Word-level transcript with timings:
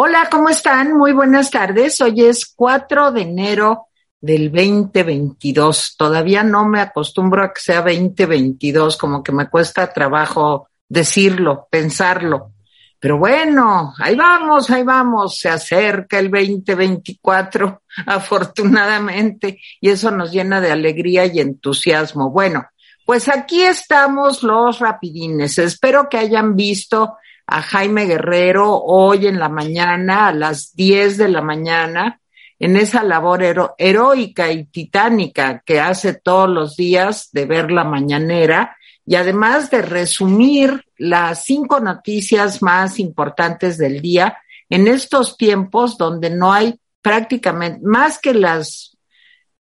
Hola, 0.00 0.28
¿cómo 0.30 0.48
están? 0.48 0.96
Muy 0.96 1.12
buenas 1.12 1.50
tardes. 1.50 2.00
Hoy 2.00 2.22
es 2.22 2.52
4 2.54 3.10
de 3.10 3.22
enero 3.22 3.88
del 4.20 4.52
2022. 4.52 5.96
Todavía 5.98 6.44
no 6.44 6.64
me 6.64 6.80
acostumbro 6.80 7.42
a 7.42 7.52
que 7.52 7.60
sea 7.60 7.82
2022, 7.82 8.96
como 8.96 9.24
que 9.24 9.32
me 9.32 9.48
cuesta 9.48 9.92
trabajo 9.92 10.68
decirlo, 10.88 11.66
pensarlo. 11.68 12.52
Pero 13.00 13.18
bueno, 13.18 13.92
ahí 13.98 14.14
vamos, 14.14 14.70
ahí 14.70 14.84
vamos, 14.84 15.38
se 15.38 15.48
acerca 15.48 16.18
el 16.18 16.30
2024, 16.30 17.82
afortunadamente, 18.06 19.60
y 19.80 19.90
eso 19.90 20.10
nos 20.10 20.32
llena 20.32 20.60
de 20.60 20.70
alegría 20.70 21.26
y 21.26 21.40
entusiasmo. 21.40 22.30
Bueno, 22.30 22.66
pues 23.08 23.30
aquí 23.30 23.62
estamos 23.62 24.42
los 24.42 24.80
rapidines. 24.80 25.56
Espero 25.56 26.10
que 26.10 26.18
hayan 26.18 26.54
visto 26.54 27.16
a 27.46 27.62
Jaime 27.62 28.04
Guerrero 28.04 28.82
hoy 28.84 29.26
en 29.26 29.38
la 29.38 29.48
mañana, 29.48 30.26
a 30.26 30.32
las 30.34 30.76
10 30.76 31.16
de 31.16 31.28
la 31.30 31.40
mañana, 31.40 32.20
en 32.58 32.76
esa 32.76 33.02
labor 33.02 33.42
heroica 33.78 34.52
y 34.52 34.66
titánica 34.66 35.62
que 35.64 35.80
hace 35.80 36.20
todos 36.20 36.50
los 36.50 36.76
días 36.76 37.30
de 37.32 37.46
ver 37.46 37.70
la 37.70 37.84
mañanera 37.84 38.76
y 39.06 39.14
además 39.14 39.70
de 39.70 39.80
resumir 39.80 40.84
las 40.98 41.46
cinco 41.46 41.80
noticias 41.80 42.60
más 42.60 42.98
importantes 42.98 43.78
del 43.78 44.02
día 44.02 44.36
en 44.68 44.86
estos 44.86 45.38
tiempos 45.38 45.96
donde 45.96 46.28
no 46.28 46.52
hay 46.52 46.78
prácticamente 47.00 47.80
más 47.86 48.18
que 48.18 48.34
las 48.34 48.97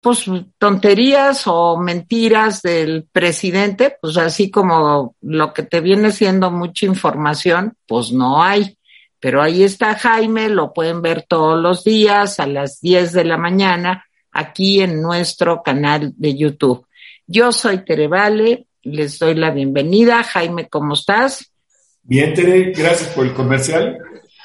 pues 0.01 0.27
tonterías 0.59 1.43
o 1.47 1.79
mentiras 1.79 2.62
del 2.62 3.09
presidente, 3.11 3.97
pues 4.01 4.16
así 4.16 4.51
como 4.51 5.16
lo 5.21 5.52
que 5.52 5.65
te 5.65 5.80
viene 5.80 6.12
siendo 6.12 6.51
mucha 6.51 6.87
información, 6.87 7.74
pues 7.87 8.13
no 8.13 8.43
hay. 8.43 8.79
Pero 9.21 9.43
ahí 9.43 9.65
está 9.65 9.99
Jaime, 9.99 10.49
lo 10.49 10.73
pueden 10.73 11.02
ver 11.02 11.24
todos 11.29 11.60
los 11.60 11.82
días 11.82 12.38
a 12.38 12.46
las 12.46 12.80
10 12.80 13.13
de 13.13 13.24
la 13.24 13.37
mañana 13.37 14.04
aquí 14.30 14.80
en 14.80 15.02
nuestro 15.02 15.63
canal 15.63 16.13
de 16.16 16.37
YouTube. 16.37 16.87
Yo 17.26 17.51
soy 17.51 17.85
Tere 17.85 18.07
Vale, 18.07 18.66
les 18.82 19.19
doy 19.19 19.35
la 19.35 19.51
bienvenida. 19.51 20.23
Jaime, 20.23 20.69
¿cómo 20.69 20.95
estás? 20.95 21.52
Bien, 22.04 22.32
Tere, 22.32 22.73
gracias 22.73 23.10
por 23.10 23.26
el 23.26 23.35
comercial. 23.35 23.99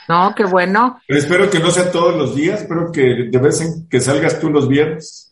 No, 0.10 0.34
qué 0.36 0.44
bueno. 0.44 1.00
Pero 1.08 1.20
espero 1.20 1.50
que 1.50 1.60
no 1.60 1.72
sea 1.72 1.92
todos 1.92 2.16
los 2.16 2.36
días, 2.36 2.62
espero 2.62 2.92
que 2.92 3.30
de 3.30 3.38
vez 3.38 3.62
en 3.62 3.88
que 3.88 4.02
salgas 4.02 4.40
tú 4.40 4.50
los 4.50 4.68
viernes. 4.68 5.23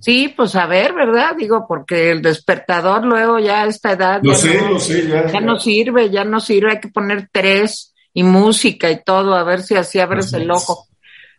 Sí, 0.00 0.32
pues 0.36 0.54
a 0.54 0.66
ver, 0.66 0.92
¿verdad? 0.94 1.34
Digo, 1.36 1.66
porque 1.66 2.10
el 2.10 2.22
despertador 2.22 3.04
luego 3.04 3.38
ya 3.38 3.62
a 3.62 3.66
esta 3.66 3.92
edad. 3.92 4.20
Lo 4.22 4.34
sé, 4.34 4.60
no, 4.60 4.70
lo 4.70 4.78
sé, 4.78 5.08
ya, 5.08 5.26
ya. 5.26 5.40
no 5.40 5.58
sirve, 5.58 6.10
ya 6.10 6.24
no 6.24 6.40
sirve, 6.40 6.72
hay 6.72 6.80
que 6.80 6.88
poner 6.88 7.28
tres 7.32 7.94
y 8.12 8.22
música 8.22 8.90
y 8.90 9.02
todo, 9.02 9.34
a 9.34 9.42
ver 9.42 9.62
si 9.62 9.74
así 9.74 9.98
abres 9.98 10.32
el 10.32 10.50
ojo. 10.50 10.86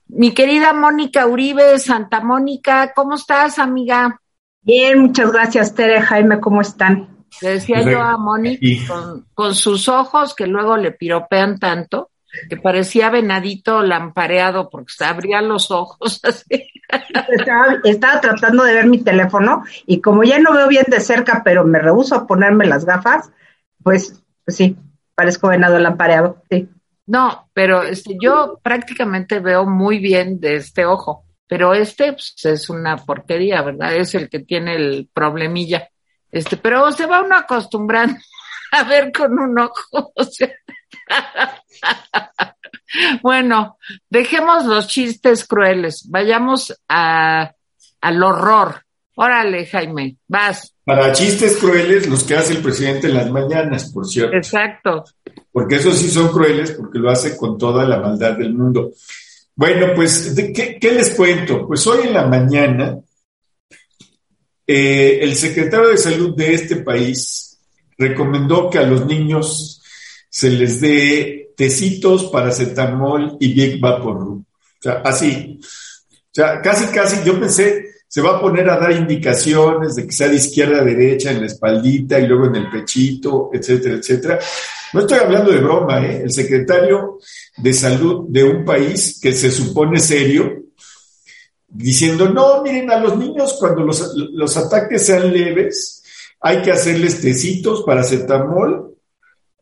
Mi 0.07 0.31
querida 0.31 0.73
Mónica 0.73 1.27
Uribe, 1.27 1.79
Santa 1.79 2.21
Mónica, 2.21 2.93
¿cómo 2.95 3.15
estás, 3.15 3.59
amiga? 3.59 4.21
Bien, 4.61 4.99
muchas 4.99 5.31
gracias, 5.31 5.75
Tere, 5.75 6.01
Jaime, 6.01 6.39
¿cómo 6.39 6.61
están? 6.61 7.25
Le 7.41 7.49
decía 7.49 7.81
yo 7.81 8.01
a 8.01 8.17
Mónica, 8.17 8.65
con, 8.87 9.25
con 9.33 9.55
sus 9.55 9.87
ojos 9.87 10.33
que 10.33 10.47
luego 10.47 10.77
le 10.77 10.91
piropean 10.91 11.59
tanto, 11.59 12.09
que 12.49 12.57
parecía 12.57 13.09
venadito 13.09 13.81
lampareado 13.81 14.69
porque 14.69 14.93
se 14.95 15.05
abría 15.05 15.41
los 15.41 15.71
ojos 15.71 16.19
así. 16.23 16.69
Estaba, 17.83 18.21
tratando 18.21 18.63
de 18.63 18.73
ver 18.73 18.87
mi 18.87 19.03
teléfono 19.03 19.63
y 19.85 20.01
como 20.01 20.23
ya 20.23 20.39
no 20.39 20.53
veo 20.53 20.67
bien 20.67 20.85
de 20.87 20.99
cerca, 20.99 21.41
pero 21.43 21.65
me 21.65 21.79
rehuso 21.79 22.15
a 22.15 22.27
ponerme 22.27 22.65
las 22.65 22.85
gafas, 22.85 23.29
pues, 23.83 24.21
pues 24.45 24.57
sí, 24.57 24.77
parezco 25.15 25.49
venado 25.49 25.77
lampareado, 25.79 26.43
sí. 26.49 26.69
No, 27.05 27.49
pero 27.53 27.83
este, 27.83 28.17
yo 28.21 28.59
prácticamente 28.61 29.39
veo 29.39 29.65
muy 29.65 29.99
bien 29.99 30.39
de 30.39 30.57
este 30.57 30.85
ojo, 30.85 31.25
pero 31.47 31.73
este 31.73 32.13
pues, 32.13 32.35
es 32.43 32.69
una 32.69 32.97
porquería, 32.97 33.61
¿verdad? 33.61 33.95
Es 33.95 34.13
el 34.15 34.29
que 34.29 34.39
tiene 34.39 34.75
el 34.75 35.09
problemilla. 35.13 35.89
Este, 36.29 36.57
pero 36.57 36.91
se 36.91 37.05
va 37.05 37.23
uno 37.23 37.37
acostumbrando 37.37 38.19
a 38.71 38.83
ver 38.83 39.11
con 39.11 39.37
un 39.37 39.59
ojo, 39.59 40.11
o 40.15 40.23
sea. 40.23 40.53
bueno, 43.21 43.77
dejemos 44.09 44.65
los 44.65 44.87
chistes 44.87 45.45
crueles, 45.45 46.05
vayamos 46.09 46.73
a, 46.87 47.51
al 48.01 48.23
horror. 48.23 48.83
Órale, 49.19 49.65
Jaime, 49.65 50.17
vas. 50.27 50.75
Para 50.83 51.11
chistes 51.11 51.57
crueles, 51.57 52.07
los 52.07 52.23
que 52.23 52.35
hace 52.35 52.53
el 52.53 52.61
presidente 52.61 53.07
en 53.07 53.15
las 53.15 53.31
mañanas, 53.31 53.91
por 53.91 54.05
cierto. 54.05 54.37
Exacto. 54.37 55.03
Porque 55.51 55.77
esos 55.77 55.97
sí 55.97 56.09
son 56.09 56.29
crueles, 56.29 56.71
porque 56.73 56.99
lo 56.99 57.09
hace 57.09 57.35
con 57.35 57.57
toda 57.57 57.83
la 57.83 57.99
maldad 57.99 58.37
del 58.37 58.53
mundo. 58.53 58.91
Bueno, 59.55 59.87
pues, 59.95 60.35
qué, 60.53 60.91
les 60.91 61.15
cuento? 61.15 61.65
Pues 61.65 61.85
hoy 61.87 62.05
en 62.05 62.13
la 62.13 62.27
mañana, 62.27 62.99
eh, 64.67 65.19
el 65.19 65.35
secretario 65.35 65.87
de 65.87 65.97
salud 65.97 66.35
de 66.35 66.53
este 66.53 66.75
país 66.77 67.56
recomendó 67.97 68.69
que 68.69 68.79
a 68.79 68.83
los 68.83 69.05
niños 69.05 69.81
se 70.29 70.49
les 70.49 70.79
dé 70.81 71.53
tecitos, 71.55 72.25
paracetamol 72.25 73.37
y 73.39 73.53
Big 73.53 73.79
Vaporub. 73.79 74.39
O 74.39 74.81
sea, 74.81 75.01
así. 75.03 75.59
O 75.61 76.31
sea, 76.31 76.61
casi, 76.61 76.85
casi, 76.93 77.25
yo 77.25 77.39
pensé, 77.39 77.87
se 78.07 78.21
va 78.21 78.37
a 78.37 78.41
poner 78.41 78.69
a 78.69 78.77
dar 78.77 78.91
indicaciones 78.91 79.95
de 79.95 80.05
que 80.05 80.11
sea 80.11 80.27
de 80.27 80.35
izquierda 80.35 80.81
a 80.81 80.85
derecha, 80.85 81.31
en 81.31 81.41
la 81.41 81.47
espaldita 81.47 82.19
y 82.19 82.27
luego 82.27 82.45
en 82.45 82.57
el 82.57 82.69
pechito, 82.69 83.49
etcétera, 83.51 83.95
etcétera. 83.95 84.39
No 84.93 85.01
estoy 85.01 85.19
hablando 85.19 85.51
de 85.51 85.57
broma, 85.57 86.05
¿eh? 86.05 86.21
El 86.23 86.31
secretario 86.31 87.19
de 87.57 87.73
salud 87.73 88.25
de 88.29 88.43
un 88.43 88.63
país 88.63 89.19
que 89.21 89.33
se 89.33 89.51
supone 89.51 89.99
serio, 89.99 90.63
diciendo, 91.67 92.29
no, 92.29 92.61
miren, 92.61 92.89
a 92.91 92.99
los 92.99 93.17
niños 93.17 93.57
cuando 93.59 93.81
los, 93.81 94.13
los 94.15 94.55
ataques 94.55 95.05
sean 95.05 95.33
leves, 95.33 95.96
hay 96.47 96.61
que 96.61 96.71
hacerles 96.71 97.19
tecitos, 97.19 97.83
paracetamol 97.83 98.95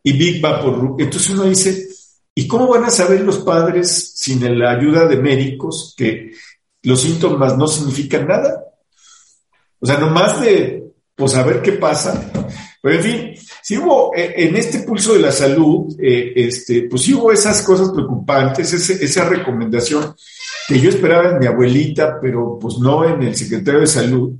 y 0.03 0.13
Big 0.13 0.39
Vapor. 0.39 0.95
Entonces 0.99 1.31
uno 1.31 1.45
dice, 1.45 1.87
¿y 2.35 2.47
cómo 2.47 2.67
van 2.67 2.83
a 2.83 2.91
saber 2.91 3.21
los 3.21 3.39
padres 3.39 4.13
sin 4.15 4.59
la 4.59 4.69
ayuda 4.69 5.07
de 5.07 5.17
médicos 5.17 5.95
que 5.97 6.33
los 6.83 7.01
síntomas 7.01 7.57
no 7.57 7.67
significan 7.67 8.27
nada? 8.27 8.65
O 9.79 9.85
sea, 9.87 9.97
nomás 9.97 10.39
de, 10.41 10.91
pues, 11.15 11.31
saber 11.31 11.63
qué 11.63 11.71
pasa. 11.71 12.31
Pero 12.83 12.95
en 12.95 13.03
fin, 13.03 13.33
si 13.63 13.79
hubo 13.79 14.15
eh, 14.15 14.35
en 14.37 14.55
este 14.55 14.81
pulso 14.81 15.13
de 15.13 15.21
la 15.21 15.31
salud, 15.31 15.95
eh, 15.99 16.33
este, 16.35 16.83
pues 16.83 17.01
sí 17.01 17.15
hubo 17.15 17.31
esas 17.31 17.63
cosas 17.63 17.89
preocupantes, 17.89 18.71
esa 18.73 19.27
recomendación 19.27 20.15
que 20.67 20.79
yo 20.79 20.89
esperaba 20.89 21.31
en 21.31 21.39
mi 21.39 21.47
abuelita, 21.47 22.19
pero 22.21 22.59
pues 22.59 22.77
no 22.77 23.03
en 23.09 23.23
el 23.23 23.35
secretario 23.35 23.79
de 23.79 23.87
salud, 23.87 24.33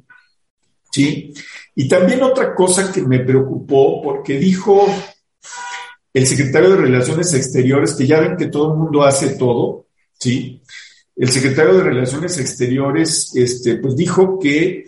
¿sí? 0.91 1.34
Y 1.75 1.88
también 1.88 2.24
otra 2.24 2.56
cosa 2.56 2.91
que 2.91 3.02
me 3.02 3.19
preocupó, 3.19 4.02
porque 4.02 4.40
dijo 4.40 4.88
el 6.13 6.25
secretario 6.25 6.69
de 6.69 6.78
Relaciones 6.78 7.34
Exteriores, 7.34 7.94
que 7.94 8.08
ya 8.08 8.22
ven 8.22 8.38
que 8.38 8.47
todo 8.47 8.72
el 8.72 8.80
mundo 8.80 9.03
hace 9.03 9.36
todo, 9.36 9.88
¿sí? 10.18 10.62
El 11.16 11.30
secretario 11.30 11.74
de 11.74 11.84
Relaciones 11.84 12.38
Exteriores, 12.38 13.35
este, 13.35 13.75
pues 13.75 13.96
dijo 13.96 14.40
que 14.40 14.85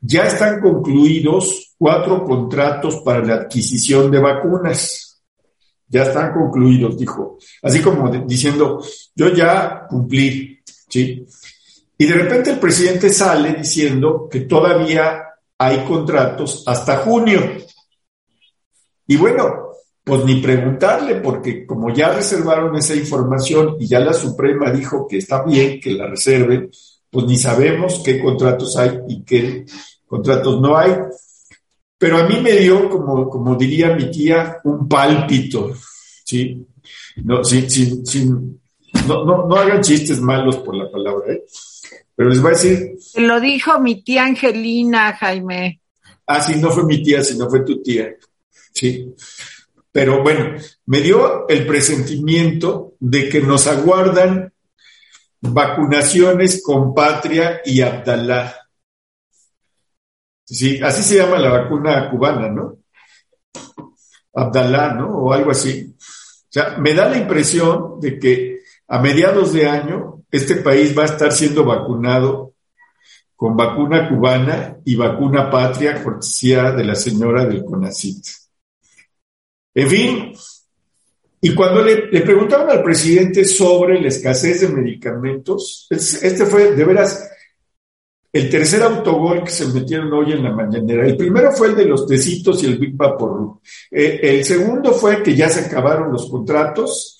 ya 0.00 0.24
están 0.24 0.60
concluidos 0.60 1.74
cuatro 1.78 2.24
contratos 2.24 2.96
para 2.96 3.24
la 3.24 3.34
adquisición 3.34 4.10
de 4.10 4.18
vacunas. 4.18 5.22
Ya 5.88 6.02
están 6.02 6.32
concluidos, 6.32 6.98
dijo. 6.98 7.38
Así 7.62 7.80
como 7.80 8.10
diciendo, 8.10 8.84
yo 9.14 9.32
ya 9.32 9.86
cumplí, 9.88 10.60
¿sí? 10.88 11.24
Y 11.96 12.06
de 12.06 12.14
repente 12.14 12.50
el 12.50 12.58
presidente 12.58 13.08
sale 13.08 13.54
diciendo 13.54 14.28
que 14.30 14.40
todavía 14.40 15.25
hay 15.58 15.84
contratos 15.84 16.62
hasta 16.66 16.98
junio. 16.98 17.40
Y 19.06 19.16
bueno, 19.16 19.66
pues 20.04 20.24
ni 20.24 20.40
preguntarle, 20.40 21.16
porque 21.16 21.66
como 21.66 21.92
ya 21.92 22.12
reservaron 22.12 22.76
esa 22.76 22.94
información 22.94 23.76
y 23.80 23.86
ya 23.86 24.00
la 24.00 24.12
Suprema 24.12 24.70
dijo 24.70 25.06
que 25.08 25.18
está 25.18 25.42
bien 25.42 25.80
que 25.80 25.92
la 25.92 26.06
reserven, 26.06 26.70
pues 27.10 27.26
ni 27.26 27.36
sabemos 27.36 28.02
qué 28.04 28.20
contratos 28.20 28.76
hay 28.76 29.00
y 29.08 29.22
qué 29.22 29.64
contratos 30.06 30.60
no 30.60 30.76
hay. 30.76 30.92
Pero 31.98 32.18
a 32.18 32.28
mí 32.28 32.40
me 32.40 32.52
dio, 32.52 32.90
como, 32.90 33.28
como 33.28 33.56
diría 33.56 33.94
mi 33.94 34.10
tía, 34.10 34.58
un 34.64 34.86
pálpito, 34.86 35.72
¿sí? 36.24 36.66
No, 37.24 37.42
sin, 37.42 37.70
sin, 37.70 38.06
sin, 38.06 38.60
no, 39.08 39.24
no, 39.24 39.46
no 39.46 39.56
hagan 39.56 39.82
chistes 39.82 40.20
malos 40.20 40.58
por 40.58 40.76
la 40.76 40.90
palabra, 40.90 41.32
¿eh? 41.32 41.44
Pero 42.16 42.30
les 42.30 42.40
voy 42.40 42.52
a 42.52 42.54
decir... 42.54 42.96
Lo 43.16 43.38
dijo 43.38 43.78
mi 43.78 44.02
tía 44.02 44.24
Angelina, 44.24 45.14
Jaime. 45.16 45.82
Ah, 46.26 46.40
sí, 46.40 46.56
no 46.56 46.70
fue 46.70 46.84
mi 46.84 47.02
tía, 47.02 47.22
sino 47.22 47.48
fue 47.48 47.60
tu 47.60 47.82
tía. 47.82 48.16
Sí. 48.72 49.14
Pero 49.92 50.22
bueno, 50.22 50.56
me 50.86 51.00
dio 51.00 51.46
el 51.48 51.66
presentimiento 51.66 52.94
de 52.98 53.28
que 53.28 53.40
nos 53.40 53.66
aguardan 53.66 54.52
vacunaciones 55.40 56.62
con 56.62 56.94
Patria 56.94 57.60
y 57.64 57.82
Abdalá. 57.82 58.54
Sí, 60.44 60.80
así 60.82 61.02
se 61.02 61.16
llama 61.16 61.38
la 61.38 61.50
vacuna 61.50 62.10
cubana, 62.10 62.48
¿no? 62.48 62.78
Abdalá, 64.34 64.94
¿no? 64.94 65.08
O 65.08 65.32
algo 65.32 65.50
así. 65.50 65.94
O 65.98 66.48
sea, 66.48 66.76
me 66.78 66.94
da 66.94 67.08
la 67.08 67.18
impresión 67.18 68.00
de 68.00 68.18
que 68.18 68.60
a 68.88 69.00
mediados 69.00 69.52
de 69.52 69.68
año 69.68 70.15
este 70.30 70.56
país 70.56 70.96
va 70.96 71.02
a 71.02 71.06
estar 71.06 71.32
siendo 71.32 71.64
vacunado 71.64 72.54
con 73.34 73.56
vacuna 73.56 74.08
cubana 74.08 74.78
y 74.84 74.96
vacuna 74.96 75.50
patria, 75.50 76.02
cortesía 76.02 76.72
de 76.72 76.84
la 76.84 76.94
señora 76.94 77.44
del 77.44 77.64
CONACIT. 77.64 78.26
En 79.74 79.88
fin, 79.88 80.32
y 81.40 81.54
cuando 81.54 81.84
le, 81.84 82.06
le, 82.10 82.22
preguntaron 82.22 82.70
al 82.70 82.82
presidente 82.82 83.44
sobre 83.44 84.00
la 84.00 84.08
escasez 84.08 84.62
de 84.62 84.68
medicamentos, 84.68 85.86
este 85.90 86.46
fue 86.46 86.74
de 86.74 86.84
veras 86.84 87.30
el 88.36 88.50
tercer 88.50 88.82
autogol 88.82 89.44
que 89.44 89.50
se 89.50 89.66
metieron 89.66 90.12
hoy 90.12 90.32
en 90.32 90.42
la 90.42 90.52
mañanera. 90.52 91.06
El 91.06 91.16
primero 91.16 91.52
fue 91.52 91.68
el 91.68 91.76
de 91.76 91.86
los 91.86 92.06
tecitos 92.06 92.62
y 92.62 92.66
el 92.66 92.78
Big 92.78 92.94
Vapor. 92.94 93.60
Eh, 93.90 94.20
el 94.22 94.44
segundo 94.44 94.92
fue 94.92 95.22
que 95.22 95.34
ya 95.34 95.48
se 95.48 95.60
acabaron 95.60 96.12
los 96.12 96.28
contratos 96.28 97.15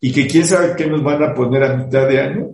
y 0.00 0.12
que 0.12 0.26
quién 0.26 0.46
sabe 0.46 0.74
qué 0.76 0.86
nos 0.86 1.02
van 1.02 1.22
a 1.22 1.34
poner 1.34 1.64
a 1.64 1.76
mitad 1.76 2.08
de 2.08 2.20
año. 2.20 2.50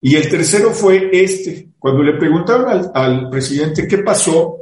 Y 0.00 0.16
el 0.16 0.28
tercero 0.28 0.72
fue 0.72 1.10
este, 1.12 1.70
cuando 1.78 2.02
le 2.02 2.18
preguntaron 2.18 2.90
al, 2.94 3.28
presidente 3.30 3.86
qué 3.88 3.98
pasó 3.98 4.58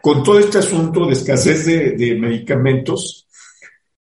con 0.00 0.22
todo 0.22 0.38
este 0.38 0.58
asunto 0.58 1.06
de 1.06 1.12
escasez 1.12 1.66
de, 1.66 1.92
de 1.92 2.14
medicamentos, 2.14 3.26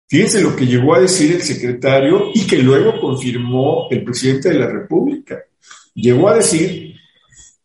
fíjense 0.07 0.41
lo 0.41 0.55
que 0.55 0.65
llegó 0.65 0.95
a 0.95 0.99
decir 0.99 1.33
el 1.33 1.41
secretario 1.41 2.31
y 2.33 2.45
que 2.45 2.57
luego 2.57 2.99
confirmó 2.99 3.87
el 3.89 4.03
presidente 4.03 4.49
de 4.49 4.59
la 4.59 4.67
República. 4.67 5.39
Llegó 5.93 6.27
a 6.27 6.35
decir 6.35 6.95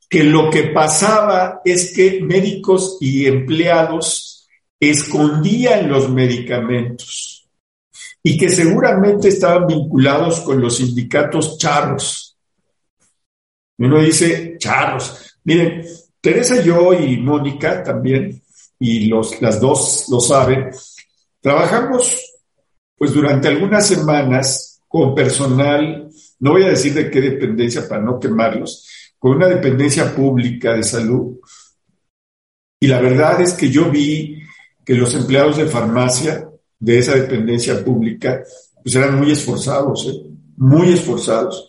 que 0.09 0.23
lo 0.23 0.49
que 0.51 0.65
pasaba 0.65 1.61
es 1.65 1.93
que 1.93 2.21
médicos 2.23 2.99
y 3.01 3.27
empleados 3.27 4.49
escondían 4.79 5.89
los 5.89 6.09
medicamentos 6.09 7.39
y 8.22 8.37
que 8.37 8.49
seguramente 8.49 9.28
estaban 9.28 9.67
vinculados 9.67 10.40
con 10.40 10.61
los 10.61 10.76
sindicatos 10.76 11.56
charros. 11.58 12.37
Uno 13.78 14.00
dice 14.00 14.56
charros. 14.58 15.38
Miren, 15.44 15.84
Teresa, 16.20 16.61
yo 16.62 16.93
y 16.93 17.17
Mónica 17.17 17.82
también, 17.82 18.43
y 18.78 19.06
los, 19.06 19.40
las 19.40 19.61
dos 19.61 20.06
lo 20.11 20.20
saben, 20.20 20.70
trabajamos 21.40 22.38
pues 22.96 23.14
durante 23.14 23.49
algunas 23.49 23.87
semanas 23.87 24.82
con 24.87 25.14
personal, 25.14 26.11
no 26.40 26.50
voy 26.50 26.64
a 26.64 26.70
decir 26.70 26.93
de 26.93 27.11
qué 27.11 27.20
dependencia 27.23 27.88
para 27.88 28.02
no 28.02 28.20
quemarlos, 28.20 28.87
con 29.19 29.37
una 29.37 29.46
dependencia 29.46 30.14
pública 30.14 30.75
de 30.75 30.82
salud. 30.82 31.38
Y 32.78 32.87
la 32.87 33.00
verdad 33.00 33.40
es 33.40 33.55
que 33.55 33.70
yo 33.70 33.90
vi 33.90 34.43
que 34.84 34.94
los 34.94 35.14
empleados 35.14 35.56
de 35.56 35.66
farmacia 35.66 36.50
de 36.81 36.99
esa 36.99 37.15
dependencia 37.15 37.85
pública 37.85 38.43
pues 38.82 38.94
eran 38.94 39.19
muy 39.19 39.31
esforzados, 39.31 40.06
¿eh? 40.09 40.23
muy 40.56 40.93
esforzados. 40.93 41.69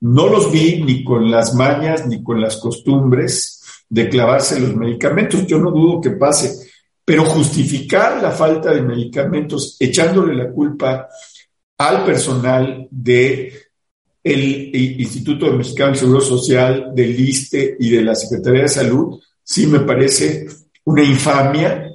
No 0.00 0.28
los 0.28 0.52
vi 0.52 0.82
ni 0.82 1.02
con 1.02 1.30
las 1.30 1.54
mañas 1.54 2.06
ni 2.06 2.22
con 2.22 2.40
las 2.40 2.56
costumbres 2.56 3.62
de 3.88 4.08
clavarse 4.08 4.60
los 4.60 4.74
medicamentos. 4.74 5.46
Yo 5.46 5.58
no 5.58 5.70
dudo 5.70 6.00
que 6.00 6.10
pase, 6.10 6.68
pero 7.04 7.24
justificar 7.24 8.20
la 8.22 8.32
falta 8.32 8.72
de 8.72 8.82
medicamentos 8.82 9.76
echándole 9.80 10.34
la 10.34 10.50
culpa 10.50 11.08
al 11.78 12.04
personal 12.04 12.86
de 12.90 13.52
el 14.22 15.00
Instituto 15.00 15.50
Mexicano 15.52 15.90
del 15.90 15.98
Seguro 15.98 16.20
Social, 16.20 16.90
del 16.94 17.18
ISTE 17.18 17.76
y 17.78 17.90
de 17.90 18.02
la 18.02 18.14
Secretaría 18.14 18.62
de 18.62 18.68
Salud, 18.68 19.20
sí 19.42 19.66
me 19.66 19.80
parece 19.80 20.46
una 20.84 21.02
infamia, 21.02 21.87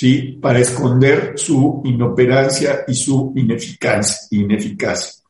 ¿sí? 0.00 0.38
Para 0.40 0.60
esconder 0.60 1.34
su 1.36 1.82
inoperancia 1.84 2.84
y 2.88 2.94
su 2.94 3.34
ineficacia. 3.36 4.28
ineficacia. 4.30 5.22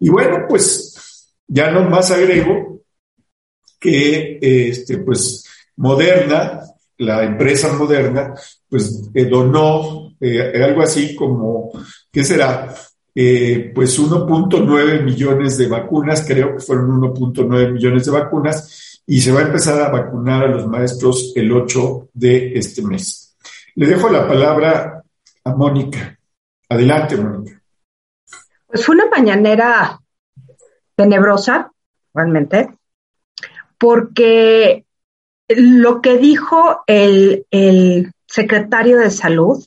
Y 0.00 0.08
bueno, 0.08 0.46
pues 0.48 1.36
ya 1.46 1.70
no 1.70 1.90
más 1.90 2.10
agrego 2.10 2.80
que, 3.78 4.38
este, 4.40 4.96
pues, 4.98 5.44
Moderna, 5.76 6.62
la 6.96 7.22
empresa 7.22 7.74
Moderna, 7.74 8.32
pues 8.66 9.10
eh, 9.12 9.26
donó 9.26 10.16
eh, 10.18 10.64
algo 10.64 10.80
así 10.80 11.14
como, 11.14 11.70
¿qué 12.10 12.24
será? 12.24 12.74
Eh, 13.14 13.72
pues 13.74 13.98
1.9 14.00 15.04
millones 15.04 15.58
de 15.58 15.68
vacunas, 15.68 16.24
creo 16.26 16.56
que 16.56 16.62
fueron 16.62 16.98
1.9 16.98 17.72
millones 17.72 18.06
de 18.06 18.10
vacunas, 18.10 19.02
y 19.06 19.20
se 19.20 19.32
va 19.32 19.40
a 19.40 19.46
empezar 19.48 19.82
a 19.82 19.90
vacunar 19.90 20.44
a 20.44 20.48
los 20.48 20.66
maestros 20.66 21.34
el 21.36 21.52
8 21.52 22.08
de 22.14 22.54
este 22.54 22.80
mes. 22.80 23.27
Le 23.78 23.86
dejo 23.86 24.08
la 24.08 24.26
palabra 24.26 25.04
a 25.44 25.54
Mónica. 25.54 26.18
Adelante, 26.68 27.16
Mónica. 27.16 27.62
Pues 28.66 28.84
fue 28.84 28.96
una 28.96 29.06
mañanera 29.06 30.00
tenebrosa, 30.96 31.70
realmente, 32.12 32.76
porque 33.78 34.84
lo 35.46 36.00
que 36.00 36.18
dijo 36.18 36.82
el, 36.88 37.46
el 37.52 38.10
secretario 38.26 38.98
de 38.98 39.12
Salud 39.12 39.64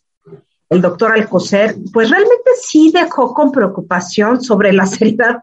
el 0.67 0.81
doctor 0.81 1.13
Alcocer, 1.13 1.77
pues 1.93 2.09
realmente 2.09 2.51
sí 2.61 2.91
dejó 2.93 3.33
con 3.33 3.53
preocupación 3.53 4.41
sobre 4.41 4.73
la 4.73 4.87
seriedad. 4.87 5.37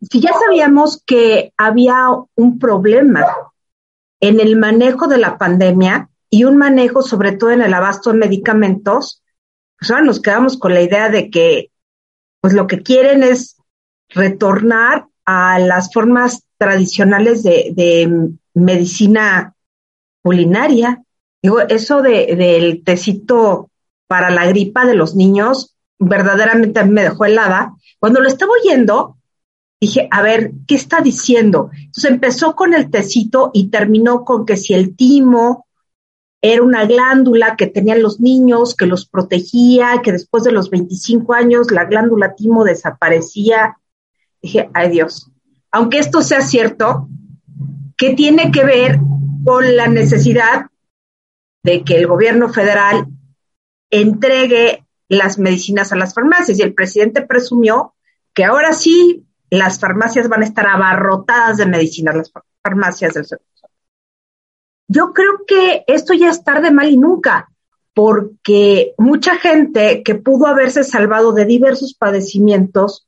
Si 0.00 0.20
ya 0.20 0.32
sabíamos 0.32 1.02
que 1.04 1.52
había 1.58 2.08
un 2.34 2.58
problema 2.58 3.26
en 4.20 4.40
el 4.40 4.56
manejo 4.56 5.06
de 5.06 5.18
la 5.18 5.36
pandemia 5.36 6.08
y 6.36 6.44
un 6.44 6.58
manejo 6.58 7.00
sobre 7.00 7.32
todo 7.32 7.50
en 7.52 7.62
el 7.62 7.72
abasto 7.72 8.12
de 8.12 8.18
medicamentos, 8.18 9.22
pues 9.78 9.90
ahora 9.90 10.04
nos 10.04 10.20
quedamos 10.20 10.58
con 10.58 10.74
la 10.74 10.82
idea 10.82 11.08
de 11.08 11.30
que 11.30 11.70
pues 12.42 12.52
lo 12.52 12.66
que 12.66 12.82
quieren 12.82 13.22
es 13.22 13.56
retornar 14.10 15.06
a 15.24 15.58
las 15.58 15.90
formas 15.94 16.42
tradicionales 16.58 17.42
de, 17.42 17.72
de 17.74 18.32
medicina 18.52 19.54
culinaria. 20.22 21.02
Digo, 21.42 21.60
eso 21.60 22.02
de, 22.02 22.36
del 22.36 22.84
tecito 22.84 23.70
para 24.06 24.28
la 24.28 24.44
gripa 24.44 24.84
de 24.84 24.94
los 24.94 25.16
niños, 25.16 25.74
verdaderamente 25.98 26.84
me 26.84 27.04
dejó 27.04 27.24
helada. 27.24 27.72
Cuando 27.98 28.20
lo 28.20 28.28
estaba 28.28 28.52
oyendo, 28.62 29.16
dije, 29.80 30.06
a 30.10 30.20
ver, 30.20 30.52
¿qué 30.68 30.74
está 30.74 31.00
diciendo? 31.00 31.70
Entonces 31.72 32.10
empezó 32.10 32.54
con 32.54 32.74
el 32.74 32.90
tecito 32.90 33.50
y 33.54 33.70
terminó 33.70 34.22
con 34.22 34.44
que 34.44 34.58
si 34.58 34.74
el 34.74 34.94
timo 34.94 35.65
era 36.52 36.62
una 36.62 36.84
glándula 36.84 37.56
que 37.56 37.66
tenían 37.66 38.02
los 38.02 38.20
niños, 38.20 38.76
que 38.76 38.86
los 38.86 39.06
protegía, 39.06 40.00
que 40.02 40.12
después 40.12 40.44
de 40.44 40.52
los 40.52 40.70
25 40.70 41.34
años 41.34 41.70
la 41.70 41.86
glándula 41.86 42.34
timo 42.34 42.64
desaparecía. 42.64 43.78
Dije, 44.40 44.70
ay 44.74 44.90
Dios, 44.90 45.30
aunque 45.72 45.98
esto 45.98 46.22
sea 46.22 46.40
cierto, 46.42 47.08
¿qué 47.96 48.14
tiene 48.14 48.52
que 48.52 48.64
ver 48.64 49.00
con 49.44 49.76
la 49.76 49.88
necesidad 49.88 50.66
de 51.62 51.82
que 51.82 51.96
el 51.96 52.06
gobierno 52.06 52.52
federal 52.52 53.06
entregue 53.90 54.84
las 55.08 55.38
medicinas 55.38 55.92
a 55.92 55.96
las 55.96 56.14
farmacias 56.14 56.58
y 56.58 56.62
el 56.62 56.74
presidente 56.74 57.22
presumió 57.22 57.94
que 58.34 58.44
ahora 58.44 58.72
sí 58.72 59.26
las 59.50 59.80
farmacias 59.80 60.28
van 60.28 60.42
a 60.42 60.46
estar 60.46 60.66
abarrotadas 60.66 61.56
de 61.56 61.66
medicinas, 61.66 62.16
las 62.16 62.32
farmacias 62.62 63.14
del. 63.14 63.26
Yo 64.88 65.12
creo 65.12 65.44
que 65.46 65.84
esto 65.86 66.14
ya 66.14 66.30
es 66.30 66.44
tarde 66.44 66.70
mal 66.70 66.88
y 66.88 66.96
nunca, 66.96 67.50
porque 67.94 68.94
mucha 68.98 69.36
gente 69.36 70.02
que 70.02 70.14
pudo 70.14 70.46
haberse 70.46 70.84
salvado 70.84 71.32
de 71.32 71.44
diversos 71.44 71.94
padecimientos, 71.94 73.06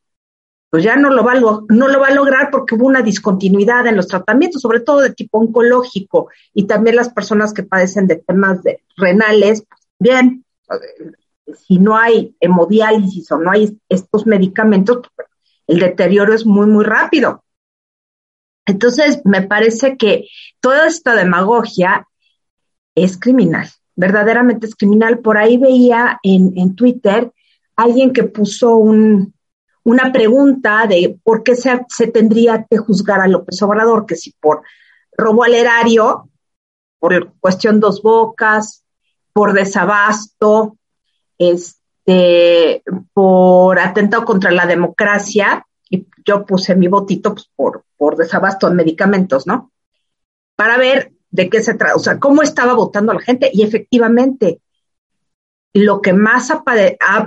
pues 0.70 0.82
ya 0.82 0.96
no 0.96 1.10
lo 1.10 1.24
va 1.24 1.32
a, 1.32 1.40
no 1.40 1.88
lo 1.88 2.00
va 2.00 2.08
a 2.08 2.14
lograr 2.14 2.50
porque 2.50 2.74
hubo 2.74 2.86
una 2.86 3.02
discontinuidad 3.02 3.86
en 3.86 3.96
los 3.96 4.08
tratamientos, 4.08 4.60
sobre 4.60 4.80
todo 4.80 5.00
de 5.00 5.14
tipo 5.14 5.38
oncológico, 5.38 6.30
y 6.52 6.66
también 6.66 6.96
las 6.96 7.10
personas 7.10 7.52
que 7.52 7.62
padecen 7.62 8.06
de 8.06 8.16
temas 8.16 8.62
de 8.62 8.82
renales, 8.96 9.64
pues 9.68 9.88
bien, 9.98 10.44
si 11.66 11.78
no 11.78 11.96
hay 11.96 12.36
hemodiálisis 12.40 13.30
o 13.32 13.38
no 13.38 13.50
hay 13.50 13.78
estos 13.88 14.26
medicamentos, 14.26 15.00
el 15.66 15.80
deterioro 15.80 16.34
es 16.34 16.44
muy, 16.44 16.66
muy 16.66 16.84
rápido. 16.84 17.44
Entonces, 18.68 19.22
me 19.24 19.40
parece 19.40 19.96
que 19.96 20.28
toda 20.60 20.86
esta 20.86 21.14
demagogia 21.14 22.06
es 22.94 23.18
criminal, 23.18 23.66
verdaderamente 23.96 24.66
es 24.66 24.76
criminal. 24.76 25.20
Por 25.20 25.38
ahí 25.38 25.56
veía 25.56 26.20
en, 26.22 26.76
Twitter 26.76 27.32
alguien 27.76 28.12
que 28.12 28.24
puso 28.24 28.76
una 28.76 30.12
pregunta 30.12 30.86
de 30.86 31.18
por 31.24 31.42
qué 31.42 31.56
se, 31.56 31.80
se, 31.88 32.08
tendría 32.08 32.66
que 32.68 32.76
juzgar 32.76 33.20
a 33.20 33.26
López 33.26 33.60
Obrador, 33.62 34.04
que 34.04 34.16
si 34.16 34.32
por 34.32 34.62
robo 35.16 35.44
al 35.44 35.54
erario, 35.54 36.28
por 36.98 37.32
cuestión 37.40 37.80
dos 37.80 38.02
bocas, 38.02 38.84
por 39.32 39.54
desabasto, 39.54 40.76
este, 41.38 42.82
por 43.14 43.78
atentado 43.78 44.26
contra 44.26 44.50
la 44.50 44.66
democracia, 44.66 45.64
y 45.90 46.06
yo 46.24 46.44
puse 46.44 46.76
mi 46.76 46.88
votito 46.88 47.34
pues, 47.34 47.50
por, 47.54 47.84
por 47.96 48.16
desabasto 48.16 48.68
de 48.68 48.74
medicamentos, 48.74 49.46
¿no? 49.46 49.72
Para 50.56 50.76
ver 50.76 51.12
de 51.30 51.48
qué 51.48 51.62
se 51.62 51.74
trata, 51.74 51.94
o 51.94 51.98
sea, 51.98 52.18
cómo 52.18 52.42
estaba 52.42 52.74
votando 52.74 53.12
la 53.12 53.20
gente 53.20 53.50
y 53.52 53.62
efectivamente 53.62 54.60
lo 55.74 56.00
que 56.00 56.12
más 56.12 56.50
ha, 56.50 56.64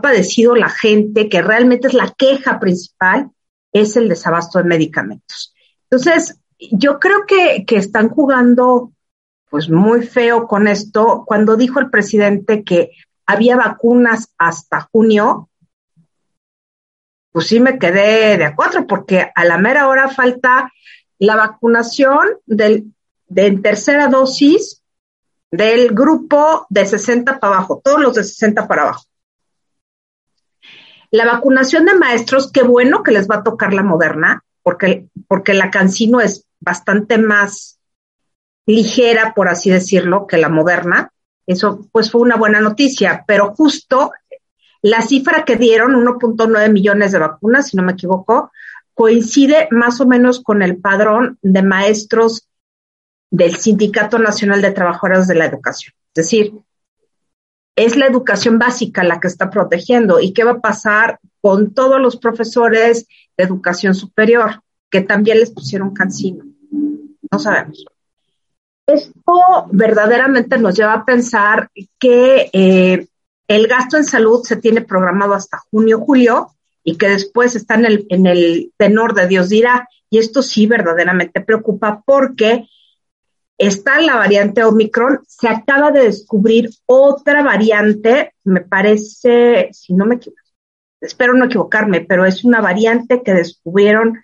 padecido 0.02 0.56
la 0.56 0.70
gente, 0.70 1.30
que 1.30 1.42
realmente 1.42 1.88
es 1.88 1.94
la 1.94 2.14
queja 2.18 2.60
principal, 2.60 3.32
es 3.72 3.96
el 3.96 4.10
desabasto 4.10 4.60
de 4.60 4.66
medicamentos. 4.66 5.54
Entonces, 5.90 6.40
yo 6.60 7.00
creo 7.00 7.26
que, 7.26 7.66
que 7.66 7.78
están 7.78 8.10
jugando 8.10 8.92
pues 9.50 9.70
muy 9.70 10.06
feo 10.06 10.48
con 10.48 10.68
esto. 10.68 11.24
Cuando 11.26 11.56
dijo 11.56 11.80
el 11.80 11.90
presidente 11.90 12.64
que 12.64 12.92
había 13.26 13.56
vacunas 13.56 14.34
hasta 14.38 14.90
junio, 14.92 15.50
pues 17.32 17.48
sí 17.48 17.60
me 17.60 17.80
quedé 17.80 18.38
de 18.38 18.46
acuerdo, 18.46 18.86
porque 18.88 19.32
a 19.34 19.46
la 19.46 19.58
mera 19.58 19.88
hora 19.88 20.10
falta 20.10 20.72
la 21.20 21.36
vacunación 21.36 22.28
del, 22.46 22.94
de 23.28 23.52
tercera 23.60 24.08
dosis 24.08 24.82
del 25.52 25.94
grupo 25.94 26.66
de 26.70 26.86
60 26.86 27.40
para 27.40 27.56
abajo, 27.56 27.82
todos 27.84 28.00
los 28.00 28.16
de 28.16 28.24
60 28.24 28.68
para 28.68 28.84
abajo. 28.84 29.04
La 31.12 31.26
vacunación 31.26 31.86
de 31.86 31.94
maestros, 31.94 32.52
qué 32.52 32.64
bueno 32.64 33.04
que 33.04 33.12
les 33.12 33.30
va 33.30 33.36
a 33.36 33.44
tocar 33.44 33.74
la 33.74 33.84
moderna, 33.84 34.44
porque, 34.64 35.08
porque 35.28 35.54
la 35.54 35.70
cancino 35.70 36.22
es 36.22 36.46
bastante 36.60 37.18
más 37.18 37.80
ligera, 38.66 39.34
por 39.34 39.50
así 39.50 39.70
decirlo, 39.70 40.26
que 40.26 40.38
la 40.38 40.50
moderna. 40.50 41.12
Eso 41.46 41.88
pues 41.92 42.10
fue 42.12 42.22
una 42.22 42.38
buena 42.38 42.62
noticia, 42.62 43.26
pero 43.28 43.54
justo 43.54 44.14
la 44.82 45.02
cifra 45.02 45.46
que 45.46 45.58
dieron, 45.58 45.94
1.9 45.94 46.72
millones 46.72 47.12
de 47.12 47.20
vacunas, 47.20 47.68
si 47.68 47.78
no 47.78 47.84
me 47.84 47.94
equivoco, 47.94 48.52
coincide 48.94 49.68
más 49.72 50.02
o 50.02 50.08
menos 50.08 50.42
con 50.42 50.62
el 50.62 50.78
padrón 50.78 51.38
de 51.42 51.62
maestros 51.62 52.48
del 53.30 53.56
Sindicato 53.56 54.20
Nacional 54.20 54.62
de 54.62 54.72
Trabajadores 54.72 55.28
de 55.28 55.36
la 55.36 55.46
Educación. 55.46 55.94
Es 56.14 56.26
decir, 56.26 56.54
es 57.76 57.96
la 57.96 58.08
educación 58.08 58.60
básica 58.60 59.04
la 59.04 59.20
que 59.20 59.28
está 59.28 59.50
protegiendo. 59.50 60.20
¿Y 60.20 60.34
qué 60.34 60.44
va 60.44 60.52
a 60.52 60.62
pasar 60.62 61.20
con 61.40 61.74
todos 61.74 62.02
los 62.02 62.18
profesores 62.18 63.08
de 63.38 63.44
educación 63.44 63.96
superior 63.96 64.62
que 64.90 65.02
también 65.02 65.40
les 65.40 65.52
pusieron 65.52 65.94
cancino? 65.94 66.44
No 67.32 67.40
sabemos. 67.40 67.86
Esto 68.86 69.68
verdaderamente 69.72 70.58
nos 70.58 70.76
lleva 70.76 70.94
a 70.94 71.06
pensar 71.06 71.70
que 71.98 72.50
eh, 72.52 73.08
el 73.56 73.68
gasto 73.68 73.98
en 73.98 74.06
salud 74.06 74.44
se 74.44 74.56
tiene 74.56 74.82
programado 74.82 75.34
hasta 75.34 75.58
junio, 75.70 76.00
julio, 76.00 76.52
y 76.84 76.98
que 76.98 77.10
después 77.10 77.56
está 77.56 77.76
en 77.76 77.86
el, 77.86 78.06
en 78.10 78.26
el 78.26 78.72
tenor 78.78 79.14
de 79.14 79.28
Dios 79.28 79.50
dirá. 79.50 79.90
Y 80.10 80.20
esto 80.20 80.42
sí 80.42 80.68
verdaderamente 80.68 81.42
preocupa 81.42 82.02
porque 82.06 82.68
está 83.58 84.00
la 84.00 84.16
variante 84.16 84.64
Omicron, 84.64 85.20
se 85.28 85.50
acaba 85.50 85.92
de 85.92 86.04
descubrir 86.04 86.70
otra 86.86 87.44
variante, 87.44 88.34
me 88.46 88.62
parece, 88.62 89.70
si 89.74 89.94
no 89.94 90.06
me 90.06 90.16
equivoco, 90.16 90.42
espero 91.02 91.34
no 91.34 91.46
equivocarme, 91.46 92.02
pero 92.02 92.26
es 92.26 92.44
una 92.44 92.62
variante 92.62 93.22
que 93.22 93.34
descubrieron 93.34 94.20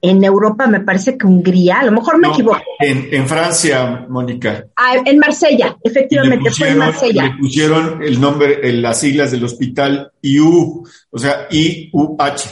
en 0.00 0.22
Europa, 0.22 0.66
me 0.66 0.80
parece 0.80 1.16
que 1.16 1.26
Hungría, 1.26 1.80
a 1.80 1.84
lo 1.84 1.92
mejor 1.92 2.18
me 2.18 2.28
equivoco. 2.28 2.60
En, 2.78 3.26
Francia, 3.26 4.06
Mónica. 4.08 4.66
Ah, 4.76 4.96
en 5.04 5.18
Marsella, 5.18 5.76
efectivamente, 5.82 6.50
fue 6.50 6.70
en 6.70 6.78
Marsella. 6.78 7.24
Le 7.24 7.38
pusieron 7.38 8.02
el 8.02 8.20
nombre, 8.20 8.68
en 8.68 8.82
las 8.82 9.00
siglas 9.00 9.30
del 9.30 9.44
hospital 9.44 10.12
IU, 10.20 10.86
o 11.10 11.18
sea, 11.18 11.48
IUH. 11.50 12.48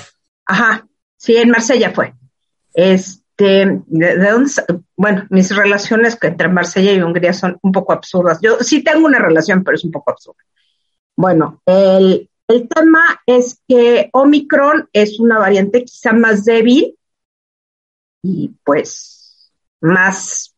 Ajá, 0.47 0.87
sí, 1.17 1.37
en 1.37 1.51
Marsella 1.51 1.91
fue. 1.91 2.15
Este, 2.73 3.83
¿de, 3.87 4.17
dónde? 4.17 4.51
Bueno, 4.97 5.27
mis 5.31 5.55
relaciones 5.55 6.19
entre 6.21 6.49
Marsella 6.49 6.93
y 6.93 7.03
Hungría 7.03 7.33
son 7.33 7.59
un 7.63 7.73
poco 7.73 7.93
absurdas. 7.93 8.39
Yo 8.43 8.59
sí 8.61 8.83
tengo 8.83 9.07
una 9.07 9.19
relación, 9.19 9.63
pero 9.63 9.77
es 9.77 9.85
un 9.85 9.93
poco 9.93 10.11
absurda. 10.11 10.43
Bueno, 11.17 11.63
el, 11.67 12.29
el 12.49 12.69
tema 12.69 13.21
es 13.27 13.61
que 13.69 14.09
Omicron 14.13 14.89
es 14.93 15.21
una 15.21 15.39
variante 15.39 15.85
quizá 15.85 16.13
más 16.13 16.45
débil 16.45 16.97
y 18.25 18.57
pues 18.65 19.53
más, 19.83 20.57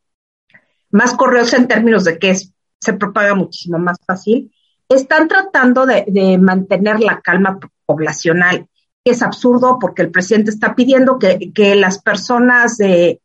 más 0.91 1.15
correosa 1.15 1.57
en 1.57 1.67
términos 1.67 2.05
de 2.05 2.17
que 2.17 2.33
se 2.33 2.93
propaga 2.93 3.35
muchísimo 3.35 3.77
más 3.79 3.99
fácil, 4.07 4.55
están 4.89 5.27
tratando 5.27 5.85
de, 5.85 6.39
mantener 6.41 7.01
la 7.01 7.21
calma 7.21 7.59
poblacional, 7.85 8.69
que 9.05 9.11
es 9.11 9.21
absurdo 9.21 9.79
porque 9.81 10.03
el 10.03 10.13
presidente 10.13 10.53
está 10.53 10.77
pidiendo 10.77 11.19
que, 11.19 11.75
las 11.75 12.01
personas 12.01 12.77
de, 12.77 13.21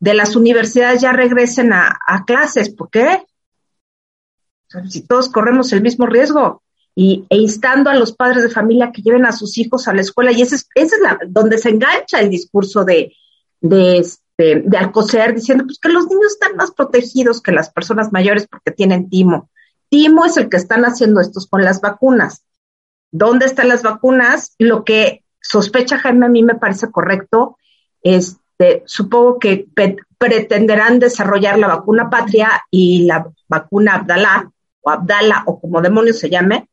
las 0.00 0.34
universidades 0.34 1.00
ya 1.00 1.12
regresen 1.12 1.72
a, 1.72 2.24
clases. 2.26 2.70
¿Por 2.70 2.90
qué? 2.90 3.22
si 4.88 5.02
todos 5.02 5.28
corremos 5.28 5.72
el 5.72 5.80
mismo 5.80 6.06
riesgo. 6.06 6.62
Y, 6.98 7.24
e 7.28 7.36
instando 7.36 7.90
a 7.90 7.94
los 7.94 8.16
padres 8.16 8.42
de 8.42 8.48
familia 8.48 8.90
que 8.90 9.02
lleven 9.02 9.26
a 9.26 9.32
sus 9.32 9.58
hijos 9.58 9.86
a 9.86 9.94
la 9.94 10.00
escuela. 10.00 10.32
Y 10.32 10.42
ese 10.42 10.56
es, 10.56 10.68
ese 10.74 10.96
es 10.96 11.02
la, 11.02 11.18
donde 11.28 11.58
se 11.58 11.68
engancha 11.68 12.20
el 12.20 12.30
discurso 12.30 12.84
de, 12.84 13.12
de, 13.60 13.98
este, 13.98 14.62
de 14.64 14.76
Alcocer 14.78 15.34
diciendo 15.34 15.64
pues, 15.64 15.78
que 15.78 15.88
los 15.88 16.06
niños 16.06 16.32
están 16.32 16.56
más 16.56 16.72
protegidos 16.72 17.40
que 17.40 17.52
las 17.52 17.70
personas 17.70 18.12
mayores 18.12 18.46
porque 18.46 18.70
tienen 18.70 19.08
timo. 19.08 19.50
Timo 19.88 20.24
es 20.24 20.36
el 20.36 20.48
que 20.48 20.56
están 20.56 20.84
haciendo 20.84 21.20
estos 21.20 21.46
con 21.46 21.62
las 21.64 21.80
vacunas. 21.80 22.44
¿Dónde 23.10 23.46
están 23.46 23.68
las 23.68 23.82
vacunas? 23.82 24.54
Lo 24.58 24.84
que 24.84 25.24
sospecha 25.40 25.98
Jaime 25.98 26.26
a 26.26 26.28
mí 26.28 26.42
me 26.42 26.56
parece 26.56 26.90
correcto. 26.90 27.56
Este, 28.02 28.82
supongo 28.86 29.38
que 29.38 29.66
pretenderán 30.18 30.98
desarrollar 30.98 31.58
la 31.58 31.68
vacuna 31.68 32.10
patria 32.10 32.64
y 32.70 33.04
la 33.04 33.28
vacuna 33.48 33.94
Abdalá 33.96 34.50
o 34.80 34.90
Abdala 34.90 35.44
o 35.46 35.60
como 35.60 35.80
demonios 35.80 36.18
se 36.18 36.30
llame, 36.30 36.68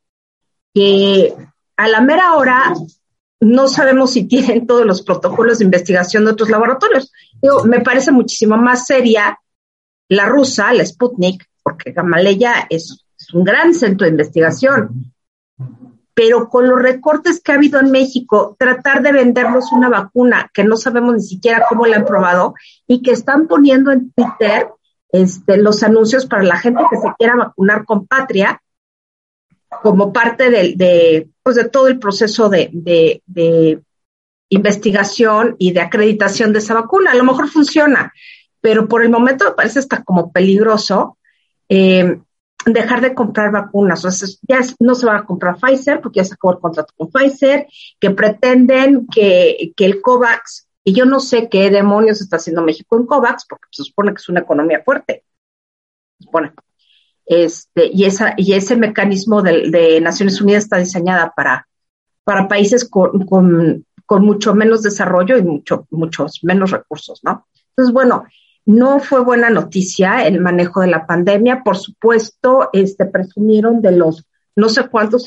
que 0.74 1.34
a 1.78 1.88
la 1.88 2.02
mera 2.02 2.36
hora 2.36 2.74
no 3.44 3.68
sabemos 3.68 4.12
si 4.12 4.26
tienen 4.26 4.68
todos 4.68 4.86
los 4.86 5.02
protocolos 5.02 5.60
de 5.60 5.66
investigación 5.66 6.26
de 6.26 6.32
otros 6.32 6.50
laboratorios. 6.50 7.12
me 7.66 7.82
parece 7.82 8.12
muchísimo 8.12 8.58
más 8.58 8.86
seria 8.86 9.38
la 10.10 10.26
rusa, 10.26 10.74
la 10.74 10.86
Sputnik, 10.86 11.48
porque 11.62 11.92
Gamaleya 11.92 12.68
es, 12.70 13.00
un 13.34 13.44
gran 13.44 13.74
centro 13.74 14.06
de 14.06 14.12
investigación. 14.12 15.14
Pero 16.14 16.50
con 16.50 16.70
los 16.70 16.80
recortes 16.80 17.42
que 17.42 17.52
ha 17.52 17.56
habido 17.56 17.80
en 17.80 17.90
México, 17.90 18.56
tratar 18.60 19.02
de 19.02 19.12
vendernos 19.12 19.72
una 19.72 19.90
vacuna 19.90 20.52
que 20.54 20.64
no 20.64 20.78
sabemos 20.78 21.16
ni 21.16 21.22
siquiera 21.22 21.66
cómo 21.68 21.88
la 21.88 21.98
han 21.98 22.06
probado 22.06 22.54
y 22.86 23.02
que 23.02 23.12
están 23.12 23.48
poniendo 23.48 23.92
en 23.92 24.12
Twitter 24.12 24.70
este, 25.10 25.58
los 25.58 25.82
anuncios 25.84 26.26
para 26.26 26.44
la 26.44 26.58
gente 26.58 26.84
que 26.90 26.98
se 26.98 27.08
quiera 27.18 27.36
vacunar 27.36 27.86
con 27.86 28.06
patria, 28.06 28.62
como 29.82 30.14
parte 30.14 30.50
de, 30.50 31.30
pues 31.42 31.56
de 31.56 31.70
todo 31.70 31.88
el 31.88 32.00
proceso 32.00 32.50
de, 32.50 32.70
de, 32.74 33.82
investigación 34.50 35.56
y 35.58 35.72
de 35.72 35.82
acreditación 35.82 36.54
de 36.54 36.60
esa 36.60 36.76
vacuna. 36.76 37.12
A 37.12 37.16
lo 37.16 37.24
mejor 37.24 37.50
funciona, 37.50 38.14
pero 38.62 38.88
por 38.88 39.04
el 39.04 39.10
momento 39.10 39.46
me 39.46 39.52
parece 39.52 39.80
hasta 39.80 40.04
como 40.04 40.32
peligroso 40.32 41.18
eh, 41.68 42.20
dejar 42.66 43.02
de 43.02 43.14
comprar 43.16 43.52
vacunas. 43.52 44.06
O 44.06 44.12
sea, 44.12 44.28
ya 44.48 44.60
no 44.80 44.96
se 44.96 45.06
va 45.06 45.18
a 45.18 45.26
comprar 45.26 45.58
Pfizer 45.58 46.02
porque 46.02 46.18
ya 46.18 46.26
se 46.26 46.36
acabó 46.36 46.54
el 46.54 46.60
contrato 46.60 46.94
con 46.96 47.10
Pfizer, 47.10 47.68
que 48.00 48.12
pretenden 48.12 49.08
que, 49.08 49.74
que 49.76 49.86
el 49.86 50.02
COVAX, 50.02 50.68
y 50.84 50.94
yo 50.94 51.06
no 51.06 51.20
sé 51.20 51.50
qué 51.50 51.70
demonios 51.70 52.22
está 52.22 52.36
haciendo 52.36 52.62
México 52.62 52.98
en 52.98 53.06
COVAX, 53.06 53.46
porque 53.48 53.68
se 53.72 53.84
supone 53.84 54.12
que 54.12 54.18
es 54.20 54.30
una 54.30 54.42
economía 54.42 54.84
fuerte. 54.84 55.24
Se 56.20 56.26
supone. 56.26 56.54
Este, 57.26 57.88
y, 57.88 58.06
esa, 58.06 58.34
y 58.38 58.54
ese 58.54 58.76
mecanismo 58.76 59.42
de, 59.42 60.00
Naciones 60.02 60.42
Unidas 60.42 60.64
está 60.64 60.78
diseñada 60.78 61.34
para, 61.36 61.68
para 62.24 62.48
países 62.48 62.88
con, 62.88 63.26
con, 63.26 63.86
mucho 64.22 64.54
menos 64.54 64.84
desarrollo 64.84 65.38
y 65.38 65.42
mucho, 65.42 65.88
muchos 65.90 66.44
menos 66.44 66.70
recursos, 66.70 67.20
¿no? 67.24 67.48
Entonces, 67.70 67.92
bueno, 67.92 68.26
no 68.66 69.00
fue 69.00 69.22
buena 69.22 69.50
noticia 69.50 70.28
el 70.28 70.40
manejo 70.40 70.82
de 70.82 70.88
la 70.88 71.08
pandemia. 71.08 71.64
Por 71.64 71.78
supuesto, 71.78 72.70
este, 72.74 73.06
presumieron 73.06 73.82
de 73.82 73.94
los 73.94 74.24
no 74.56 74.70
sé 74.70 74.88
cuántos, 74.88 75.26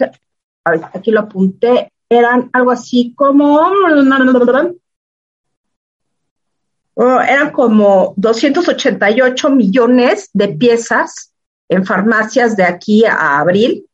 aquí 0.64 1.10
lo 1.10 1.20
apunté, 1.20 1.92
eran 2.08 2.50
algo 2.52 2.70
así 2.70 3.12
como, 3.16 3.56
oh, 6.94 7.20
eran 7.20 7.50
como 7.50 8.14
288 8.16 9.50
millones 9.50 10.30
de 10.32 10.48
piezas 10.48 11.32
en 11.68 11.84
farmacias 11.84 12.56
de 12.56 12.64
aquí 12.64 13.04
a 13.04 13.38
abril, 13.38 13.86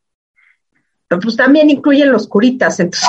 pues 1.21 1.37
también 1.37 1.69
incluyen 1.71 2.11
los 2.13 2.29
curitas, 2.29 2.79
entonces 2.81 3.09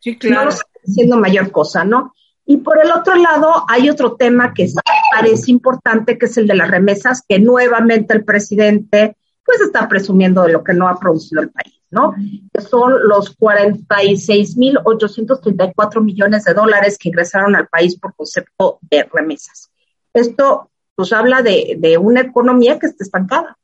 sí, 0.00 0.18
claro. 0.18 0.44
no 0.44 0.50
están 0.50 0.66
haciendo 0.86 1.16
mayor 1.16 1.50
cosa, 1.50 1.82
¿no? 1.84 2.12
Y 2.44 2.58
por 2.58 2.78
el 2.82 2.90
otro 2.92 3.14
lado, 3.16 3.64
hay 3.68 3.88
otro 3.90 4.14
tema 4.14 4.54
que 4.54 4.70
parece 5.12 5.50
importante, 5.50 6.16
que 6.16 6.26
es 6.26 6.36
el 6.36 6.46
de 6.46 6.54
las 6.54 6.70
remesas, 6.70 7.24
que 7.28 7.40
nuevamente 7.40 8.14
el 8.14 8.24
presidente 8.24 9.16
pues 9.44 9.60
está 9.60 9.88
presumiendo 9.88 10.42
de 10.42 10.52
lo 10.52 10.62
que 10.64 10.74
no 10.74 10.88
ha 10.88 10.98
producido 10.98 11.42
el 11.42 11.50
país, 11.50 11.80
¿no? 11.90 12.14
Que 12.52 12.60
son 12.60 13.08
los 13.08 13.36
46.834 13.38 16.02
millones 16.02 16.44
de 16.44 16.54
dólares 16.54 16.98
que 16.98 17.08
ingresaron 17.08 17.56
al 17.56 17.66
país 17.68 17.98
por 17.98 18.14
concepto 18.14 18.78
de 18.82 19.08
remesas. 19.12 19.70
Esto 20.12 20.70
pues 20.96 21.12
habla 21.12 21.42
de, 21.42 21.76
de 21.78 21.98
una 21.98 22.22
economía 22.22 22.78
que 22.78 22.86
está 22.86 23.04
estancada. 23.04 23.56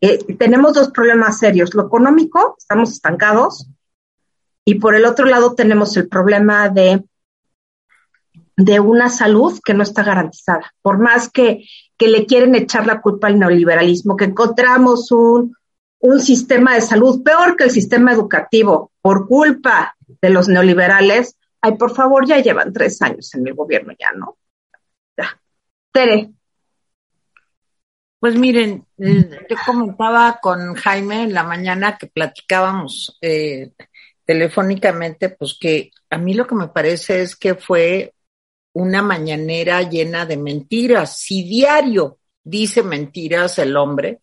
Eh, 0.00 0.18
tenemos 0.34 0.74
dos 0.74 0.90
problemas 0.90 1.38
serios. 1.38 1.74
Lo 1.74 1.86
económico, 1.86 2.54
estamos 2.58 2.92
estancados, 2.92 3.66
y 4.64 4.74
por 4.76 4.94
el 4.94 5.04
otro 5.06 5.26
lado 5.26 5.54
tenemos 5.54 5.96
el 5.96 6.08
problema 6.08 6.68
de, 6.68 7.02
de 8.56 8.80
una 8.80 9.08
salud 9.08 9.58
que 9.64 9.74
no 9.74 9.82
está 9.82 10.02
garantizada. 10.02 10.74
Por 10.82 10.98
más 10.98 11.30
que, 11.30 11.64
que 11.96 12.08
le 12.08 12.26
quieren 12.26 12.54
echar 12.54 12.86
la 12.86 13.00
culpa 13.00 13.28
al 13.28 13.38
neoliberalismo, 13.38 14.16
que 14.16 14.24
encontramos 14.24 15.10
un, 15.12 15.56
un 16.00 16.20
sistema 16.20 16.74
de 16.74 16.82
salud 16.82 17.22
peor 17.22 17.56
que 17.56 17.64
el 17.64 17.70
sistema 17.70 18.12
educativo 18.12 18.92
por 19.00 19.26
culpa 19.26 19.96
de 20.20 20.30
los 20.30 20.48
neoliberales, 20.48 21.36
ay, 21.62 21.76
por 21.76 21.94
favor, 21.94 22.26
ya 22.26 22.40
llevan 22.40 22.72
tres 22.72 23.00
años 23.00 23.34
en 23.34 23.46
el 23.46 23.54
gobierno, 23.54 23.94
ya, 23.98 24.12
¿no? 24.12 24.36
Ya. 25.16 25.40
Tere. 25.92 26.32
Pues 28.26 28.40
miren, 28.40 28.84
eh, 28.98 29.30
yo 29.48 29.56
comentaba 29.64 30.40
con 30.42 30.74
Jaime 30.74 31.22
en 31.22 31.32
la 31.32 31.44
mañana 31.44 31.96
que 31.96 32.08
platicábamos 32.08 33.16
eh, 33.20 33.70
telefónicamente, 34.24 35.28
pues 35.28 35.56
que 35.60 35.92
a 36.10 36.18
mí 36.18 36.34
lo 36.34 36.44
que 36.44 36.56
me 36.56 36.66
parece 36.66 37.22
es 37.22 37.36
que 37.36 37.54
fue 37.54 38.14
una 38.72 39.00
mañanera 39.00 39.80
llena 39.82 40.26
de 40.26 40.38
mentiras. 40.38 41.18
Si 41.18 41.44
diario 41.44 42.18
dice 42.42 42.82
mentiras 42.82 43.60
el 43.60 43.76
hombre, 43.76 44.18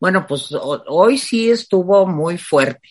bueno, 0.00 0.26
pues 0.26 0.48
hoy 0.88 1.16
sí 1.16 1.48
estuvo 1.48 2.08
muy 2.08 2.38
fuerte. 2.38 2.88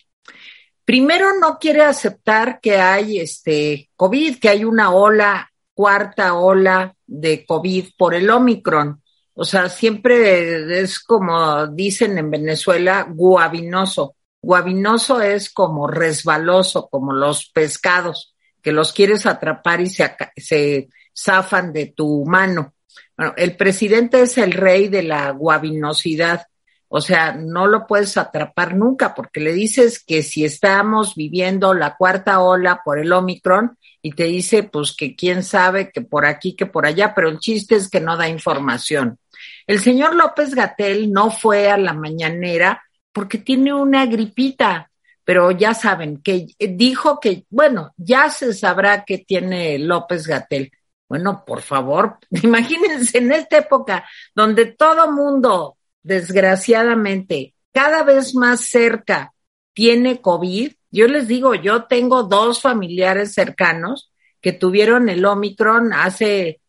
Primero 0.82 1.38
no 1.38 1.58
quiere 1.58 1.82
aceptar 1.82 2.58
que 2.62 2.78
hay 2.78 3.18
este 3.20 3.90
COVID, 3.96 4.38
que 4.38 4.48
hay 4.48 4.64
una 4.64 4.92
ola, 4.94 5.52
cuarta 5.74 6.32
ola 6.32 6.96
de 7.06 7.44
COVID 7.44 7.88
por 7.98 8.14
el 8.14 8.30
Omicron. 8.30 9.03
O 9.34 9.44
sea, 9.44 9.68
siempre 9.68 10.80
es 10.80 11.00
como 11.00 11.66
dicen 11.66 12.16
en 12.18 12.30
Venezuela, 12.30 13.06
guabinoso. 13.10 14.16
Guabinoso 14.40 15.20
es 15.20 15.50
como 15.50 15.88
resbaloso, 15.88 16.88
como 16.88 17.12
los 17.12 17.50
pescados, 17.50 18.34
que 18.62 18.72
los 18.72 18.92
quieres 18.92 19.26
atrapar 19.26 19.80
y 19.80 19.86
se, 19.88 20.14
se 20.36 20.88
zafan 21.16 21.72
de 21.72 21.86
tu 21.86 22.24
mano. 22.24 22.74
Bueno, 23.16 23.34
el 23.36 23.56
presidente 23.56 24.22
es 24.22 24.38
el 24.38 24.52
rey 24.52 24.88
de 24.88 25.02
la 25.02 25.30
guabinosidad. 25.30 26.46
O 26.88 27.00
sea, 27.00 27.32
no 27.32 27.66
lo 27.66 27.88
puedes 27.88 28.16
atrapar 28.16 28.76
nunca 28.76 29.16
porque 29.16 29.40
le 29.40 29.52
dices 29.52 30.02
que 30.04 30.22
si 30.22 30.44
estamos 30.44 31.16
viviendo 31.16 31.74
la 31.74 31.96
cuarta 31.96 32.40
ola 32.40 32.82
por 32.84 33.00
el 33.00 33.12
Omicron 33.12 33.76
y 34.00 34.12
te 34.12 34.24
dice 34.24 34.62
pues 34.62 34.94
que 34.96 35.16
quién 35.16 35.42
sabe 35.42 35.90
que 35.90 36.02
por 36.02 36.24
aquí, 36.24 36.54
que 36.54 36.66
por 36.66 36.86
allá, 36.86 37.12
pero 37.12 37.28
el 37.28 37.40
chiste 37.40 37.74
es 37.74 37.88
que 37.88 38.00
no 38.00 38.16
da 38.16 38.28
información. 38.28 39.18
El 39.66 39.80
señor 39.80 40.14
López 40.14 40.54
Gatel 40.54 41.10
no 41.12 41.30
fue 41.30 41.70
a 41.70 41.76
la 41.76 41.92
mañanera 41.92 42.82
porque 43.12 43.38
tiene 43.38 43.72
una 43.72 44.06
gripita, 44.06 44.90
pero 45.24 45.50
ya 45.50 45.74
saben 45.74 46.22
que 46.22 46.46
dijo 46.58 47.18
que, 47.20 47.46
bueno, 47.48 47.92
ya 47.96 48.28
se 48.28 48.52
sabrá 48.52 49.04
que 49.04 49.18
tiene 49.18 49.78
López 49.78 50.26
Gatel. 50.26 50.70
Bueno, 51.08 51.44
por 51.46 51.62
favor, 51.62 52.18
imagínense 52.30 53.18
en 53.18 53.32
esta 53.32 53.58
época 53.58 54.04
donde 54.34 54.66
todo 54.66 55.12
mundo 55.12 55.76
desgraciadamente, 56.04 57.54
cada 57.72 58.04
vez 58.04 58.36
más 58.36 58.60
cerca 58.60 59.32
tiene 59.72 60.20
COVID. 60.20 60.72
Yo 60.92 61.08
les 61.08 61.26
digo, 61.26 61.56
yo 61.56 61.84
tengo 61.84 62.22
dos 62.22 62.60
familiares 62.60 63.34
cercanos 63.34 64.12
que 64.40 64.52
tuvieron 64.52 65.08
el 65.08 65.24
Omicron 65.24 65.92
hace, 65.92 66.60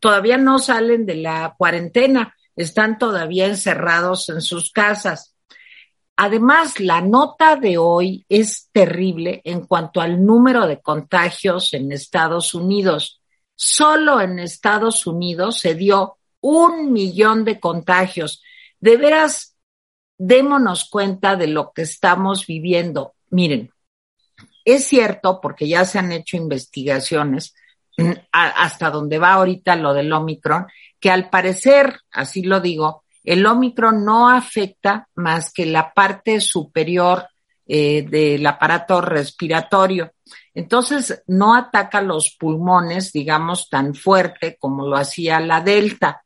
todavía 0.00 0.36
no 0.36 0.58
salen 0.58 1.06
de 1.06 1.16
la 1.16 1.54
cuarentena, 1.56 2.34
están 2.56 2.98
todavía 2.98 3.46
encerrados 3.46 4.28
en 4.28 4.40
sus 4.40 4.72
casas. 4.72 5.34
Además, 6.16 6.80
la 6.80 7.00
nota 7.00 7.54
de 7.54 7.78
hoy 7.78 8.26
es 8.28 8.68
terrible 8.72 9.40
en 9.44 9.66
cuanto 9.66 10.00
al 10.00 10.24
número 10.24 10.66
de 10.66 10.80
contagios 10.80 11.72
en 11.74 11.92
Estados 11.92 12.54
Unidos. 12.54 13.22
Solo 13.54 14.20
en 14.20 14.40
Estados 14.40 15.06
Unidos 15.06 15.60
se 15.60 15.74
dio 15.74 16.18
un 16.40 16.92
millón 16.92 17.44
de 17.44 17.60
contagios 17.60 18.42
de 18.80 18.96
veras, 18.96 19.56
démonos 20.16 20.88
cuenta 20.88 21.36
de 21.36 21.46
lo 21.48 21.72
que 21.72 21.82
estamos 21.82 22.46
viviendo. 22.46 23.14
Miren, 23.30 23.70
es 24.64 24.84
cierto, 24.84 25.40
porque 25.40 25.68
ya 25.68 25.84
se 25.84 25.98
han 25.98 26.12
hecho 26.12 26.36
investigaciones 26.36 27.54
hasta 28.32 28.90
donde 28.90 29.18
va 29.18 29.34
ahorita 29.34 29.76
lo 29.76 29.92
del 29.92 30.12
Omicron, 30.12 30.66
que 31.00 31.10
al 31.10 31.28
parecer, 31.28 32.00
así 32.12 32.42
lo 32.42 32.60
digo, 32.60 33.04
el 33.24 33.44
Omicron 33.44 34.04
no 34.04 34.28
afecta 34.28 35.08
más 35.16 35.52
que 35.52 35.66
la 35.66 35.92
parte 35.92 36.40
superior 36.40 37.26
eh, 37.66 38.02
del 38.02 38.46
aparato 38.46 39.00
respiratorio. 39.00 40.12
Entonces, 40.54 41.22
no 41.26 41.54
ataca 41.54 42.00
los 42.00 42.36
pulmones, 42.38 43.12
digamos, 43.12 43.68
tan 43.68 43.94
fuerte 43.94 44.56
como 44.58 44.86
lo 44.86 44.96
hacía 44.96 45.40
la 45.40 45.60
Delta 45.60 46.22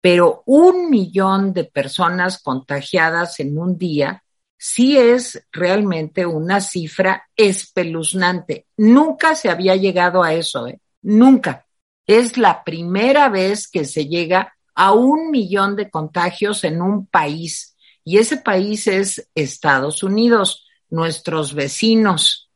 pero 0.00 0.42
un 0.46 0.88
millón 0.90 1.52
de 1.52 1.64
personas 1.64 2.42
contagiadas 2.42 3.38
en 3.40 3.58
un 3.58 3.76
día 3.76 4.24
sí 4.56 4.96
es 4.96 5.46
realmente 5.52 6.26
una 6.26 6.60
cifra 6.60 7.28
espeluznante. 7.36 8.66
Nunca 8.78 9.34
se 9.34 9.50
había 9.50 9.76
llegado 9.76 10.22
a 10.22 10.34
eso, 10.34 10.66
¿eh? 10.66 10.80
Nunca. 11.02 11.66
Es 12.06 12.36
la 12.36 12.64
primera 12.64 13.28
vez 13.28 13.68
que 13.68 13.84
se 13.84 14.06
llega 14.06 14.54
a 14.74 14.92
un 14.92 15.30
millón 15.30 15.76
de 15.76 15.90
contagios 15.90 16.64
en 16.64 16.82
un 16.82 17.06
país 17.06 17.76
y 18.04 18.18
ese 18.18 18.38
país 18.38 18.86
es 18.86 19.28
Estados 19.34 20.02
Unidos, 20.02 20.66
nuestros 20.88 21.54
vecinos. 21.54 22.50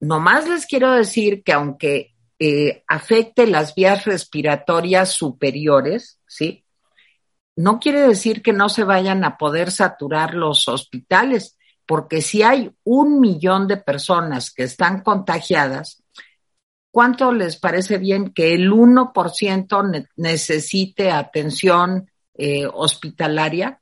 Nomás 0.00 0.48
les 0.48 0.66
quiero 0.66 0.92
decir 0.92 1.42
que 1.42 1.52
aunque 1.52 2.14
eh, 2.38 2.82
afecte 2.88 3.46
las 3.46 3.74
vías 3.74 4.06
respiratorias 4.06 5.12
superiores, 5.12 6.20
¿sí? 6.26 6.64
No 7.54 7.78
quiere 7.78 8.00
decir 8.00 8.42
que 8.42 8.54
no 8.54 8.70
se 8.70 8.84
vayan 8.84 9.24
a 9.24 9.36
poder 9.36 9.70
saturar 9.70 10.34
los 10.34 10.66
hospitales, 10.66 11.58
porque 11.84 12.22
si 12.22 12.42
hay 12.42 12.72
un 12.84 13.20
millón 13.20 13.68
de 13.68 13.76
personas 13.76 14.50
que 14.50 14.62
están 14.62 15.02
contagiadas, 15.02 16.02
¿cuánto 16.90 17.32
les 17.32 17.56
parece 17.56 17.98
bien 17.98 18.32
que 18.32 18.54
el 18.54 18.70
1% 18.70 20.08
necesite 20.16 21.10
atención 21.10 22.10
eh, 22.34 22.66
hospitalaria? 22.66 23.80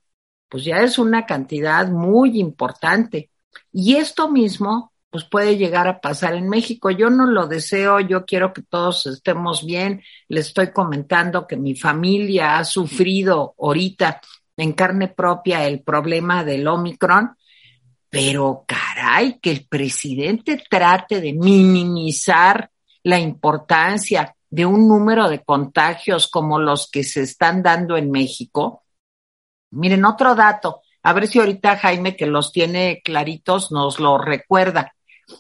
Pues 0.48 0.64
ya 0.64 0.78
es 0.78 0.98
una 0.98 1.26
cantidad 1.26 1.88
muy 1.88 2.40
importante. 2.40 3.30
Y 3.72 3.96
esto 3.96 4.30
mismo 4.30 4.92
pues 5.10 5.24
puede 5.24 5.56
llegar 5.56 5.88
a 5.88 6.00
pasar 6.00 6.34
en 6.34 6.48
México. 6.48 6.90
Yo 6.90 7.08
no 7.10 7.26
lo 7.26 7.46
deseo, 7.46 8.00
yo 8.00 8.26
quiero 8.26 8.52
que 8.52 8.62
todos 8.62 9.06
estemos 9.06 9.64
bien. 9.64 10.02
Le 10.28 10.40
estoy 10.40 10.70
comentando 10.70 11.46
que 11.46 11.56
mi 11.56 11.74
familia 11.74 12.58
ha 12.58 12.64
sufrido 12.64 13.54
ahorita 13.58 14.20
en 14.56 14.72
carne 14.72 15.08
propia 15.08 15.66
el 15.66 15.82
problema 15.82 16.44
del 16.44 16.66
Omicron, 16.66 17.36
pero 18.10 18.64
caray, 18.66 19.38
que 19.40 19.50
el 19.50 19.66
presidente 19.66 20.62
trate 20.68 21.20
de 21.20 21.32
minimizar 21.32 22.70
la 23.02 23.18
importancia 23.18 24.34
de 24.50 24.66
un 24.66 24.88
número 24.88 25.28
de 25.28 25.42
contagios 25.42 26.28
como 26.28 26.58
los 26.58 26.90
que 26.90 27.04
se 27.04 27.22
están 27.22 27.62
dando 27.62 27.96
en 27.96 28.10
México. 28.10 28.82
Miren, 29.70 30.04
otro 30.04 30.34
dato, 30.34 30.80
a 31.02 31.12
ver 31.12 31.26
si 31.26 31.38
ahorita 31.38 31.76
Jaime, 31.76 32.16
que 32.16 32.26
los 32.26 32.52
tiene 32.52 33.00
claritos, 33.04 33.70
nos 33.70 34.00
lo 34.00 34.18
recuerda 34.18 34.92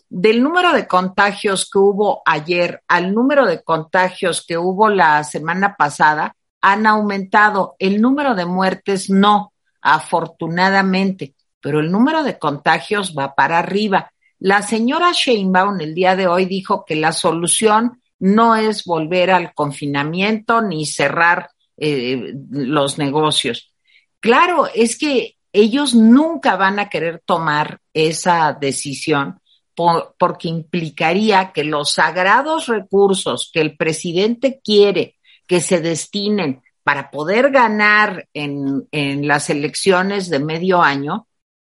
del 0.08 0.42
número 0.42 0.72
de 0.72 0.86
contagios 0.86 1.68
que 1.70 1.78
hubo 1.78 2.22
ayer 2.24 2.82
al 2.88 3.14
número 3.14 3.46
de 3.46 3.62
contagios 3.62 4.44
que 4.46 4.58
hubo 4.58 4.88
la 4.88 5.24
semana 5.24 5.76
pasada, 5.76 6.36
han 6.60 6.86
aumentado. 6.86 7.76
El 7.78 8.00
número 8.00 8.34
de 8.34 8.44
muertes 8.44 9.10
no, 9.10 9.52
afortunadamente, 9.80 11.34
pero 11.60 11.80
el 11.80 11.90
número 11.90 12.22
de 12.22 12.38
contagios 12.38 13.14
va 13.16 13.34
para 13.34 13.58
arriba. 13.58 14.12
La 14.40 14.62
señora 14.62 15.12
Sheinbaum 15.12 15.80
el 15.80 15.94
día 15.94 16.14
de 16.14 16.26
hoy 16.26 16.46
dijo 16.46 16.84
que 16.84 16.94
la 16.94 17.12
solución 17.12 18.00
no 18.20 18.56
es 18.56 18.84
volver 18.84 19.30
al 19.30 19.54
confinamiento 19.54 20.62
ni 20.62 20.86
cerrar 20.86 21.50
eh, 21.76 22.34
los 22.50 22.98
negocios. 22.98 23.72
Claro, 24.20 24.68
es 24.74 24.98
que 24.98 25.36
ellos 25.52 25.94
nunca 25.94 26.56
van 26.56 26.78
a 26.78 26.88
querer 26.88 27.22
tomar 27.24 27.80
esa 27.92 28.56
decisión 28.60 29.40
porque 29.74 30.48
implicaría 30.48 31.52
que 31.52 31.62
los 31.62 31.92
sagrados 31.92 32.66
recursos 32.66 33.50
que 33.52 33.60
el 33.60 33.76
presidente 33.76 34.60
quiere 34.62 35.16
que 35.46 35.60
se 35.60 35.80
destinen 35.80 36.62
para 36.82 37.12
poder 37.12 37.50
ganar 37.50 38.26
en, 38.34 38.88
en 38.90 39.28
las 39.28 39.50
elecciones 39.50 40.30
de 40.30 40.40
medio 40.40 40.82
año, 40.82 41.27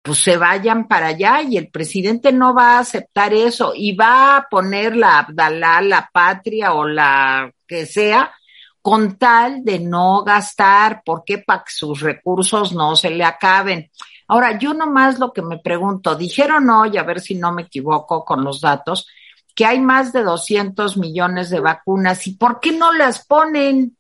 pues 0.02 0.20
se 0.20 0.38
vayan 0.38 0.88
para 0.88 1.08
allá 1.08 1.42
y 1.44 1.58
el 1.58 1.70
presidente 1.70 2.32
no 2.32 2.54
va 2.54 2.78
a 2.78 2.80
aceptar 2.80 3.34
eso 3.34 3.74
y 3.76 3.96
va 3.96 4.38
a 4.38 4.48
poner 4.50 4.96
la 4.96 5.20
Abdalá, 5.20 5.82
la 5.82 6.10
patria 6.12 6.74
o 6.74 6.88
la 6.88 7.52
que 7.68 7.86
sea 7.86 8.34
con 8.82 9.18
tal 9.18 9.64
de 9.64 9.80
no 9.80 10.24
gastar, 10.24 11.04
porque 11.06 11.38
para 11.38 11.64
que 11.64 11.72
sus 11.72 12.00
recursos 12.02 12.74
no 12.74 12.96
se 12.96 13.12
le 13.12 13.24
acaben. 13.24 13.92
Ahora, 14.28 14.58
yo 14.58 14.74
nomás 14.74 15.20
lo 15.20 15.32
que 15.32 15.44
me 15.44 15.60
pregunto, 15.60 16.16
dijeron 16.16 16.70
hoy, 16.70 16.98
a 16.98 17.04
ver 17.04 17.20
si 17.20 17.36
no 17.36 17.52
me 17.52 17.64
equivoco 17.64 18.26
con 18.26 18.44
los 18.44 18.62
datos, 18.62 19.08
que 19.54 19.66
hay 19.66 19.80
más 19.80 20.14
de 20.14 20.24
200 20.24 20.98
millones 20.98 21.52
de 21.52 21.60
vacunas. 21.60 22.26
¿Y 22.26 22.36
por 22.38 22.60
qué 22.60 22.72
no 22.72 22.92
las 22.92 23.26
ponen? 23.28 23.98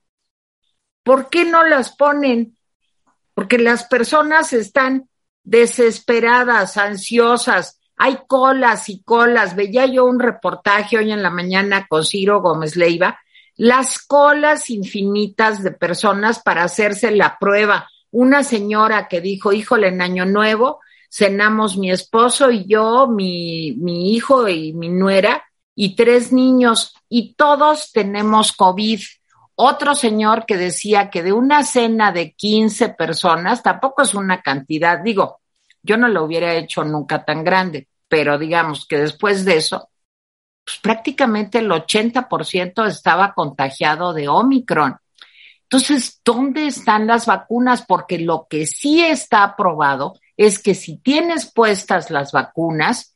¿Por 1.04 1.30
qué 1.30 1.46
no 1.46 1.64
las 1.64 1.96
ponen? 1.96 2.58
Porque 3.36 3.60
las 3.60 3.84
personas 3.84 4.54
están 4.54 5.11
desesperadas, 5.43 6.77
ansiosas, 6.77 7.80
hay 7.97 8.17
colas 8.27 8.89
y 8.89 9.01
colas. 9.04 9.56
Veía 9.56 9.86
yo 9.86 10.06
un 10.06 10.19
reportaje 10.19 10.97
hoy 10.97 11.12
en 11.12 11.21
la 11.21 11.30
mañana 11.30 11.88
con 11.88 12.04
Ciro 12.04 12.41
Gómez 12.41 12.75
Leiva, 12.75 13.19
las 13.56 13.99
colas 13.99 14.69
infinitas 14.69 15.62
de 15.62 15.71
personas 15.71 16.41
para 16.41 16.63
hacerse 16.63 17.12
la 17.12 17.38
prueba. 17.39 17.88
Una 18.10 18.43
señora 18.43 19.08
que 19.08 19.21
dijo, 19.21 19.54
híjole, 19.54 19.89
en 19.89 20.01
Año 20.01 20.25
Nuevo 20.25 20.80
cenamos 21.12 21.77
mi 21.77 21.91
esposo 21.91 22.51
y 22.51 22.65
yo, 22.65 23.08
mi, 23.08 23.73
mi 23.73 24.13
hijo 24.13 24.47
y 24.47 24.73
mi 24.73 24.89
nuera 24.89 25.43
y 25.75 25.95
tres 25.95 26.32
niños 26.32 26.95
y 27.10 27.34
todos 27.34 27.91
tenemos 27.91 28.54
COVID. 28.54 29.01
Otro 29.63 29.93
señor 29.93 30.47
que 30.47 30.58
decía 30.58 31.12
que 31.12 31.21
de 31.21 31.34
una 31.34 31.63
cena 31.63 32.12
de 32.12 32.34
15 32.34 32.89
personas, 32.89 33.62
tampoco 33.62 34.02
es 34.02 34.15
una 34.15 34.41
cantidad, 34.41 34.97
digo, 35.04 35.41
yo 35.84 35.97
no 35.97 36.08
lo 36.08 36.24
hubiera 36.24 36.56
hecho 36.56 36.84
nunca 36.84 37.24
tan 37.24 37.43
grande, 37.43 37.88
pero 38.08 38.39
digamos 38.39 38.88
que 38.88 38.97
después 38.97 39.45
de 39.45 39.58
eso, 39.58 39.91
pues 40.65 40.80
prácticamente 40.80 41.60
el 41.60 41.69
80% 41.69 42.88
estaba 42.88 43.36
contagiado 43.36 44.13
de 44.13 44.28
Omicron. 44.28 44.97
Entonces, 45.62 46.19
¿dónde 46.26 46.65
están 46.65 47.06
las 47.06 47.28
vacunas? 47.28 47.86
Porque 47.86 48.17
lo 48.17 48.47
que 48.50 48.65
sí 48.65 49.04
está 49.04 49.43
aprobado 49.43 50.19
es 50.38 50.58
que 50.58 50.74
si 50.74 50.97
tienes 50.97 51.54
puestas 51.54 52.10
las 52.10 52.32
vacunas, 52.32 53.11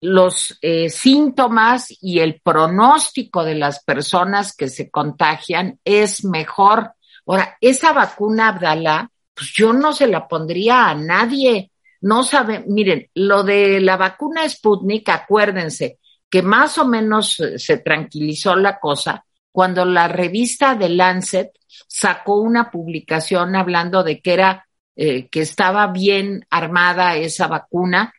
los 0.00 0.58
eh, 0.62 0.88
síntomas 0.88 1.94
y 2.00 2.20
el 2.20 2.40
pronóstico 2.40 3.44
de 3.44 3.54
las 3.54 3.84
personas 3.84 4.54
que 4.56 4.68
se 4.68 4.90
contagian 4.90 5.78
es 5.84 6.24
mejor. 6.24 6.92
Ahora, 7.26 7.56
esa 7.60 7.92
vacuna 7.92 8.48
Abdalá, 8.48 9.10
pues 9.34 9.52
yo 9.54 9.72
no 9.72 9.92
se 9.92 10.06
la 10.06 10.26
pondría 10.26 10.88
a 10.88 10.94
nadie. 10.94 11.70
No 12.00 12.22
sabe, 12.22 12.64
miren, 12.66 13.08
lo 13.14 13.42
de 13.42 13.80
la 13.80 13.96
vacuna 13.96 14.48
Sputnik, 14.48 15.08
acuérdense 15.10 15.98
que 16.30 16.42
más 16.42 16.78
o 16.78 16.86
menos 16.86 17.36
se 17.56 17.76
tranquilizó 17.78 18.54
la 18.54 18.78
cosa 18.78 19.24
cuando 19.52 19.84
la 19.84 20.08
revista 20.08 20.76
de 20.76 20.88
Lancet 20.88 21.50
sacó 21.88 22.40
una 22.40 22.70
publicación 22.70 23.56
hablando 23.56 24.02
de 24.02 24.20
que 24.20 24.32
era 24.32 24.66
eh, 24.96 25.28
que 25.28 25.40
estaba 25.40 25.88
bien 25.88 26.46
armada 26.50 27.16
esa 27.16 27.48
vacuna 27.48 28.12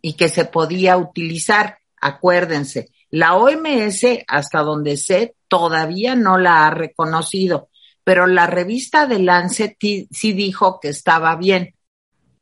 y 0.00 0.14
que 0.14 0.28
se 0.28 0.44
podía 0.44 0.96
utilizar. 0.96 1.78
Acuérdense, 2.00 2.90
la 3.10 3.36
OMS, 3.36 4.04
hasta 4.26 4.60
donde 4.60 4.96
sé, 4.96 5.36
todavía 5.48 6.14
no 6.14 6.38
la 6.38 6.66
ha 6.66 6.70
reconocido, 6.70 7.68
pero 8.02 8.26
la 8.26 8.46
revista 8.46 9.06
de 9.06 9.20
Lancet 9.20 9.76
sí 9.78 10.32
dijo 10.32 10.80
que 10.80 10.88
estaba 10.88 11.36
bien. 11.36 11.74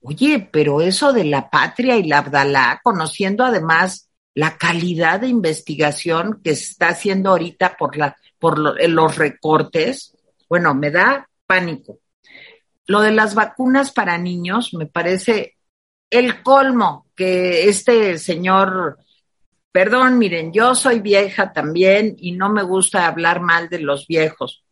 Oye, 0.00 0.48
pero 0.50 0.80
eso 0.80 1.12
de 1.12 1.24
la 1.24 1.48
patria 1.48 1.96
y 1.96 2.04
la 2.04 2.18
Abdalá, 2.18 2.80
conociendo 2.82 3.44
además 3.44 4.08
la 4.34 4.56
calidad 4.56 5.20
de 5.20 5.28
investigación 5.28 6.40
que 6.42 6.56
se 6.56 6.72
está 6.72 6.88
haciendo 6.88 7.30
ahorita 7.30 7.76
por, 7.76 7.96
la, 7.96 8.16
por 8.38 8.58
los 8.58 9.16
recortes, 9.16 10.16
bueno, 10.48 10.74
me 10.74 10.90
da 10.90 11.28
pánico. 11.46 11.98
Lo 12.86 13.00
de 13.00 13.12
las 13.12 13.34
vacunas 13.34 13.92
para 13.92 14.18
niños 14.18 14.74
me 14.74 14.86
parece 14.86 15.56
el 16.12 16.42
colmo 16.42 17.06
que 17.16 17.68
este 17.68 18.18
señor, 18.18 18.98
perdón, 19.72 20.18
miren, 20.18 20.52
yo 20.52 20.74
soy 20.74 21.00
vieja 21.00 21.52
también 21.54 22.14
y 22.18 22.32
no 22.32 22.50
me 22.50 22.62
gusta 22.62 23.06
hablar 23.06 23.40
mal 23.40 23.70
de 23.70 23.80
los 23.80 24.06
viejos, 24.06 24.62